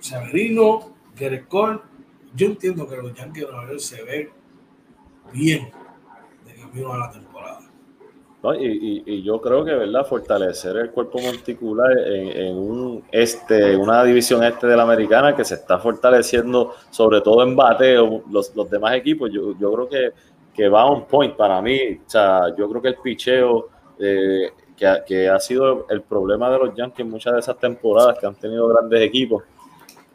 Severino, 0.00 0.92
Gerrit 1.14 1.46
Cole 1.46 1.80
yo 2.34 2.46
entiendo 2.46 2.88
que 2.88 2.96
los 2.96 3.14
Yankees 3.14 3.44
de 3.44 3.52
Nueva 3.52 3.68
York 3.68 3.80
se 3.80 4.02
ven 4.02 4.28
bien 5.32 5.70
de 6.46 6.54
camino 6.54 6.92
a 6.92 6.98
la 6.98 7.10
temporada. 7.10 7.60
y, 8.58 9.22
yo 9.22 9.40
creo 9.40 9.64
que, 9.64 9.74
¿verdad? 9.74 10.06
Fortalecer 10.06 10.76
el 10.76 10.90
cuerpo 10.90 11.18
monticular 11.20 11.90
en, 11.98 12.56
un 12.56 13.04
este, 13.10 13.76
una 13.76 14.04
división 14.04 14.42
este 14.44 14.66
de 14.66 14.76
la 14.76 14.84
americana 14.84 15.34
que 15.34 15.44
se 15.44 15.54
está 15.54 15.78
fortaleciendo, 15.78 16.74
sobre 16.90 17.20
todo 17.20 17.42
en 17.42 17.56
bateo, 17.56 18.22
los, 18.30 18.54
los 18.54 18.70
demás 18.70 18.94
equipos, 18.94 19.30
yo, 19.32 19.58
yo 19.58 19.72
creo 19.72 19.88
que, 19.88 20.12
que 20.54 20.68
va 20.68 20.86
on 20.86 21.06
point 21.06 21.34
para 21.36 21.60
mí. 21.60 22.00
O 22.06 22.10
sea, 22.10 22.54
yo 22.56 22.68
creo 22.68 22.82
que 22.82 22.88
el 22.88 22.96
picheo, 22.96 23.68
eh, 23.98 24.52
que, 24.76 25.02
que, 25.06 25.28
ha 25.28 25.40
sido 25.40 25.86
el 25.90 26.02
problema 26.02 26.50
de 26.50 26.58
los 26.58 26.74
Yankees 26.74 27.00
en 27.00 27.10
muchas 27.10 27.32
de 27.34 27.40
esas 27.40 27.58
temporadas 27.58 28.18
que 28.18 28.26
han 28.26 28.36
tenido 28.36 28.68
grandes 28.68 29.00
equipos. 29.02 29.42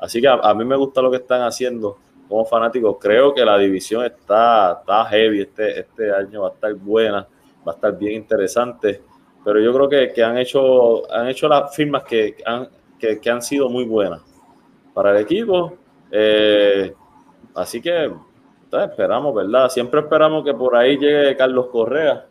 Así 0.03 0.19
que 0.19 0.27
a, 0.27 0.53
mí 0.53 0.65
me 0.65 0.75
gusta 0.75 1.01
lo 1.01 1.09
que 1.09 1.17
están 1.17 1.43
haciendo 1.43 1.97
como 2.27 2.43
fanáticos. 2.43 2.97
Creo 2.99 3.33
que 3.33 3.45
la 3.45 3.57
división 3.57 4.03
está, 4.03 4.79
está 4.81 5.05
heavy 5.05 5.41
este, 5.41 5.79
este 5.79 6.13
año, 6.13 6.41
va 6.41 6.49
a 6.49 6.51
estar 6.51 6.73
buena 6.73 7.25
va 7.65 7.71
a 7.71 7.75
estar 7.75 7.97
bien 7.97 8.13
interesante. 8.13 9.01
Pero 9.43 9.61
yo 9.61 9.73
creo 9.73 9.89
que, 9.89 10.13
que 10.13 10.23
han, 10.23 10.37
hecho, 10.37 11.09
han 11.11 11.27
hecho 11.27 11.47
las 11.47 11.73
firmas 11.75 12.03
que 12.03 12.35
han, 12.45 12.69
que, 12.99 13.29
han 13.29 13.41
sido 13.41 13.69
muy 13.69 13.85
buenas 13.85 14.21
para 14.93 15.11
el 15.11 15.17
equipo. 15.17 15.77
Eh, 16.11 16.93
así 17.55 17.81
que 17.81 18.11
esperamos, 18.71 19.33
¿verdad? 19.33 19.69
Siempre 19.69 20.01
esperamos 20.01 20.43
que 20.43 20.53
por 20.53 20.75
ahí 20.75 20.97
llegue 20.97 21.35
Carlos 21.35 21.67
Correa. 21.67 22.25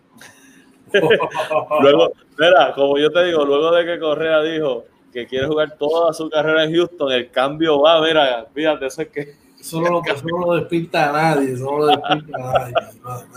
luego, 1.80 2.12
mira, 2.38 2.72
como 2.74 2.98
yo 2.98 3.10
te 3.10 3.24
digo, 3.24 3.44
luego 3.44 3.72
de 3.72 3.86
que 3.86 3.98
Correa 3.98 4.42
dijo 4.42 4.84
que 5.12 5.26
quiere 5.26 5.46
jugar 5.46 5.76
toda 5.76 6.12
su 6.12 6.28
carrera 6.30 6.64
en 6.64 6.74
Houston, 6.74 7.12
el 7.12 7.30
cambio 7.30 7.80
va, 7.80 8.00
mira, 8.00 8.46
fíjate, 8.54 8.86
eso 8.86 9.02
es 9.02 9.08
que... 9.08 9.42
Eso 9.60 9.80
no 9.80 9.90
lo, 9.90 10.02
no 10.40 10.54
despinta 10.54 11.10
a 11.10 11.12
nadie, 11.12 11.52
eso 11.52 11.64
no 11.64 11.78
lo 11.78 11.86
despinta 11.86 12.36
a 12.36 12.58
nadie. 12.58 12.74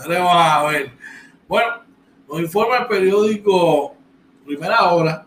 Veremos 0.08 0.32
a 0.34 0.64
ver. 0.64 0.90
Bueno, 1.46 1.72
nos 2.28 2.40
informa 2.40 2.78
el 2.78 2.86
periódico 2.86 3.94
Primera 4.44 4.92
Hora 4.92 5.26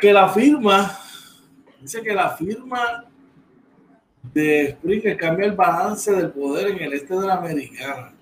que 0.00 0.12
la 0.12 0.28
firma, 0.30 0.98
dice 1.80 2.02
que 2.02 2.14
la 2.14 2.30
firma 2.30 3.04
de 4.22 4.72
Springer 4.72 5.16
cambia 5.16 5.46
el 5.46 5.52
balance 5.52 6.10
del 6.12 6.30
poder 6.30 6.68
en 6.68 6.80
el 6.80 6.92
este 6.94 7.14
de 7.14 7.26
la 7.26 7.34
Americana. 7.34 8.14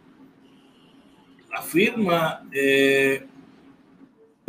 La 1.51 1.63
firma 1.63 2.43
eh, 2.53 3.28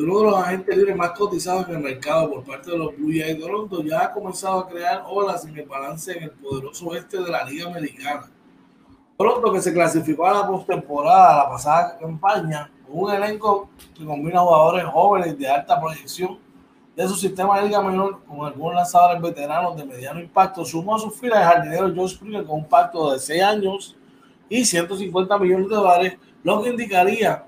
uno 0.03 0.19
de 0.19 0.25
los 0.25 0.35
agentes 0.35 0.77
libres 0.77 0.95
más 0.95 1.11
cotizados 1.11 1.67
en 1.67 1.75
el 1.75 1.81
mercado 1.81 2.29
por 2.31 2.43
parte 2.43 2.71
de 2.71 2.77
los 2.77 2.95
Blue 2.95 3.11
Jays 3.11 3.35
de 3.35 3.35
Toronto. 3.35 3.83
Ya 3.83 4.05
ha 4.05 4.13
comenzado 4.13 4.59
a 4.59 4.69
crear 4.69 5.03
olas 5.07 5.45
en 5.45 5.57
el 5.57 5.67
balance 5.67 6.17
en 6.17 6.23
el 6.23 6.31
poderoso 6.31 6.87
oeste 6.87 7.21
de 7.21 7.29
la 7.29 7.43
Liga 7.43 7.69
Americana. 7.69 8.29
Pronto 9.17 9.51
que 9.51 9.61
se 9.61 9.73
clasificó 9.73 10.25
a 10.25 10.33
la 10.33 10.47
postemporada, 10.47 11.43
la 11.43 11.49
pasada 11.49 11.97
campaña, 11.99 12.71
con 12.87 12.99
un 13.03 13.11
elenco 13.11 13.69
que 13.93 14.05
combina 14.05 14.39
jugadores 14.39 14.85
jóvenes 14.85 15.37
de 15.37 15.49
alta 15.49 15.79
proyección 15.79 16.39
de 16.95 17.07
su 17.07 17.15
sistema 17.15 17.59
de 17.59 17.67
liga 17.67 17.81
menor 17.81 18.23
con 18.25 18.45
algunos 18.45 18.75
lanzadores 18.75 19.21
veteranos 19.21 19.75
de 19.75 19.85
mediano 19.85 20.21
impacto, 20.21 20.63
sumó 20.63 20.95
a 20.95 20.99
sus 20.99 21.13
filas 21.19 21.39
el 21.39 21.45
jardinero 21.45 21.93
Joe 21.93 22.07
Springer 22.07 22.45
con 22.45 22.59
un 22.59 22.65
pacto 22.65 23.11
de 23.11 23.19
6 23.19 23.43
años 23.43 23.97
y 24.47 24.63
150 24.63 25.37
millones 25.37 25.69
de 25.69 25.75
dólares, 25.75 26.17
lo 26.43 26.61
que 26.61 26.69
indicaría 26.69 27.45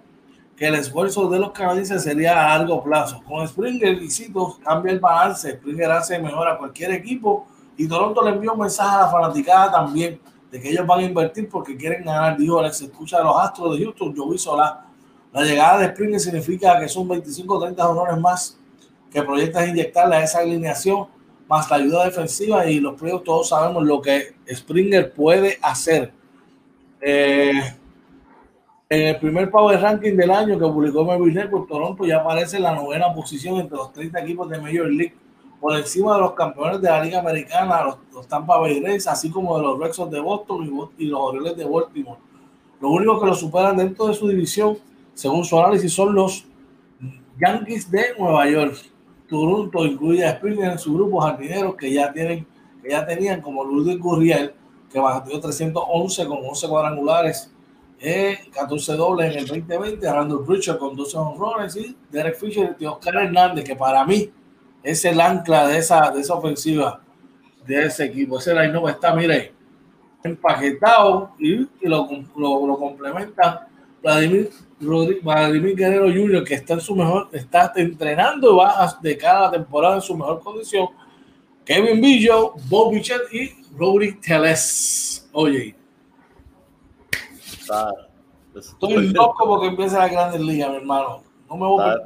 que 0.62 0.68
el 0.68 0.76
esfuerzo 0.76 1.28
de 1.28 1.40
los 1.40 1.54
canadienses 1.54 2.04
sería 2.04 2.34
a 2.34 2.56
largo 2.56 2.84
plazo. 2.84 3.20
Con 3.28 3.48
Springer, 3.48 4.00
y 4.00 4.12
cito, 4.12 4.60
cambia 4.64 4.92
el 4.92 5.00
balance, 5.00 5.54
Springer 5.54 5.90
hace 5.90 6.20
mejor 6.20 6.48
a 6.48 6.56
cualquier 6.56 6.92
equipo 6.92 7.48
y 7.76 7.88
Toronto 7.88 8.22
le 8.22 8.30
envió 8.30 8.54
un 8.54 8.60
mensaje 8.60 8.96
a 8.96 9.00
la 9.00 9.08
fanaticada 9.08 9.72
también 9.72 10.20
de 10.52 10.62
que 10.62 10.70
ellos 10.70 10.86
van 10.86 11.00
a 11.00 11.02
invertir 11.02 11.50
porque 11.50 11.76
quieren 11.76 12.06
ganar, 12.06 12.38
dijo 12.38 12.62
Se 12.72 12.86
escucha 12.86 13.18
de 13.18 13.24
los 13.24 13.36
Astros 13.40 13.76
de 13.76 13.86
Houston, 13.86 14.14
yo 14.14 14.30
vi 14.30 14.38
sola. 14.38 14.86
La 15.34 15.42
llegada 15.42 15.80
de 15.80 15.88
Springer 15.88 16.20
significa 16.20 16.80
que 16.80 16.88
son 16.88 17.08
25 17.08 17.56
o 17.56 17.60
30 17.60 17.90
honores 17.90 18.20
más 18.20 18.60
que 19.12 19.24
proyectas 19.24 19.68
inyectarle 19.68 20.18
a 20.18 20.24
esa 20.24 20.42
alineación, 20.42 21.08
más 21.48 21.72
la 21.72 21.78
ayuda 21.78 22.06
defensiva 22.06 22.68
y 22.68 22.80
los 22.80 23.00
playoffs, 23.00 23.24
todos 23.24 23.50
sabemos 23.50 23.84
lo 23.84 24.00
que 24.00 24.36
Springer 24.54 25.12
puede 25.12 25.58
hacer. 25.64 26.14
Eh, 27.02 27.81
en 28.92 29.08
el 29.08 29.18
primer 29.20 29.50
Power 29.50 29.80
Ranking 29.80 30.18
del 30.18 30.30
año 30.30 30.60
que 30.60 30.66
publicó 30.66 31.06
Melvin 31.06 31.34
Network, 31.34 31.66
Toronto 31.70 32.06
ya 32.06 32.18
aparece 32.18 32.58
en 32.58 32.64
la 32.64 32.76
novena 32.76 33.14
posición 33.14 33.56
entre 33.56 33.78
los 33.78 33.94
30 33.94 34.20
equipos 34.20 34.50
de 34.50 34.60
Major 34.60 34.86
League 34.92 35.14
por 35.62 35.78
encima 35.78 36.16
de 36.16 36.20
los 36.20 36.34
campeones 36.34 36.82
de 36.82 36.90
la 36.90 37.02
Liga 37.02 37.20
Americana, 37.20 37.86
los, 38.12 38.28
Tampa 38.28 38.58
Bay 38.58 38.82
Rays, 38.82 39.08
así 39.08 39.30
como 39.30 39.56
de 39.56 39.64
los 39.64 39.80
Red 39.80 39.94
Sox 39.94 40.12
de 40.12 40.20
Boston 40.20 40.92
y, 40.98 41.06
los 41.06 41.22
Orioles 41.22 41.56
de 41.56 41.64
Baltimore. 41.64 42.20
Los 42.82 42.92
únicos 42.92 43.22
que 43.22 43.28
lo 43.28 43.34
superan 43.34 43.78
dentro 43.78 44.08
de 44.08 44.14
su 44.14 44.28
división, 44.28 44.78
según 45.14 45.46
su 45.46 45.58
análisis, 45.58 45.94
son 45.94 46.14
los 46.14 46.46
Yankees 47.40 47.90
de 47.90 48.08
Nueva 48.20 48.50
York. 48.50 48.76
Toronto 49.30 49.86
incluye 49.86 50.26
a 50.26 50.36
Springer 50.36 50.70
en 50.70 50.80
su 50.80 50.94
grupo 50.94 51.22
jardineros 51.22 51.76
que 51.76 51.94
ya 51.94 52.12
tienen, 52.12 52.46
que 52.84 52.90
ya 52.90 53.06
tenían 53.06 53.40
como 53.40 53.64
Ludwig 53.64 54.00
Gurriel, 54.00 54.54
que 54.92 55.00
batió 55.00 55.40
311 55.40 56.26
con 56.26 56.40
11 56.44 56.68
cuadrangulares, 56.68 57.50
eh, 58.02 58.40
14 58.52 58.94
dobles 58.94 59.32
en 59.32 59.40
el 59.40 59.46
2020, 59.46 60.12
Randall 60.12 60.44
Pritchard 60.44 60.80
con 60.80 60.96
12 60.96 61.18
honrones 61.18 61.76
y 61.76 61.96
Derek 62.10 62.36
Fisher 62.36 62.76
y 62.80 62.86
Oscar 62.86 63.16
Hernández, 63.16 63.64
que 63.64 63.76
para 63.76 64.04
mí 64.06 64.32
es 64.82 65.06
el 65.06 65.22
ancla 65.22 65.68
de 65.68 65.78
esa, 65.78 66.10
de 66.10 66.22
esa 66.22 66.34
ofensiva 66.34 67.00
de 67.66 67.86
ese 67.86 68.06
equipo. 68.06 68.40
Ese 68.40 68.54
line 68.54 68.80
está, 68.90 69.14
mire, 69.14 69.54
empaquetado 70.24 71.32
y, 71.40 71.68
lo, 71.84 72.10
lo, 72.36 72.78
complementa 72.78 73.68
Vladimir, 74.02 74.50
Vladimir 74.80 75.76
Guerrero 75.76 76.06
Jr., 76.06 76.44
que 76.44 76.56
está 76.56 76.74
en 76.74 76.82
su 76.82 76.96
mejor, 76.96 77.30
está 77.32 77.72
entrenando 77.76 78.54
y 78.54 78.58
va 78.58 78.98
de 79.02 79.18
cada 79.18 79.52
temporada 79.52 79.96
en 79.96 80.02
su 80.02 80.16
mejor 80.16 80.42
condición. 80.42 80.88
Kevin 81.64 82.02
Billo, 82.02 82.56
Bob 82.68 82.94
Bichet 82.94 83.32
y 83.32 83.52
Rory 83.78 84.14
Teles. 84.14 85.30
Oye. 85.32 85.81
Estoy 88.56 89.08
loco 89.14 89.46
porque 89.48 89.68
empieza 89.68 90.00
la 90.00 90.10
Grandes 90.10 90.42
Ligas, 90.42 90.70
mi 90.70 90.78
hermano. 90.78 91.24
No 91.50 91.58
me 91.58 91.68
voy 91.68 91.84
a 91.84 91.98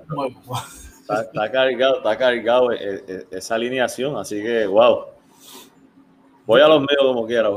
Está, 1.02 1.52
cargado, 1.52 1.98
está 1.98 2.18
cargado 2.18 2.72
eh, 2.72 3.04
eh, 3.08 3.26
esa 3.30 3.56
alineación, 3.56 4.18
así 4.18 4.42
que 4.42 4.66
wow. 4.66 5.06
Voy 6.48 6.62
a 6.62 6.68
los 6.68 6.80
medios 6.80 7.04
como 7.04 7.28
quiera, 7.28 7.50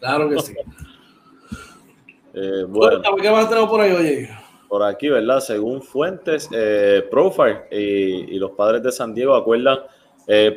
Claro 0.00 0.30
que 0.30 0.38
sí. 0.40 0.54
eh, 2.34 2.64
bueno, 2.66 3.02
¿qué 3.20 3.30
más 3.30 3.48
tenemos 3.48 3.68
por 3.68 3.80
ahí, 3.82 3.92
oye? 3.92 4.30
Por 4.68 4.82
aquí, 4.82 5.10
¿verdad? 5.10 5.40
Según 5.40 5.82
fuentes, 5.82 6.48
eh, 6.52 7.06
Profile 7.10 7.64
y, 7.70 8.38
los 8.38 8.52
padres 8.52 8.82
de 8.82 8.92
San 8.92 9.14
Diego 9.14 9.34
acuerdan 9.34 9.78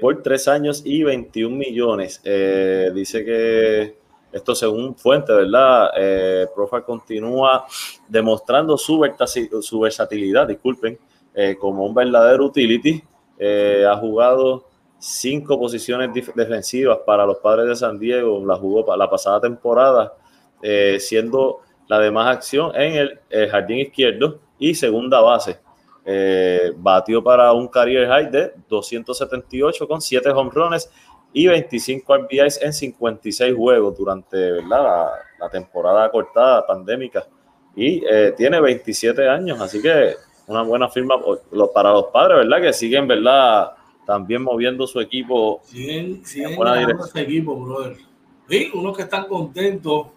por 0.01 0.23
tres 0.23 0.47
años 0.47 0.81
y 0.83 1.03
21 1.03 1.55
millones. 1.55 2.21
dice 2.23 3.25
que 3.25 3.99
esto 4.31 4.53
según 4.55 4.95
fuentes, 4.95 5.35
¿verdad? 5.35 5.89
Profile 6.53 6.83
continúa 6.83 7.65
demostrando 8.07 8.77
su, 8.77 9.01
su 9.61 9.79
versatilidad, 9.79 10.47
disculpen, 10.47 10.97
eh, 11.33 11.55
como 11.57 11.85
un 11.85 11.93
verdadero 11.93 12.45
utility. 12.45 13.01
Eh, 13.37 13.85
ha 13.89 13.95
jugado 13.95 14.65
cinco 14.97 15.57
posiciones 15.57 16.09
defensivas 16.35 16.99
para 17.05 17.25
los 17.25 17.37
padres 17.37 17.67
de 17.69 17.75
San 17.75 17.97
Diego, 17.97 18.45
la 18.45 18.55
jugó 18.55 18.85
para 18.85 18.97
la 18.97 19.09
pasada 19.09 19.39
temporada, 19.39 20.13
eh, 20.61 20.97
siendo 20.99 21.59
la 21.87 21.99
de 21.99 22.11
más 22.11 22.35
acción 22.35 22.75
en 22.75 23.17
el, 23.29 23.49
jardín 23.49 23.77
izquierdo 23.77 24.39
y 24.57 24.75
segunda 24.75 25.21
base. 25.21 25.59
batió 26.75 27.23
para 27.23 27.53
un 27.53 27.67
career 27.67 28.07
high 28.07 28.31
de 28.31 28.53
278 28.67 29.87
con 29.87 30.01
7 30.01 30.29
home 30.31 30.51
runs 30.53 30.89
y 31.31 31.47
25 31.47 32.17
RBIs 32.17 32.59
en 32.61 32.73
56 32.73 33.55
juegos 33.55 33.97
durante 33.97 34.61
La, 34.63 35.11
la, 35.39 35.49
temporada 35.49 36.09
cortada 36.09 36.65
pandémica. 36.65 37.27
Y 37.75 38.01
tiene 38.35 38.59
27 38.59 39.29
años, 39.29 39.61
así 39.61 39.81
que 39.81 40.15
una 40.47 40.63
buena 40.63 40.89
firma 40.89 41.15
para 41.73 41.91
los 41.91 42.05
padres, 42.05 42.39
¿verdad? 42.39 42.61
Que 42.61 42.73
siguen, 42.73 43.07
¿verdad? 43.07 43.71
También 44.05 44.41
moviendo 44.41 44.87
su 44.87 44.99
equipo. 44.99 45.61
Siguen, 45.63 46.25
siguen 46.25 46.57
ese 46.99 47.21
equipo, 47.21 47.55
brother. 47.55 47.97
Sí, 48.49 48.71
unos 48.73 48.97
que 48.97 49.03
están 49.03 49.27
contentos 49.27 50.07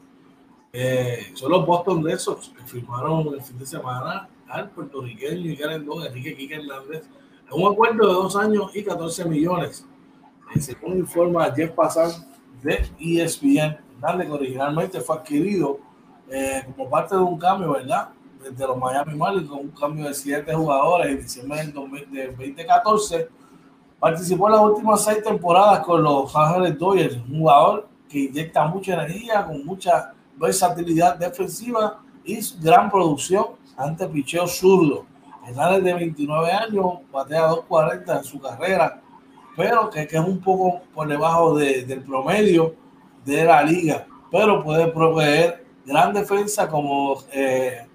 eh, 0.73 1.33
son 1.35 1.51
los 1.51 1.67
Boston 1.67 2.03
Red 2.03 2.19
Sox, 2.19 2.49
que 2.49 2.63
firmaron 2.65 3.35
el 3.35 3.43
fin 3.43 3.59
de 3.59 3.67
semana 3.67 4.27
al 4.49 4.71
puertorriqueño 4.71 5.51
y 5.51 5.57
Don 5.57 6.07
Enrique 6.07 6.35
Quique 6.35 6.55
Hernández, 6.55 7.05
un 7.51 7.71
acuerdo 7.71 8.07
de 8.07 8.15
dos 8.15 8.35
años 8.37 8.75
y 8.75 8.83
14 8.83 9.27
millones. 9.27 9.87
Según 10.61 10.99
informa 10.99 11.53
Jeff 11.55 11.73
Passan 11.73 12.11
de 12.63 12.89
ESPN, 12.99 13.79
Hernández, 13.97 14.31
originalmente 14.31 15.01
fue 15.01 15.17
adquirido 15.17 15.79
eh, 16.31 16.63
como 16.77 16.89
parte 16.89 17.15
de 17.15 17.21
un 17.21 17.39
cambio, 17.39 17.73
¿verdad? 17.73 18.11
de 18.51 18.67
los 18.67 18.77
Miami 18.77 19.15
Marlins 19.15 19.49
con 19.49 19.61
un 19.61 19.71
cambio 19.71 20.09
de 20.09 20.15
siete 20.15 20.53
jugadores 20.53 21.13
en 21.13 21.23
diciembre 21.23 21.65
del 21.65 21.73
2014. 21.73 23.29
Participó 23.99 24.49
en 24.49 24.53
las 24.53 24.63
últimas 24.63 25.05
seis 25.05 25.23
temporadas 25.23 25.81
con 25.81 26.03
los 26.03 26.35
Ángeles 26.35 26.79
Dodgers, 26.79 27.17
un 27.17 27.39
jugador 27.39 27.89
que 28.09 28.19
inyecta 28.21 28.67
mucha 28.67 28.95
energía, 28.95 29.47
con 29.47 29.65
mucha 29.65 30.13
versatilidad 30.37 31.17
defensiva 31.17 32.01
y 32.25 32.41
gran 32.61 32.91
producción 32.91 33.47
ante 33.77 34.07
picheo 34.09 34.47
zurdo. 34.47 35.07
Hernández 35.47 35.85
de 35.85 35.95
29 35.95 36.53
años, 36.53 36.87
batea 37.13 37.51
2.40 37.51 38.19
en 38.19 38.25
su 38.25 38.41
carrera, 38.41 39.01
pero 39.57 39.91
que, 39.91 40.03
es 40.03 40.15
un 40.15 40.41
poco 40.41 40.83
por 40.95 41.09
debajo 41.09 41.57
de, 41.57 41.85
del 41.85 42.03
promedio 42.03 42.75
de 43.25 43.45
la 43.45 43.63
liga, 43.63 44.07
pero 44.31 44.63
puede 44.63 44.89
proveer 44.89 45.65
gran 45.85 46.13
defensa 46.13 46.69
como 46.69 47.23
eh, 47.33 47.87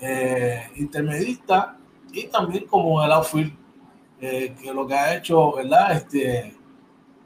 eh, 0.00 0.62
intermedista 0.76 1.76
y 2.12 2.26
también 2.26 2.66
como 2.66 3.02
el 3.04 3.12
outfield, 3.12 3.52
eh, 4.20 4.54
que 4.60 4.72
lo 4.72 4.86
que 4.86 4.94
ha 4.94 5.16
hecho, 5.16 5.52
¿verdad? 5.52 5.92
Este, 5.96 6.54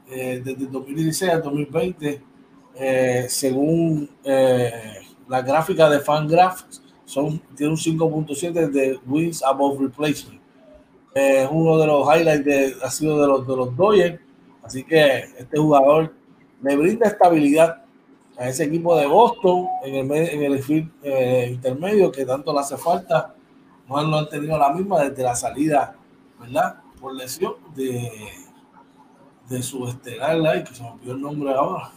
eh, 0.09 0.41
desde 0.43 0.67
2016 0.67 1.31
al 1.31 1.43
2020, 1.43 2.21
eh, 2.75 3.25
según 3.27 4.09
la 5.27 5.41
gráfica 5.41 5.89
de 5.89 5.99
Fangraphs, 5.99 6.81
son, 7.05 7.39
tiene 7.55 7.71
un 7.71 7.77
5.7 7.77 8.69
de 8.69 8.99
wins 9.05 9.43
above 9.43 9.79
replacement. 9.79 10.41
Es 11.15 11.47
uno 11.49 11.77
de 11.77 11.87
los 11.87 12.05
highlights 12.05 12.43
de, 12.43 12.75
ha 12.83 12.91
sido 12.91 13.21
de 13.21 13.25
los, 13.25 13.47
de 13.47 13.55
los 13.55 13.77
Dodgers, 13.77 14.19
así 14.61 14.83
que 14.83 15.19
este 15.37 15.57
jugador 15.57 16.13
le 16.61 16.75
brinda 16.75 17.07
estabilidad 17.07 17.85
a 18.37 18.49
ese 18.49 18.65
equipo 18.65 18.97
de 18.97 19.05
Boston 19.05 19.65
en 19.85 20.11
el, 20.11 20.29
en 20.29 20.43
el 20.43 20.61
field 20.61 20.91
eh, 21.03 21.51
intermedio 21.51 22.11
que 22.11 22.25
tanto 22.25 22.51
le 22.51 22.59
hace 22.59 22.75
falta. 22.75 23.33
No, 23.87 24.05
no 24.05 24.17
han 24.17 24.27
tenido 24.27 24.57
la 24.57 24.73
misma 24.73 25.03
desde 25.03 25.23
la 25.23 25.37
salida, 25.37 25.95
¿verdad? 26.37 26.81
Por 26.99 27.15
lesión 27.15 27.53
de, 27.73 28.11
de 29.47 29.63
su 29.63 29.87
estelar, 29.87 30.65
que 30.65 30.75
se 30.75 30.83
me 30.83 30.89
olvidó 30.89 31.13
el 31.13 31.21
nombre 31.21 31.53
ahora, 31.53 31.91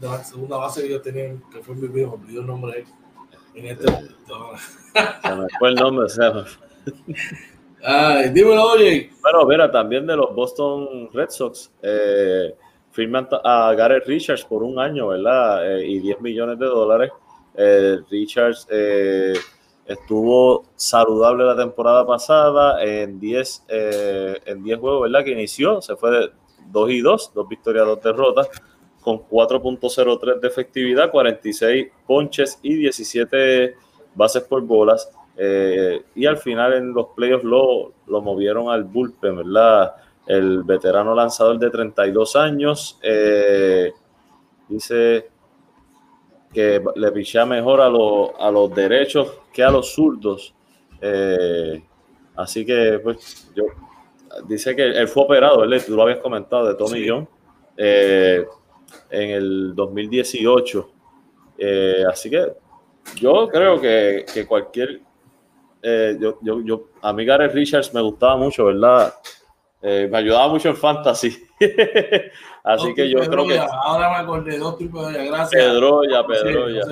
de 0.00 0.08
la 0.08 0.24
segunda 0.24 0.56
base 0.56 0.82
que 0.82 0.90
yo 0.90 1.00
tenía, 1.00 1.36
que 1.52 1.62
fue 1.62 1.76
mi 1.76 1.86
viejo, 1.86 2.16
me 2.16 2.24
olvidó 2.24 2.40
el 2.40 2.46
nombre 2.48 2.84
en 3.54 3.66
este 3.66 3.92
momento. 3.92 4.54
nombre, 5.76 6.08
Ay, 7.88 8.30
dímelo, 8.30 8.72
oye. 8.72 9.12
Bueno, 9.22 9.46
mira, 9.46 9.70
también 9.70 10.08
de 10.08 10.16
los 10.16 10.34
Boston 10.34 11.08
Red 11.12 11.30
Sox, 11.30 11.70
eh, 11.80 12.52
firman 12.90 13.28
a 13.44 13.72
Gareth 13.74 14.08
Richards 14.08 14.44
por 14.44 14.64
un 14.64 14.76
año, 14.80 15.06
¿verdad? 15.06 15.78
Eh, 15.78 15.86
y 15.86 16.00
10 16.00 16.20
millones 16.20 16.58
de 16.58 16.66
dólares. 16.66 17.12
Eh, 17.54 17.98
Richards 18.10 18.66
eh, 18.72 19.34
estuvo 19.86 20.64
saludable 20.74 21.44
la 21.44 21.56
temporada 21.56 22.04
pasada 22.04 22.82
en 22.82 23.20
10, 23.20 23.66
eh, 23.68 24.40
en 24.46 24.64
10 24.64 24.80
juegos, 24.80 25.02
¿verdad? 25.02 25.24
Que 25.24 25.30
inició, 25.30 25.80
se 25.80 25.94
fue 25.94 26.10
de 26.10 26.30
2 26.72 26.90
y 26.90 27.00
2, 27.02 27.34
dos 27.34 27.48
victorias, 27.48 27.86
dos 27.86 28.02
derrotas, 28.02 28.48
con 29.00 29.18
4.03 29.28 30.40
de 30.40 30.48
efectividad, 30.48 31.12
46 31.12 31.86
ponches 32.04 32.58
y 32.62 32.74
17 32.74 33.76
bases 34.16 34.42
por 34.42 34.60
bolas. 34.62 35.08
Eh, 35.38 36.02
y 36.14 36.26
al 36.26 36.38
final 36.38 36.72
en 36.74 36.92
los 36.94 37.08
playoffs 37.14 37.44
lo, 37.44 37.92
lo 38.06 38.22
movieron 38.22 38.70
al 38.70 38.84
bullpen, 38.84 39.36
¿verdad? 39.36 39.94
El 40.26 40.62
veterano 40.64 41.14
lanzador 41.14 41.58
de 41.58 41.70
32 41.70 42.36
años 42.36 42.98
eh, 43.02 43.92
dice 44.68 45.28
que 46.52 46.82
le 46.94 47.12
pichea 47.12 47.44
mejor 47.44 47.80
a, 47.80 47.88
los- 47.88 48.30
a 48.38 48.50
los 48.50 48.74
derechos 48.74 49.30
que 49.52 49.62
a 49.62 49.70
los 49.70 49.92
zurdos. 49.94 50.54
Eh, 51.00 51.82
así 52.36 52.64
que, 52.64 52.98
pues, 53.02 53.50
yo 53.54 53.64
dice 54.48 54.74
que 54.74 54.84
él 54.84 55.08
fue 55.08 55.24
operado, 55.24 55.64
él, 55.64 55.84
tú 55.84 55.94
lo 55.94 56.02
habías 56.02 56.18
comentado, 56.20 56.66
de 56.68 56.74
Tommy 56.74 57.00
Sí. 57.00 57.08
John, 57.08 57.28
en 59.10 59.30
el 59.30 59.74
2018. 59.74 60.90
Eh, 61.58 62.04
así 62.10 62.30
que 62.30 62.52
yo 63.16 63.48
creo 63.48 63.80
que, 63.80 64.24
que 64.32 64.46
cualquier. 64.46 65.00
Eh, 65.82 66.16
yo, 66.20 66.38
yo, 66.42 66.60
yo, 66.62 66.88
a 67.02 67.12
mí 67.12 67.24
Gareth 67.24 67.54
Richards 67.54 67.94
me 67.94 68.00
gustaba 68.00 68.36
mucho, 68.36 68.66
¿verdad? 68.66 69.14
Eh, 69.82 70.08
me 70.10 70.18
ayudaba 70.18 70.48
mucho 70.48 70.68
en 70.68 70.76
fantasy. 70.76 71.46
así 72.64 72.94
que 72.94 73.08
yo 73.08 73.20
creo 73.20 73.46
que. 73.46 73.58
Ahora 73.58 74.10
me 74.10 74.16
acordé, 74.16 74.58
dos 74.58 74.76
tipos 74.76 75.12
de 75.12 75.26
gracias. 75.26 75.50
Pedroya, 75.50 76.26
Pedroya. 76.26 76.82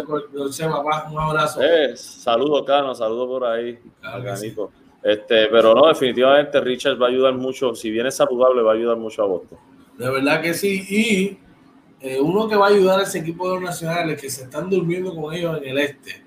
un 1.11 1.19
abrazo. 1.19 1.61
Eh, 1.63 1.97
saludo, 1.97 2.65
Cano, 2.65 2.95
saludo 2.95 3.27
por 3.27 3.45
ahí. 3.45 3.79
Claro. 4.01 4.71
Este, 5.03 5.49
pero 5.49 5.75
no, 5.75 5.89
definitivamente 5.89 6.61
Richards 6.61 7.01
va 7.01 7.07
a 7.07 7.09
ayudar 7.11 7.35
mucho. 7.35 7.75
Si 7.75 7.91
viene 7.91 8.11
saludable, 8.11 8.63
va 8.63 8.73
a 8.73 8.75
ayudar 8.75 8.97
mucho 8.97 9.23
a 9.23 9.27
Boston. 9.27 9.59
De 9.99 10.11
verdad 10.11 10.41
que 10.41 10.55
sí. 10.55 10.87
Y 10.89 11.39
eh, 12.01 12.21
uno 12.21 12.49
que 12.49 12.57
va 12.57 12.67
a 12.67 12.71
ayudar 12.71 13.01
a 13.01 13.03
ese 13.03 13.19
equipo 13.19 13.49
de 13.49 13.55
los 13.55 13.63
nacionales 13.65 14.21
que 14.21 14.31
se 14.31 14.45
están 14.45 14.71
durmiendo 14.71 15.15
con 15.15 15.35
ellos 15.35 15.59
en 15.59 15.69
el 15.69 15.79
este 15.79 16.24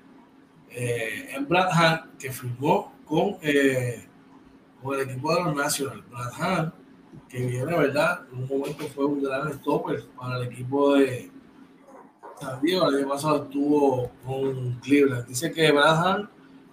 eh, 0.80 1.30
es 1.36 1.48
Brad 1.48 2.02
que 2.20 2.30
firmó 2.30 2.92
con, 3.04 3.36
eh, 3.42 4.06
con 4.80 4.94
el 4.94 5.10
equipo 5.10 5.34
de 5.34 5.42
los 5.42 5.56
nacionales. 5.56 6.04
Brad 6.08 6.72
que 7.28 7.44
viene, 7.44 7.76
¿verdad? 7.76 8.20
En 8.32 8.44
un 8.44 8.48
momento 8.48 8.86
fue 8.94 9.04
un 9.06 9.20
gran 9.20 9.52
stopper 9.54 10.04
para 10.16 10.38
el 10.38 10.44
equipo 10.44 10.94
de 10.94 11.32
San 12.40 12.60
Diego. 12.62 12.88
El 12.88 12.96
año 13.00 13.08
pasado 13.08 13.42
estuvo 13.42 14.10
con 14.24 14.74
Cleveland. 14.80 15.26
Dice 15.26 15.50
que 15.50 15.72
Brad 15.72 16.26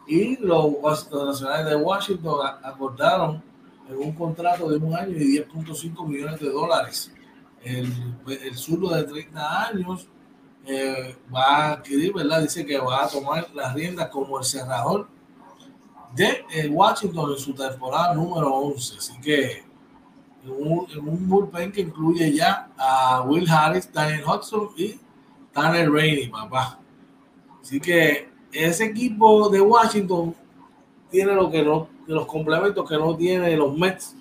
y 0.08 0.38
los, 0.38 0.74
los 1.12 1.26
nacionales 1.26 1.66
de 1.66 1.76
Washington 1.76 2.48
acordaron 2.62 3.42
en 3.90 3.98
un 3.98 4.12
contrato 4.14 4.70
de 4.70 4.78
un 4.78 4.94
año 4.94 5.18
y 5.18 5.40
10.5 5.40 6.08
millones 6.08 6.40
de 6.40 6.50
dólares. 6.50 7.12
El, 7.64 7.92
el 8.28 8.56
de 8.56 9.04
30 9.04 9.68
años 9.68 10.08
eh, 10.68 11.16
va 11.34 11.44
a 11.44 11.72
adquirir, 11.74 12.14
¿verdad? 12.14 12.42
Dice 12.42 12.66
que 12.66 12.78
va 12.78 13.06
a 13.06 13.10
tomar 13.10 13.48
las 13.54 13.74
riendas 13.74 14.10
como 14.10 14.40
el 14.40 14.46
cerrador 14.46 15.08
de 16.16 16.44
eh, 16.54 16.68
Washington 16.70 17.32
en 17.32 17.38
su 17.38 17.54
temporada 17.54 18.14
número 18.14 18.54
11. 18.54 18.98
Así 18.98 19.20
que 19.22 19.64
en 20.44 20.52
un, 20.52 20.88
en 20.92 21.08
un 21.08 21.28
bullpen 21.30 21.72
que 21.72 21.82
incluye 21.82 22.32
ya 22.34 22.70
a 22.78 23.22
Will 23.24 23.50
Harris, 23.50 23.92
Daniel 23.92 24.24
Hudson 24.26 24.70
y 24.78 25.00
Tanner 25.54 25.92
Rainey, 25.92 26.28
papá. 26.30 26.80
Así 27.62 27.80
que 27.80 28.30
ese 28.52 28.86
equipo 28.86 29.50
de 29.50 29.60
Washington 29.62 30.36
tiene 31.10 31.34
lo 31.34 31.50
que 31.52 31.62
no, 31.64 31.90
los 32.08 32.26
complementos 32.26 32.88
que 32.88 32.98
no 32.98 33.16
tiene 33.16 33.56
los 33.58 33.76
Mets. 33.78 34.16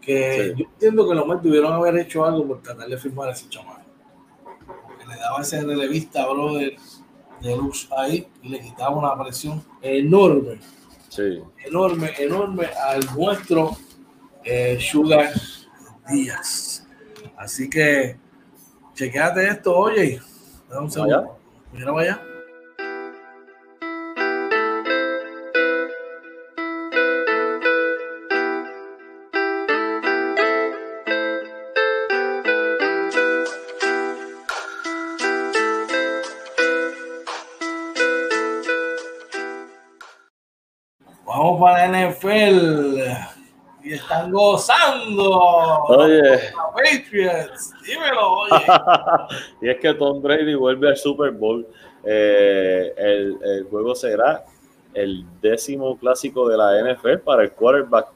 Que 0.00 0.52
Sí. 0.54 0.62
yo 0.62 0.68
entiendo 0.70 1.08
que 1.08 1.14
los 1.14 1.26
Mets 1.26 1.42
debieron 1.42 1.72
haber 1.72 1.96
hecho 1.98 2.24
algo 2.24 2.46
por 2.46 2.62
tratar 2.62 2.88
de 2.88 2.98
firmar 2.98 3.28
a 3.28 3.32
ese 3.32 3.48
chamaco. 3.48 3.73
Daba 5.24 5.40
ese 5.40 5.62
relevista, 5.62 6.26
brother, 6.28 6.76
de 7.40 7.56
luz 7.56 7.88
ahí 7.96 8.28
y 8.42 8.48
le 8.50 8.60
quitaba 8.60 8.90
una 8.94 9.16
presión 9.22 9.64
enorme, 9.80 10.58
Sí. 11.08 11.40
enorme, 11.64 12.12
enorme 12.18 12.66
al 12.66 13.00
nuestro 13.16 13.74
eh, 14.44 14.78
Sugar 14.80 15.32
Díaz. 16.08 16.86
Así 17.38 17.70
que 17.70 18.16
chequeate 18.94 19.48
esto, 19.48 19.74
oye. 19.74 20.20
Dame 20.68 20.84
un 20.86 20.90
Vamos 20.90 20.96
allá. 20.98 21.06
segundo. 21.20 21.38
Mira, 21.72 21.90
vaya. 21.92 22.22
NFL. 42.24 43.00
Y 43.82 43.92
están 43.92 44.32
gozando. 44.32 45.30
Oye. 45.88 46.20
Los 46.22 46.72
Patriots. 46.74 47.72
Dímelo, 47.86 48.32
oye. 48.40 48.64
y 49.60 49.68
es 49.68 49.78
que 49.78 49.92
Tom 49.94 50.22
Brady 50.22 50.54
vuelve 50.54 50.88
al 50.88 50.96
Super 50.96 51.32
Bowl. 51.32 51.66
Eh, 52.02 52.94
el, 52.96 53.36
el 53.42 53.64
juego 53.64 53.94
será 53.94 54.44
el 54.94 55.24
décimo 55.42 55.98
clásico 55.98 56.48
de 56.48 56.56
la 56.56 56.80
NFL 56.94 57.18
para 57.18 57.42
el 57.42 57.52
quarterback 57.52 58.06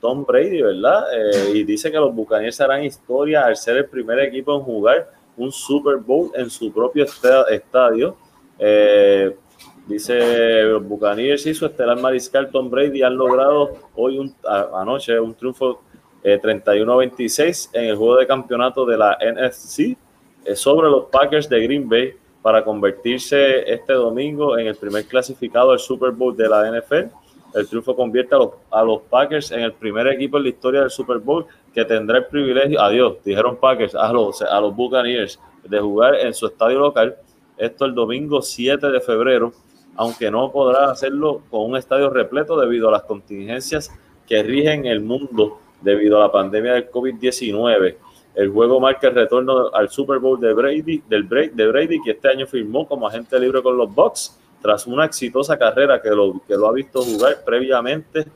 Tom 0.00 0.24
Brady, 0.24 0.60
¿verdad? 0.62 1.04
Eh, 1.14 1.52
y 1.54 1.62
dice 1.64 1.92
que 1.92 1.98
los 1.98 2.12
Buccaneers 2.12 2.60
harán 2.60 2.82
historia 2.82 3.44
al 3.44 3.56
ser 3.56 3.76
el 3.76 3.86
primer 3.86 4.18
equipo 4.20 4.56
en 4.56 4.62
jugar 4.62 5.08
un 5.36 5.52
Super 5.52 5.96
Bowl 5.98 6.32
en 6.34 6.50
su 6.50 6.72
propio 6.72 7.04
esta- 7.04 7.44
estadio. 7.44 8.16
Eh, 8.58 9.36
dice 9.86 10.62
los 10.62 10.86
Buccaneers 10.86 11.46
y 11.46 11.54
su 11.54 11.66
estelar 11.66 12.00
mariscal 12.00 12.50
Tom 12.50 12.70
Brady 12.70 13.02
han 13.02 13.16
logrado 13.16 13.76
hoy 13.94 14.18
un, 14.18 14.34
anoche 14.74 15.18
un 15.18 15.34
triunfo 15.34 15.82
eh, 16.22 16.40
31-26 16.40 17.70
en 17.72 17.84
el 17.86 17.96
juego 17.96 18.16
de 18.16 18.26
campeonato 18.26 18.86
de 18.86 18.96
la 18.96 19.18
NFC 19.20 19.96
eh, 20.44 20.54
sobre 20.54 20.88
los 20.88 21.06
Packers 21.06 21.48
de 21.48 21.62
Green 21.62 21.88
Bay 21.88 22.14
para 22.42 22.64
convertirse 22.64 23.72
este 23.72 23.92
domingo 23.92 24.58
en 24.58 24.66
el 24.66 24.76
primer 24.76 25.04
clasificado 25.06 25.70
al 25.70 25.78
Super 25.78 26.10
Bowl 26.10 26.36
de 26.36 26.48
la 26.48 26.70
NFL. 26.70 27.06
El 27.54 27.68
triunfo 27.68 27.94
convierte 27.94 28.34
a 28.34 28.38
los, 28.38 28.50
a 28.70 28.82
los 28.82 29.02
Packers 29.02 29.52
en 29.52 29.60
el 29.60 29.72
primer 29.72 30.06
equipo 30.08 30.38
en 30.38 30.44
la 30.44 30.48
historia 30.48 30.80
del 30.80 30.90
Super 30.90 31.18
Bowl 31.18 31.46
que 31.72 31.84
tendrá 31.84 32.18
el 32.18 32.26
privilegio, 32.26 32.80
adiós, 32.80 33.16
dijeron 33.24 33.56
Packers, 33.56 33.94
a 33.94 34.12
los, 34.12 34.42
a 34.42 34.60
los 34.60 34.74
Buccaneers, 34.74 35.38
de 35.64 35.78
jugar 35.78 36.16
en 36.16 36.34
su 36.34 36.46
estadio 36.46 36.78
local. 36.78 37.16
Esto 37.56 37.84
el 37.84 37.94
domingo 37.94 38.42
7 38.42 38.90
de 38.90 39.00
febrero 39.00 39.52
aunque 39.96 40.30
no 40.30 40.50
podrá 40.50 40.90
hacerlo 40.90 41.42
con 41.50 41.70
un 41.70 41.76
estadio 41.76 42.10
repleto 42.10 42.58
debido 42.58 42.88
a 42.88 42.92
las 42.92 43.02
contingencias 43.02 43.90
que 44.26 44.42
rigen 44.42 44.86
el 44.86 45.00
mundo 45.00 45.58
debido 45.80 46.16
a 46.18 46.26
la 46.26 46.32
pandemia 46.32 46.74
del 46.74 46.90
COVID-19. 46.90 47.96
El 48.34 48.50
juego 48.50 48.80
marca 48.80 49.08
el 49.08 49.14
retorno 49.14 49.68
al 49.74 49.90
Super 49.90 50.18
Bowl 50.18 50.40
de 50.40 50.54
Brady, 50.54 51.02
del 51.08 51.24
break 51.24 51.52
de 51.52 51.66
Brady, 51.66 52.00
que 52.02 52.12
este 52.12 52.28
año 52.28 52.46
firmó 52.46 52.86
como 52.86 53.06
agente 53.06 53.38
libre 53.38 53.62
con 53.62 53.76
los 53.76 53.94
Bucks, 53.94 54.38
tras 54.62 54.86
una 54.86 55.04
exitosa 55.04 55.58
carrera 55.58 56.00
que 56.00 56.08
lo, 56.10 56.40
que 56.46 56.54
lo 56.54 56.68
ha 56.68 56.72
visto 56.72 57.02
jugar 57.02 57.44
previamente 57.44 58.26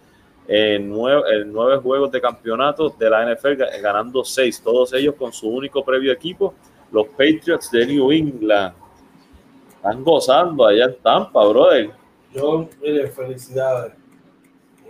en 0.48 0.90
nueve, 0.90 1.76
juegos 1.82 2.10
de 2.12 2.20
campeonato 2.20 2.90
de 2.90 3.10
la 3.10 3.32
NFL, 3.32 3.62
ganando 3.80 4.24
seis, 4.24 4.60
todos 4.62 4.92
ellos 4.92 5.14
con 5.14 5.32
su 5.32 5.48
único 5.48 5.84
previo 5.84 6.12
equipo, 6.12 6.54
los 6.92 7.06
Patriots 7.08 7.70
de 7.70 7.86
New 7.86 8.12
England. 8.12 8.74
Están 9.86 10.02
gozando 10.02 10.66
allá 10.66 10.86
en 10.86 10.96
Tampa, 11.00 11.46
brother. 11.46 11.90
Yo, 12.34 12.68
mire, 12.82 13.06
felicidades. 13.06 13.92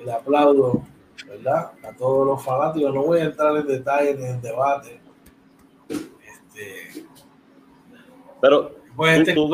Le 0.02 0.10
aplaudo, 0.10 0.82
¿verdad? 1.28 1.72
A 1.82 1.94
todos 1.94 2.26
los 2.26 2.42
fanáticos. 2.42 2.94
No 2.94 3.02
voy 3.02 3.20
a 3.20 3.24
entrar 3.24 3.54
en 3.58 3.66
detalles 3.66 4.18
ni 4.18 4.24
en 4.24 4.40
debate. 4.40 4.98
Este, 5.90 7.04
Pero, 8.40 8.72
pues 8.96 9.18
este, 9.18 9.34
tú, 9.34 9.50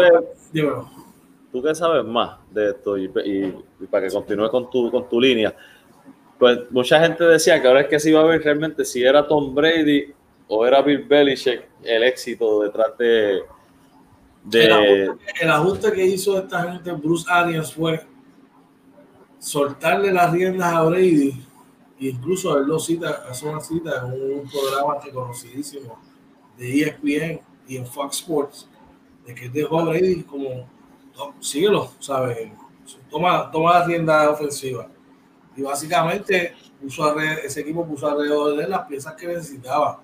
tú, 1.51 1.61
que 1.61 1.75
sabes 1.75 2.05
más 2.05 2.39
de 2.53 2.71
esto 2.71 2.97
y, 2.97 3.09
para 3.91 4.07
que 4.07 4.15
continúe 4.15 4.49
con 4.49 4.71
tu, 4.71 4.91
con 4.93 5.09
tu 5.09 5.21
línea 5.21 5.55
pues 6.39 6.59
mucha 6.73 6.99
gente 6.99 7.23
decía 7.23 7.63
que 7.63 7.69
ahora 7.69 7.83
es 7.83 7.87
que 7.87 8.01
se 8.01 8.11
iba 8.11 8.21
a 8.21 8.25
ver 8.25 8.43
realmente 8.43 8.85
si 8.85 9.01
era 9.05 9.29
Tom 9.29 9.55
Brady 9.55 10.13
o 10.49 10.67
era 10.67 10.83
Bill 10.83 11.05
Belichick 11.05 11.69
el 11.85 12.03
éxito 12.03 12.63
detrás 12.63 12.99
de... 12.99 13.43
El, 14.51 15.51
ajuste, 15.51 15.93
que 15.93 16.05
hizo 16.05 16.39
esta 16.39 16.73
gente, 16.73 16.93
Bruce 16.93 17.25
Arians, 17.29 17.73
fue 17.73 18.05
soltarle 19.39 20.13
las 20.13 20.33
riendas 20.33 20.73
a 20.73 20.83
Brady 20.83 21.43
incluso 22.09 22.57
él 22.59 22.67
lo 22.67 22.79
cita, 22.79 23.25
hace 23.31 23.47
una 23.47 23.61
cita 23.61 23.99
en 23.99 24.13
un 24.13 24.51
programa 24.51 24.99
reconocidísimo 25.03 25.99
de 26.59 26.83
ESPN 26.83 27.41
y 27.69 27.77
en 27.77 27.87
Fox 27.87 28.19
Sports, 28.19 28.69
de 29.27 29.35
que 29.35 29.49
dejó 29.49 29.81
a 29.81 29.85
Brady 29.85 30.23
como, 30.23 30.69
síguelo, 31.41 31.91
¿sabes? 32.01 32.51
Toma, 33.11 33.51
toma 33.51 33.79
la 33.79 33.87
rienda 33.87 34.31
ofensiva 34.31 34.89
y 35.57 35.63
básicamente 35.63 36.55
puso 36.81 37.19
ese 37.21 37.61
equipo 37.61 37.87
puso 37.87 38.09
alrededor 38.09 38.57
de 38.57 38.69
las 38.69 38.87
piezas 38.87 39.15
que 39.15 39.29
necesitaba. 39.29 40.01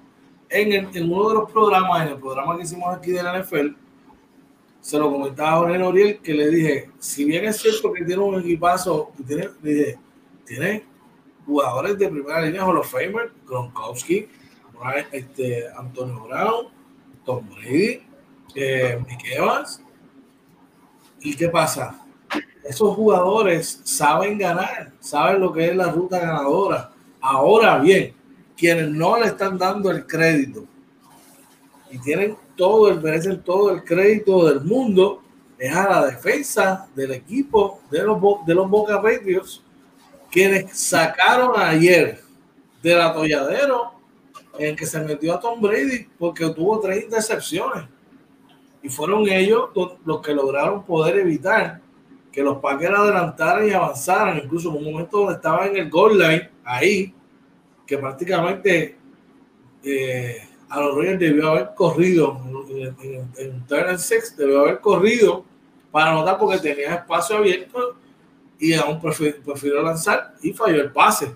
En, 0.51 0.73
en, 0.73 1.13
uno 1.13 1.29
de 1.29 1.35
los 1.35 1.51
programas, 1.51 2.03
en 2.03 2.13
el 2.13 2.19
programa 2.19 2.57
que 2.57 2.63
hicimos 2.63 2.95
aquí 2.95 3.11
de 3.11 3.23
la 3.23 3.39
NFL, 3.39 3.75
se 4.89 4.99
lo 4.99 5.13
comentaba 5.13 5.69
a 5.69 5.77
Noriel 5.77 6.19
que 6.21 6.33
le 6.33 6.49
dije, 6.49 6.91
si 6.99 7.27
bien 7.27 7.45
es 7.45 7.59
cierto 7.59 7.93
que 7.93 8.07
tiene 8.07 8.23
un 8.23 8.41
equipazo, 8.41 9.13
tiene, 9.27 9.51
dije, 9.61 9.99
tiene 10.47 10.83
jugadores 11.45 11.99
de 11.99 12.09
primera 12.09 12.41
línea 12.41 12.65
Hall 12.65 12.79
of 12.79 12.91
Famer, 12.91 13.31
Gronkowski, 13.47 14.27
este, 15.13 15.69
Antonio 15.77 16.25
Brown, 16.27 16.69
Tom 17.23 17.47
Brady, 17.51 18.01
eh, 18.55 18.99
Evans. 19.37 19.83
¿Y 21.21 21.37
qué 21.37 21.51
pasa? 21.51 22.03
esos 22.65 22.97
jugadores 22.97 23.83
saben 23.85 24.39
ganar, 24.39 24.93
saben 25.01 25.43
lo 25.43 25.53
que 25.53 25.69
es 25.69 25.77
la 25.77 25.93
ruta 25.93 26.19
ganadora. 26.19 26.93
Ahora 27.21 27.79
bien, 27.79 28.15
quienes 28.57 28.89
no 28.89 29.21
le 29.21 29.27
están 29.27 29.59
dando 29.59 29.91
el 29.91 30.07
crédito 30.07 30.65
y 31.91 31.99
tienen 31.99 32.37
todo 32.57 32.89
el, 32.89 33.01
merecen 33.01 33.43
todo 33.43 33.71
el 33.71 33.85
crédito 33.85 34.47
del 34.47 34.61
mundo, 34.63 35.23
es 35.59 35.75
a 35.75 35.89
la 35.89 36.07
defensa 36.07 36.89
del 36.95 37.13
equipo 37.13 37.81
de 37.91 38.03
los, 38.03 38.21
de 38.47 38.55
los 38.55 38.69
Boca 38.69 39.01
Reyes, 39.01 39.63
quienes 40.31 40.79
sacaron 40.79 41.53
ayer 41.57 42.21
del 42.83 43.01
atolladero 43.01 43.93
en 44.59 44.77
que 44.77 44.87
se 44.87 45.01
metió 45.01 45.35
a 45.35 45.41
Tom 45.41 45.61
Brady 45.61 46.07
porque 46.19 46.49
tuvo 46.51 46.81
tres 46.81 47.05
intercepciones. 47.05 47.85
Y 48.83 48.89
fueron 48.89 49.29
ellos 49.29 49.71
los 50.05 50.21
que 50.21 50.33
lograron 50.33 50.85
poder 50.85 51.19
evitar 51.19 51.81
que 52.31 52.43
los 52.43 52.59
Packers 52.59 52.97
adelantaran 52.97 53.67
y 53.67 53.73
avanzaran, 53.73 54.39
incluso 54.39 54.71
en 54.71 54.77
un 54.77 54.93
momento 54.93 55.19
donde 55.19 55.35
estaba 55.35 55.67
en 55.67 55.77
el 55.77 55.91
goal 55.91 56.19
line, 56.19 56.51
ahí, 56.65 57.13
que 57.87 57.99
prácticamente 57.99 58.97
eh, 59.83 60.48
a 60.69 60.81
los 60.81 60.95
Reyes 60.97 61.19
debió 61.19 61.51
haber 61.51 61.71
corrido 61.75 62.41
en, 62.69 63.29
en, 63.37 63.67
turn 63.67 63.89
and 63.89 63.99
six, 63.99 64.37
debió 64.37 64.61
haber 64.61 64.81
corrido 64.81 65.45
para 65.91 66.11
anotar 66.11 66.39
porque 66.39 66.59
tenía 66.59 66.95
espacio 66.95 67.37
abierto 67.37 67.97
y 68.59 68.75
aún 68.75 69.01
prefirió, 69.01 69.83
lanzar 69.83 70.35
y 70.43 70.53
falló 70.53 70.83
el 70.83 70.93
pase. 70.93 71.35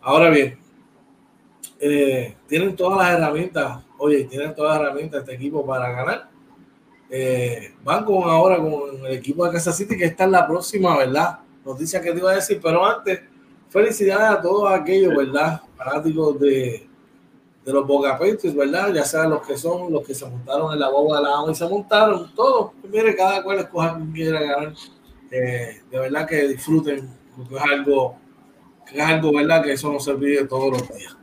Ahora 0.00 0.30
bien, 0.30 0.58
eh, 1.80 2.36
tienen 2.46 2.74
todas 2.74 2.98
las 2.98 3.18
herramientas, 3.18 3.84
oye, 3.98 4.24
tienen 4.24 4.54
todas 4.54 4.78
las 4.78 4.86
herramientas 4.86 5.20
este 5.20 5.34
equipo 5.34 5.66
para 5.66 5.90
ganar 5.90 6.28
eh, 7.10 7.74
van 7.82 8.04
con 8.04 8.28
ahora 8.28 8.58
con 8.58 9.06
el 9.06 9.12
equipo 9.12 9.44
de 9.44 9.52
Kansas 9.52 9.76
City, 9.76 9.96
que 9.96 10.04
está 10.04 10.24
en 10.24 10.32
la 10.32 10.46
próxima, 10.46 10.96
¿verdad? 10.96 11.38
Noticia 11.64 12.00
que 12.02 12.12
te 12.12 12.18
iba 12.18 12.30
a 12.30 12.34
decir, 12.34 12.60
pero 12.62 12.84
antes, 12.84 13.20
felicidades 13.70 14.38
a 14.38 14.42
todos 14.42 14.70
aquellos, 14.70 15.16
¿verdad? 15.16 15.62
Fanáticos 15.76 16.38
de, 16.38 16.87
de 17.68 17.74
los 17.74 17.86
Boca 17.86 18.18
¿verdad? 18.18 18.94
Ya 18.94 19.04
sean 19.04 19.28
los 19.28 19.46
que 19.46 19.58
son, 19.58 19.92
los 19.92 20.02
que 20.02 20.14
se 20.14 20.24
montaron 20.24 20.72
en 20.72 20.80
la 20.80 20.88
boba 20.88 21.18
de 21.18 21.24
la 21.24 21.52
y 21.52 21.54
se 21.54 21.68
montaron, 21.68 22.34
todos. 22.34 22.72
Mire, 22.90 23.14
cada 23.14 23.42
cual 23.42 23.58
escoja 23.58 23.94
quien 23.94 24.12
quiera 24.12 24.40
ganar. 24.40 24.72
Eh, 25.30 25.82
de 25.90 25.98
verdad 25.98 26.26
que 26.26 26.48
disfruten, 26.48 27.14
porque 27.36 27.56
es 27.56 27.60
algo, 27.60 28.16
es 28.90 28.98
algo, 29.02 29.34
¿verdad? 29.34 29.62
Que 29.62 29.72
eso 29.72 29.92
no 29.92 30.00
se 30.00 30.12
olvide 30.12 30.46
todos 30.46 30.80
los 30.80 30.96
días. 30.96 31.14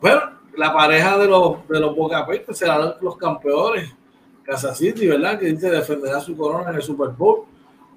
Bueno, 0.00 0.22
la 0.56 0.72
pareja 0.72 1.18
de 1.18 1.26
los, 1.26 1.68
de 1.68 1.78
los 1.78 1.94
Boca 1.94 2.26
serán 2.52 2.94
los 3.02 3.18
campeones 3.18 3.94
Kansas 4.44 4.78
City, 4.78 5.08
¿verdad? 5.08 5.38
Que 5.38 5.52
dice 5.52 5.68
defenderá 5.68 6.22
su 6.22 6.34
corona 6.34 6.70
en 6.70 6.76
el 6.76 6.82
Super 6.82 7.08
Bowl. 7.10 7.44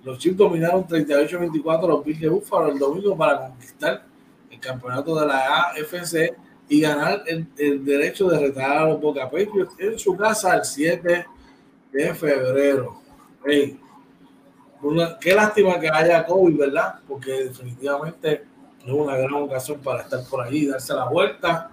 Los 0.04 0.18
Chiefs 0.18 0.36
dominaron 0.36 0.86
38-24 0.86 1.84
a 1.86 1.88
los 1.88 2.04
Bills 2.04 2.20
de 2.20 2.28
Buffalo 2.28 2.74
el 2.74 2.78
domingo 2.78 3.16
para 3.16 3.48
conquistar 3.48 4.04
el 4.50 4.60
campeonato 4.60 5.18
de 5.18 5.28
la 5.28 5.72
AFC 5.72 6.47
y 6.70 6.82
ganar 6.82 7.24
el, 7.28 7.86
derecho 7.86 8.28
de 8.28 8.40
retirar 8.40 8.78
a 8.78 8.90
los 8.90 9.02
Boca 9.02 9.30
Patriots 9.30 9.76
en 9.80 9.98
su 9.98 10.16
casa 10.16 10.56
el 10.56 10.66
7 10.66 11.26
de 11.92 12.14
febrero. 12.14 13.02
qué 13.44 15.34
lástima 15.34 15.80
que 15.80 15.90
haya 15.90 16.26
COVID, 16.26 16.58
¿verdad? 16.58 16.96
Porque 17.08 17.46
definitivamente 17.46 18.44
es 18.86 18.92
una 18.92 19.16
gran 19.18 19.34
ocasión 19.34 19.80
para 19.80 20.04
estar 20.04 20.20
por 20.30 20.42
ahí, 20.42 20.66
darse 20.66 20.94
la 20.94 21.10
vuelta. 21.10 21.72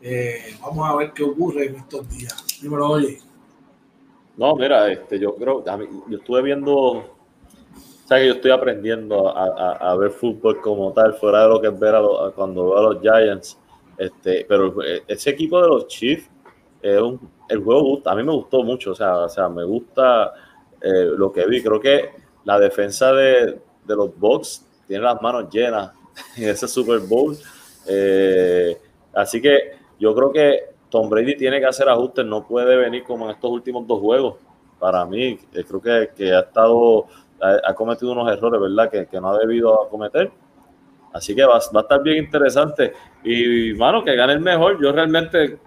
Eh, 0.00 0.56
vamos 0.60 0.88
a 0.88 0.96
ver 0.96 1.12
qué 1.12 1.22
ocurre 1.22 1.66
en 1.66 1.76
estos 1.76 2.08
días. 2.10 2.60
Dímelo, 2.60 2.90
oye. 2.90 3.18
No, 4.36 4.54
mira, 4.56 4.90
este, 4.90 5.18
yo 5.18 5.34
creo, 5.36 5.64
yo 6.08 6.18
estuve 6.18 6.42
viendo, 6.42 6.74
o 6.74 7.04
sea 8.06 8.18
que 8.18 8.26
yo 8.26 8.34
estoy 8.34 8.50
aprendiendo 8.50 9.28
a, 9.28 9.94
ver 9.96 10.10
fútbol 10.10 10.60
como 10.60 10.92
tal, 10.92 11.14
fuera 11.14 11.42
de 11.42 11.48
lo 11.48 11.60
que 11.60 11.68
es 11.68 11.78
ver 11.78 11.94
a 11.94 12.02
cuando 12.34 12.64
veo 12.64 12.78
a 12.78 12.82
los 12.82 13.00
Giants, 13.00 13.58
este, 13.98 14.44
pero 14.48 14.76
ese 15.06 15.30
equipo 15.30 15.60
de 15.60 15.68
los 15.68 15.86
Chiefs, 15.88 16.30
un, 16.82 17.30
el 17.48 17.62
juego 17.62 18.02
a 18.04 18.14
mí 18.14 18.22
me 18.22 18.32
gustó 18.32 18.62
mucho, 18.62 18.92
o 18.92 18.94
sea, 18.94 19.18
o 19.18 19.28
sea 19.28 19.48
me 19.48 19.64
gusta 19.64 20.32
eh, 20.80 21.10
lo 21.16 21.32
que 21.32 21.46
vi, 21.46 21.62
creo 21.62 21.80
que 21.80 22.10
la 22.44 22.58
defensa 22.58 23.12
de, 23.12 23.58
los 23.86 24.18
Bucks 24.18 24.66
tiene 24.86 25.04
las 25.04 25.20
manos 25.22 25.48
llenas 25.50 25.92
en 26.36 26.48
ese 26.48 26.68
Super 26.68 27.00
Bowl, 27.00 27.36
eh, 27.88 28.78
así 29.14 29.40
que 29.40 29.72
yo 29.98 30.14
creo 30.14 30.32
que 30.32 30.74
Tom 30.90 31.08
Brady 31.08 31.36
tiene 31.36 31.58
que 31.60 31.66
hacer 31.66 31.88
ajustes, 31.88 32.24
no 32.24 32.46
puede 32.46 32.76
venir 32.76 33.02
como 33.02 33.24
en 33.24 33.32
estos 33.32 33.50
últimos 33.50 33.86
dos 33.86 34.00
juegos. 34.00 34.36
Para 34.78 35.04
mí, 35.06 35.38
eh, 35.52 35.64
creo 35.66 35.80
que, 35.80 36.32
ha 36.32 36.40
estado, 36.40 37.06
ha, 37.40 37.74
cometido 37.74 38.12
unos 38.12 38.30
errores, 38.30 38.60
¿verdad? 38.60 39.08
Que, 39.08 39.20
no 39.20 39.30
ha 39.30 39.38
debido 39.38 39.88
cometer. 39.88 40.30
Así 41.14 41.32
que 41.32 41.44
va, 41.44 41.54
a 41.54 41.58
estar 41.58 42.02
bien 42.02 42.24
interesante. 42.24 42.92
Y, 43.22 43.72
mano, 43.74 44.02
que 44.02 44.16
gane 44.16 44.32
el 44.32 44.40
mejor. 44.40 44.82
Yo 44.82 44.90
realmente, 44.90 45.58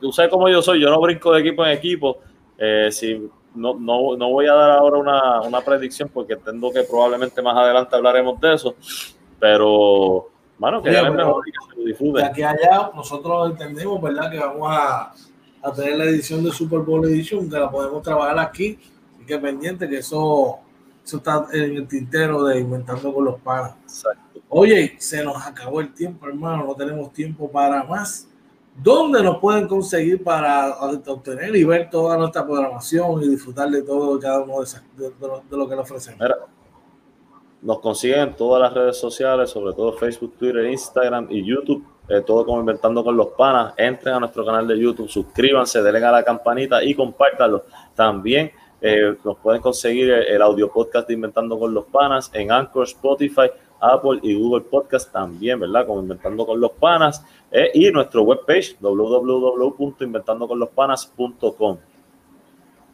tú 0.00 0.10
sabes 0.10 0.30
cómo 0.30 0.48
yo 0.48 0.62
soy, 0.62 0.80
yo 0.80 0.88
no 0.88 0.98
brinco 1.02 1.32
de 1.32 1.40
equipo 1.42 1.66
en 1.66 1.72
equipo. 1.72 2.18
Eh, 2.56 2.88
si 2.90 3.30
no, 3.54 3.74
no, 3.74 4.16
no, 4.16 4.30
voy 4.30 4.46
a 4.46 4.54
dar 4.54 4.70
ahora 4.70 4.96
una, 4.96 5.42
una 5.42 5.60
predicción 5.60 6.08
porque 6.08 6.32
entiendo 6.32 6.70
que 6.72 6.82
probablemente 6.84 7.42
más 7.42 7.54
adelante 7.54 7.94
hablaremos 7.94 8.40
de 8.40 8.54
eso. 8.54 8.74
Pero 9.38 10.30
bueno, 10.58 10.82
que 10.82 10.90
mejor 10.90 11.44
De 12.14 12.24
aquí 12.24 12.42
allá, 12.42 12.90
nosotros 12.94 13.50
entendemos, 13.50 14.00
¿verdad? 14.00 14.30
Que 14.30 14.38
vamos 14.38 14.66
a, 14.70 15.12
a, 15.62 15.72
tener 15.74 15.98
la 15.98 16.04
edición 16.04 16.42
de 16.42 16.50
Super 16.50 16.78
Bowl 16.78 17.04
Edition, 17.04 17.50
que 17.50 17.58
la 17.58 17.70
podemos 17.70 18.02
trabajar 18.02 18.38
aquí. 18.38 18.78
y 19.20 19.26
que 19.26 19.38
pendiente 19.38 19.86
que 19.86 19.98
eso, 19.98 20.60
eso 21.04 21.18
está 21.18 21.48
en 21.52 21.76
el 21.76 21.86
tintero 21.86 22.44
de 22.44 22.60
Inventando 22.60 23.12
con 23.12 23.26
los 23.26 23.38
Panas. 23.40 23.74
Oye, 24.56 24.94
se 24.98 25.24
nos 25.24 25.44
acabó 25.44 25.80
el 25.80 25.92
tiempo, 25.92 26.28
hermano. 26.28 26.64
No 26.64 26.76
tenemos 26.76 27.12
tiempo 27.12 27.50
para 27.50 27.82
más. 27.82 28.28
¿Dónde 28.80 29.20
nos 29.20 29.38
pueden 29.38 29.66
conseguir 29.66 30.22
para 30.22 30.78
obtener 30.78 31.56
y 31.56 31.64
ver 31.64 31.90
toda 31.90 32.16
nuestra 32.16 32.46
programación 32.46 33.20
y 33.24 33.30
disfrutar 33.30 33.68
de 33.68 33.82
todo 33.82 34.16
cada 34.20 34.44
uno 34.44 34.60
de, 34.60 35.56
lo, 35.56 35.68
que 35.68 35.74
nos 35.74 35.90
ofrecemos? 35.90 36.20
nos 37.62 37.80
consiguen 37.80 38.20
en 38.20 38.34
todas 38.36 38.62
las 38.62 38.72
redes 38.72 38.96
sociales, 38.96 39.50
sobre 39.50 39.74
todo 39.74 39.92
Facebook, 39.94 40.36
Twitter, 40.38 40.66
Instagram 40.66 41.26
y 41.30 41.44
YouTube. 41.44 41.84
Eh, 42.08 42.20
todo 42.20 42.46
como 42.46 42.60
Inventando 42.60 43.02
con 43.02 43.16
los 43.16 43.28
Panas. 43.28 43.74
Entren 43.76 44.14
a 44.14 44.20
nuestro 44.20 44.46
canal 44.46 44.68
de 44.68 44.78
YouTube, 44.78 45.08
suscríbanse, 45.08 45.82
denle 45.82 46.04
a 46.04 46.12
la 46.12 46.22
campanita 46.22 46.84
y 46.84 46.94
compártanlo. 46.94 47.64
También 47.96 48.52
eh, 48.80 49.16
nos 49.24 49.38
pueden 49.38 49.62
conseguir 49.62 50.10
el, 50.10 50.42
audio 50.42 50.70
podcast 50.70 51.08
de 51.08 51.14
Inventando 51.14 51.58
con 51.58 51.72
los 51.72 51.86
Panas 51.86 52.30
en 52.34 52.52
Anchor, 52.52 52.84
Spotify, 52.84 53.50
Apple 53.92 54.20
y 54.22 54.34
Google 54.34 54.62
Podcast 54.62 55.12
también, 55.12 55.60
¿verdad? 55.60 55.86
Como 55.86 56.00
Inventando 56.00 56.46
con 56.46 56.58
los 56.60 56.72
Panas. 56.72 57.22
Eh, 57.50 57.70
y 57.74 57.90
nuestro 57.90 58.22
webpage 58.22 58.76
www.inventandoconlospanas.com. 58.80 61.76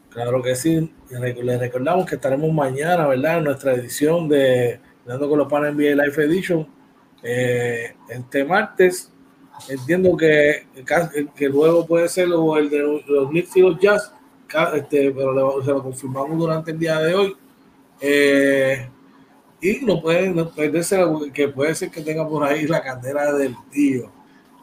Claro 0.09 0.41
que 0.41 0.55
sí. 0.55 0.93
Les 1.09 1.59
recordamos 1.59 2.05
que 2.05 2.15
estaremos 2.15 2.51
mañana, 2.51 3.07
¿verdad? 3.07 3.37
En 3.37 3.45
nuestra 3.45 3.71
edición 3.73 4.27
de 4.27 4.81
Inventando 4.99 5.29
con 5.29 5.39
los 5.39 5.47
Panas 5.47 5.73
NBA 5.73 6.03
Live 6.03 6.21
Edition. 6.23 6.67
Eh, 7.23 7.95
este 8.09 8.43
martes. 8.43 9.13
Entiendo 9.69 10.17
que, 10.17 10.65
que 11.35 11.47
luego 11.47 11.85
puede 11.85 12.09
ser 12.09 12.25
el 12.25 12.69
de 12.69 13.01
los 13.07 13.29
Knicks 13.29 13.55
y 13.57 13.61
los 13.61 13.79
Jazz, 13.79 14.11
este, 14.73 15.11
pero 15.11 15.61
se 15.61 15.71
lo 15.71 15.83
confirmamos 15.83 16.37
durante 16.37 16.71
el 16.71 16.79
día 16.79 16.99
de 16.99 17.13
hoy. 17.13 17.35
Eh, 17.99 18.89
y 19.61 19.85
no 19.85 20.01
pueden 20.01 20.35
no 20.35 20.49
perderse 20.49 20.99
que 21.33 21.47
puede 21.47 21.75
ser 21.75 21.91
que 21.91 22.01
tenga 22.01 22.27
por 22.27 22.43
ahí 22.43 22.65
la 22.67 22.81
candela 22.81 23.31
del 23.33 23.55
tío. 23.71 24.09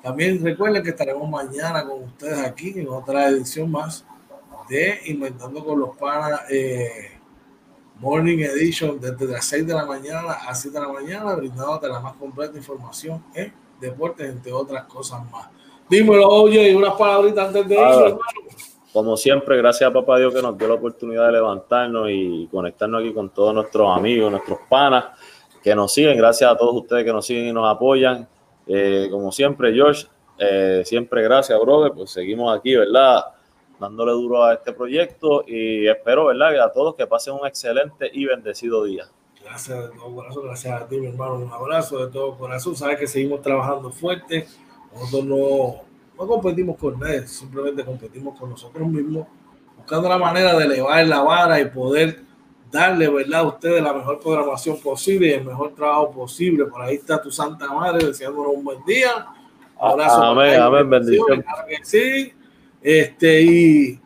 También 0.02 0.42
recuerden 0.42 0.82
que 0.82 0.90
estaremos 0.90 1.28
mañana 1.28 1.84
con 1.86 2.02
ustedes 2.02 2.38
aquí 2.38 2.72
en 2.76 2.88
otra 2.88 3.28
edición 3.28 3.70
más 3.70 4.04
de 4.68 5.00
Inventando 5.06 5.64
con 5.64 5.78
los 5.78 5.96
Panas 5.96 6.42
eh, 6.50 7.12
Morning 8.00 8.38
Edition 8.38 9.00
desde 9.00 9.26
las 9.26 9.44
6 9.46 9.66
de 9.66 9.74
la 9.74 9.86
mañana 9.86 10.32
a 10.32 10.54
7 10.54 10.78
de 10.78 10.86
la 10.86 10.92
mañana, 10.92 11.34
brindándote 11.34 11.88
la 11.88 12.00
más 12.00 12.14
completa 12.14 12.56
información 12.56 13.22
en 13.34 13.52
deportes, 13.80 14.28
entre 14.28 14.52
otras 14.52 14.84
cosas 14.84 15.20
más. 15.30 15.48
Dímelo, 15.88 16.28
oye, 16.28 16.74
unas 16.76 16.94
palabritas 16.94 17.48
antes 17.48 17.66
de 17.66 17.74
ir, 17.74 17.80
hermano. 17.80 18.20
Como 18.92 19.16
siempre, 19.16 19.56
gracias 19.58 19.90
a 19.90 19.92
Papá 19.92 20.18
Dios 20.18 20.34
que 20.34 20.40
nos 20.40 20.56
dio 20.56 20.66
la 20.66 20.74
oportunidad 20.74 21.26
de 21.26 21.32
levantarnos 21.32 22.08
y 22.10 22.48
conectarnos 22.50 23.02
aquí 23.02 23.12
con 23.12 23.28
todos 23.30 23.54
nuestros 23.54 23.96
amigos, 23.96 24.30
nuestros 24.30 24.60
panas 24.68 25.04
que 25.62 25.74
nos 25.74 25.92
siguen. 25.92 26.16
Gracias 26.16 26.50
a 26.50 26.56
todos 26.56 26.74
ustedes 26.74 27.04
que 27.04 27.12
nos 27.12 27.26
siguen 27.26 27.48
y 27.48 27.52
nos 27.52 27.68
apoyan. 27.68 28.26
Eh, 28.66 29.08
como 29.10 29.30
siempre, 29.30 29.72
George, 29.74 30.06
eh, 30.38 30.82
siempre 30.86 31.22
gracias, 31.22 31.58
brother. 31.60 31.92
Pues 31.92 32.10
seguimos 32.10 32.56
aquí, 32.56 32.76
¿verdad? 32.76 33.26
Dándole 33.78 34.12
duro 34.12 34.44
a 34.44 34.54
este 34.54 34.72
proyecto 34.72 35.44
y 35.46 35.86
espero, 35.86 36.26
¿verdad? 36.26 36.58
a 36.60 36.72
todos 36.72 36.94
que 36.94 37.06
pasen 37.06 37.34
un 37.34 37.46
excelente 37.46 38.10
y 38.12 38.24
bendecido 38.24 38.84
día. 38.84 39.04
Gracias 39.44 39.78
de 39.78 39.96
todo 39.96 40.14
corazón, 40.14 40.44
gracias 40.44 40.82
a 40.82 40.88
ti, 40.88 40.98
mi 40.98 41.06
hermano. 41.08 41.36
Un 41.36 41.52
abrazo 41.52 42.04
de 42.04 42.12
todo 42.12 42.36
corazón. 42.36 42.74
Sabes 42.74 42.98
que 42.98 43.06
seguimos 43.06 43.42
trabajando 43.42 43.90
fuerte. 43.90 44.46
Nosotros 44.92 45.24
no 45.24 45.87
no 46.18 46.26
competimos 46.26 46.76
con 46.76 46.98
nadie, 46.98 47.26
simplemente 47.26 47.84
competimos 47.84 48.38
con 48.38 48.50
nosotros 48.50 48.88
mismos, 48.88 49.26
buscando 49.76 50.08
la 50.08 50.18
manera 50.18 50.56
de 50.56 50.64
elevar 50.64 51.06
la 51.06 51.20
vara 51.22 51.60
y 51.60 51.66
poder 51.66 52.20
darle, 52.72 53.08
¿verdad?, 53.08 53.40
a 53.40 53.44
ustedes 53.44 53.82
la 53.82 53.92
mejor 53.92 54.18
programación 54.18 54.80
posible 54.80 55.28
y 55.28 55.32
el 55.32 55.44
mejor 55.44 55.74
trabajo 55.74 56.10
posible. 56.10 56.66
Por 56.66 56.82
ahí 56.82 56.96
está 56.96 57.22
tu 57.22 57.30
Santa 57.30 57.72
Madre 57.72 58.06
deseándonos 58.06 58.52
un 58.52 58.64
buen 58.64 58.84
día. 58.84 59.28
Abrazo. 59.80 60.22
Amén, 60.22 60.60
amén, 60.60 60.90
bendición. 60.90 61.44
sí. 61.82 62.32
Este, 62.82 63.42
y 63.42 64.00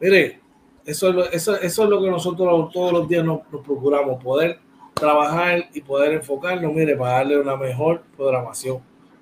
mire, 0.00 0.40
eso 0.84 1.08
es, 1.08 1.14
lo, 1.14 1.24
eso, 1.30 1.56
eso 1.56 1.84
es 1.84 1.90
lo 1.90 2.02
que 2.02 2.10
nosotros 2.10 2.72
todos 2.72 2.92
los 2.92 3.08
días 3.08 3.24
nos, 3.24 3.40
nos 3.52 3.62
procuramos, 3.62 4.22
poder 4.22 4.58
trabajar 4.94 5.68
y 5.72 5.80
poder 5.80 6.12
enfocarnos, 6.12 6.72
mire, 6.72 6.96
para 6.96 7.12
darle 7.12 7.38
una 7.38 7.56
mejor 7.56 8.02
programación 8.16 8.80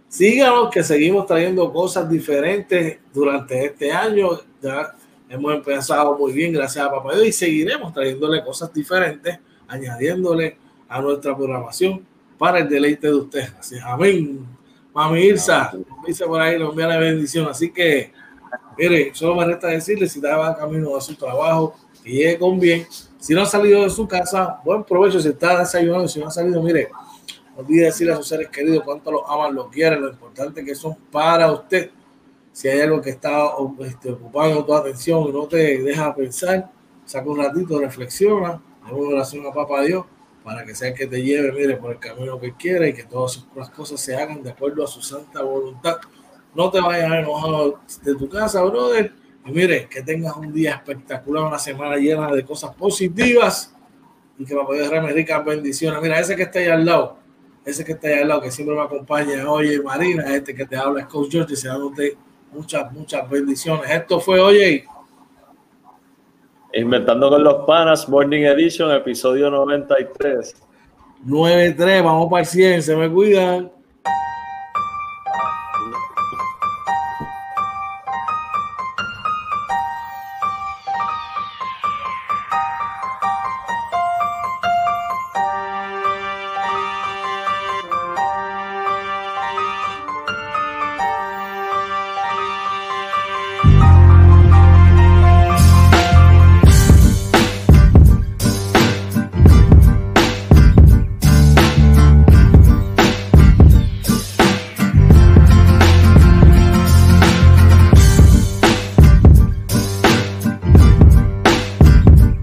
Síganos 0.09 0.71
que 0.71 0.83
seguimos 0.83 1.27
trayendo 1.27 1.73
cosas 1.73 2.09
diferentes 2.09 2.99
durante 3.13 3.67
este 3.67 3.93
año. 3.93 4.31
Ya 4.63 4.95
hemos 5.29 5.55
empezado 5.55 6.17
muy 6.17 6.33
bien, 6.33 6.53
gracias 6.53 6.87
a 6.87 6.91
Papá 6.91 7.15
Dios, 7.15 7.27
y 7.27 7.33
seguiremos 7.33 7.93
trayéndole 7.93 8.43
cosas 8.45 8.73
diferentes, 8.73 9.39
añadiéndole 9.67 10.57
a 10.89 11.01
nuestra 11.01 11.37
programación 11.37 12.07
para 12.39 12.61
el 12.61 12.69
deleite 12.69 13.09
de 13.09 13.15
ustedes. 13.15 13.53
Así, 13.59 13.77
amén. 13.83 14.47
Mami 14.95 15.21
Irsa, 15.25 15.73
dice 16.07 16.25
por 16.25 16.41
ahí, 16.41 16.59
nos 16.59 16.71
envía 16.71 16.87
la 16.87 16.99
bendición. 16.99 17.49
Así 17.49 17.71
que, 17.71 18.13
mire, 18.79 19.11
solo 19.15 19.35
me 19.35 19.45
resta 19.45 19.69
decirle 19.69 20.09
si 20.09 20.21
estaba 20.21 20.57
camino 20.57 20.97
a 20.97 21.01
su 21.01 21.15
trabajo, 21.15 21.77
que 22.03 22.11
llegue 22.11 22.39
con 22.39 22.59
bien. 22.59 22.87
Si 23.19 23.35
no 23.35 23.43
ha 23.43 23.47
salido 23.47 23.83
de 23.83 23.91
su 23.91 24.07
casa, 24.07 24.61
buen 24.65 24.85
provecho. 24.85 25.21
Si 25.21 25.29
está 25.29 25.59
desayunando, 25.59 26.09
si 26.09 26.21
no 26.21 26.29
ha 26.29 26.31
salido, 26.31 26.63
mire, 26.63 26.89
no 27.57 27.63
olvide 27.63 27.87
decirle 27.87 28.13
a 28.13 28.17
sus 28.17 28.29
seres 28.29 28.49
queridos 28.49 28.85
cuánto 28.85 29.11
los 29.11 29.23
aman, 29.27 29.55
los 29.55 29.69
quieren, 29.69 30.03
lo 30.03 30.11
importante 30.11 30.63
que 30.63 30.75
son 30.75 30.95
para 31.11 31.51
usted. 31.51 31.91
Si 32.53 32.69
hay 32.69 32.81
algo 32.81 33.01
que 33.01 33.11
está 33.11 33.51
este, 33.81 34.11
ocupando 34.13 34.65
tu 34.65 34.75
atención 34.75 35.25
y 35.29 35.33
no 35.33 35.47
te 35.47 35.83
deja 35.83 36.15
pensar, 36.15 36.71
saca 37.07 37.29
un 37.29 37.39
ratito, 37.39 37.79
reflexiona, 37.79 38.61
haga 38.85 38.95
una 38.95 39.17
oración 39.17 39.47
a 39.47 39.53
Papá 39.53 39.83
Dios 39.83 40.05
para 40.45 40.65
que 40.65 40.75
sea 40.75 40.89
el 40.89 40.95
que 40.95 41.07
te 41.07 41.23
lleve, 41.23 41.51
mire, 41.53 41.77
por 41.77 41.93
el 41.93 41.99
camino 41.99 42.39
que 42.39 42.55
quiere 42.55 42.91
y 42.91 42.93
que 42.93 43.05
todas 43.05 43.47
las 43.57 43.71
cosas 43.71 44.01
se 44.01 44.15
hagan 44.15 44.43
de 44.43 44.51
acuerdo 44.51 44.85
a 44.85 44.87
su 44.87 45.01
santa 45.01 45.43
voluntad. 45.43 45.97
No 46.55 46.71
te 46.71 46.81
vayas 46.81 47.11
enojado 47.13 47.81
de 48.03 48.15
tu 48.15 48.29
casa, 48.29 48.63
brother. 48.63 49.13
Y 49.45 49.51
mire, 49.51 49.89
que 49.89 50.03
tengas 50.03 50.37
un 50.37 50.53
día 50.53 50.75
espectacular, 50.75 51.45
una 51.45 51.59
semana 51.59 51.97
llena 51.97 52.31
de 52.33 52.45
cosas 52.45 52.75
positivas 52.75 53.75
y 54.39 54.45
que 54.45 54.55
Papá 54.55 54.75
Dios 54.75 54.89
derrame 54.89 55.13
ricas 55.13 55.45
bendiciones. 55.45 56.01
Mira, 56.03 56.21
ese 56.21 56.37
que 56.37 56.43
está 56.45 56.59
ahí 56.59 56.69
al 56.69 56.85
lado, 56.85 57.19
ese 57.67 57.85
que 57.85 57.93
está 57.93 58.07
ahí 58.07 58.21
al 58.21 58.29
lado, 58.29 58.41
que 58.41 58.51
siempre 58.53 58.77
me 58.77 58.83
acompaña, 58.83 59.51
oye 59.51 59.83
Marina, 59.83 60.35
este 60.35 60.55
que 60.55 60.65
te 60.65 60.77
habla 60.77 61.01
es 61.01 61.07
Coach 61.07 61.33
George, 61.33 61.51
deseándote 61.51 62.17
muchas, 62.53 62.93
muchas 62.93 63.29
bendiciones. 63.29 63.91
Esto 63.91 64.21
fue, 64.21 64.39
oye. 64.39 64.85
Inventando 66.73 67.29
con 67.29 67.43
los 67.43 67.67
panas, 67.67 68.09
Morning 68.09 68.43
Edition, 68.43 68.93
episodio 68.93 69.51
93. 69.51 70.55
93, 71.25 72.05
vamos 72.05 72.31
para 72.31 72.43
el 72.43 72.47
100, 72.47 72.83
se 72.83 72.97
me 72.97 73.11
cuidan. 73.11 73.73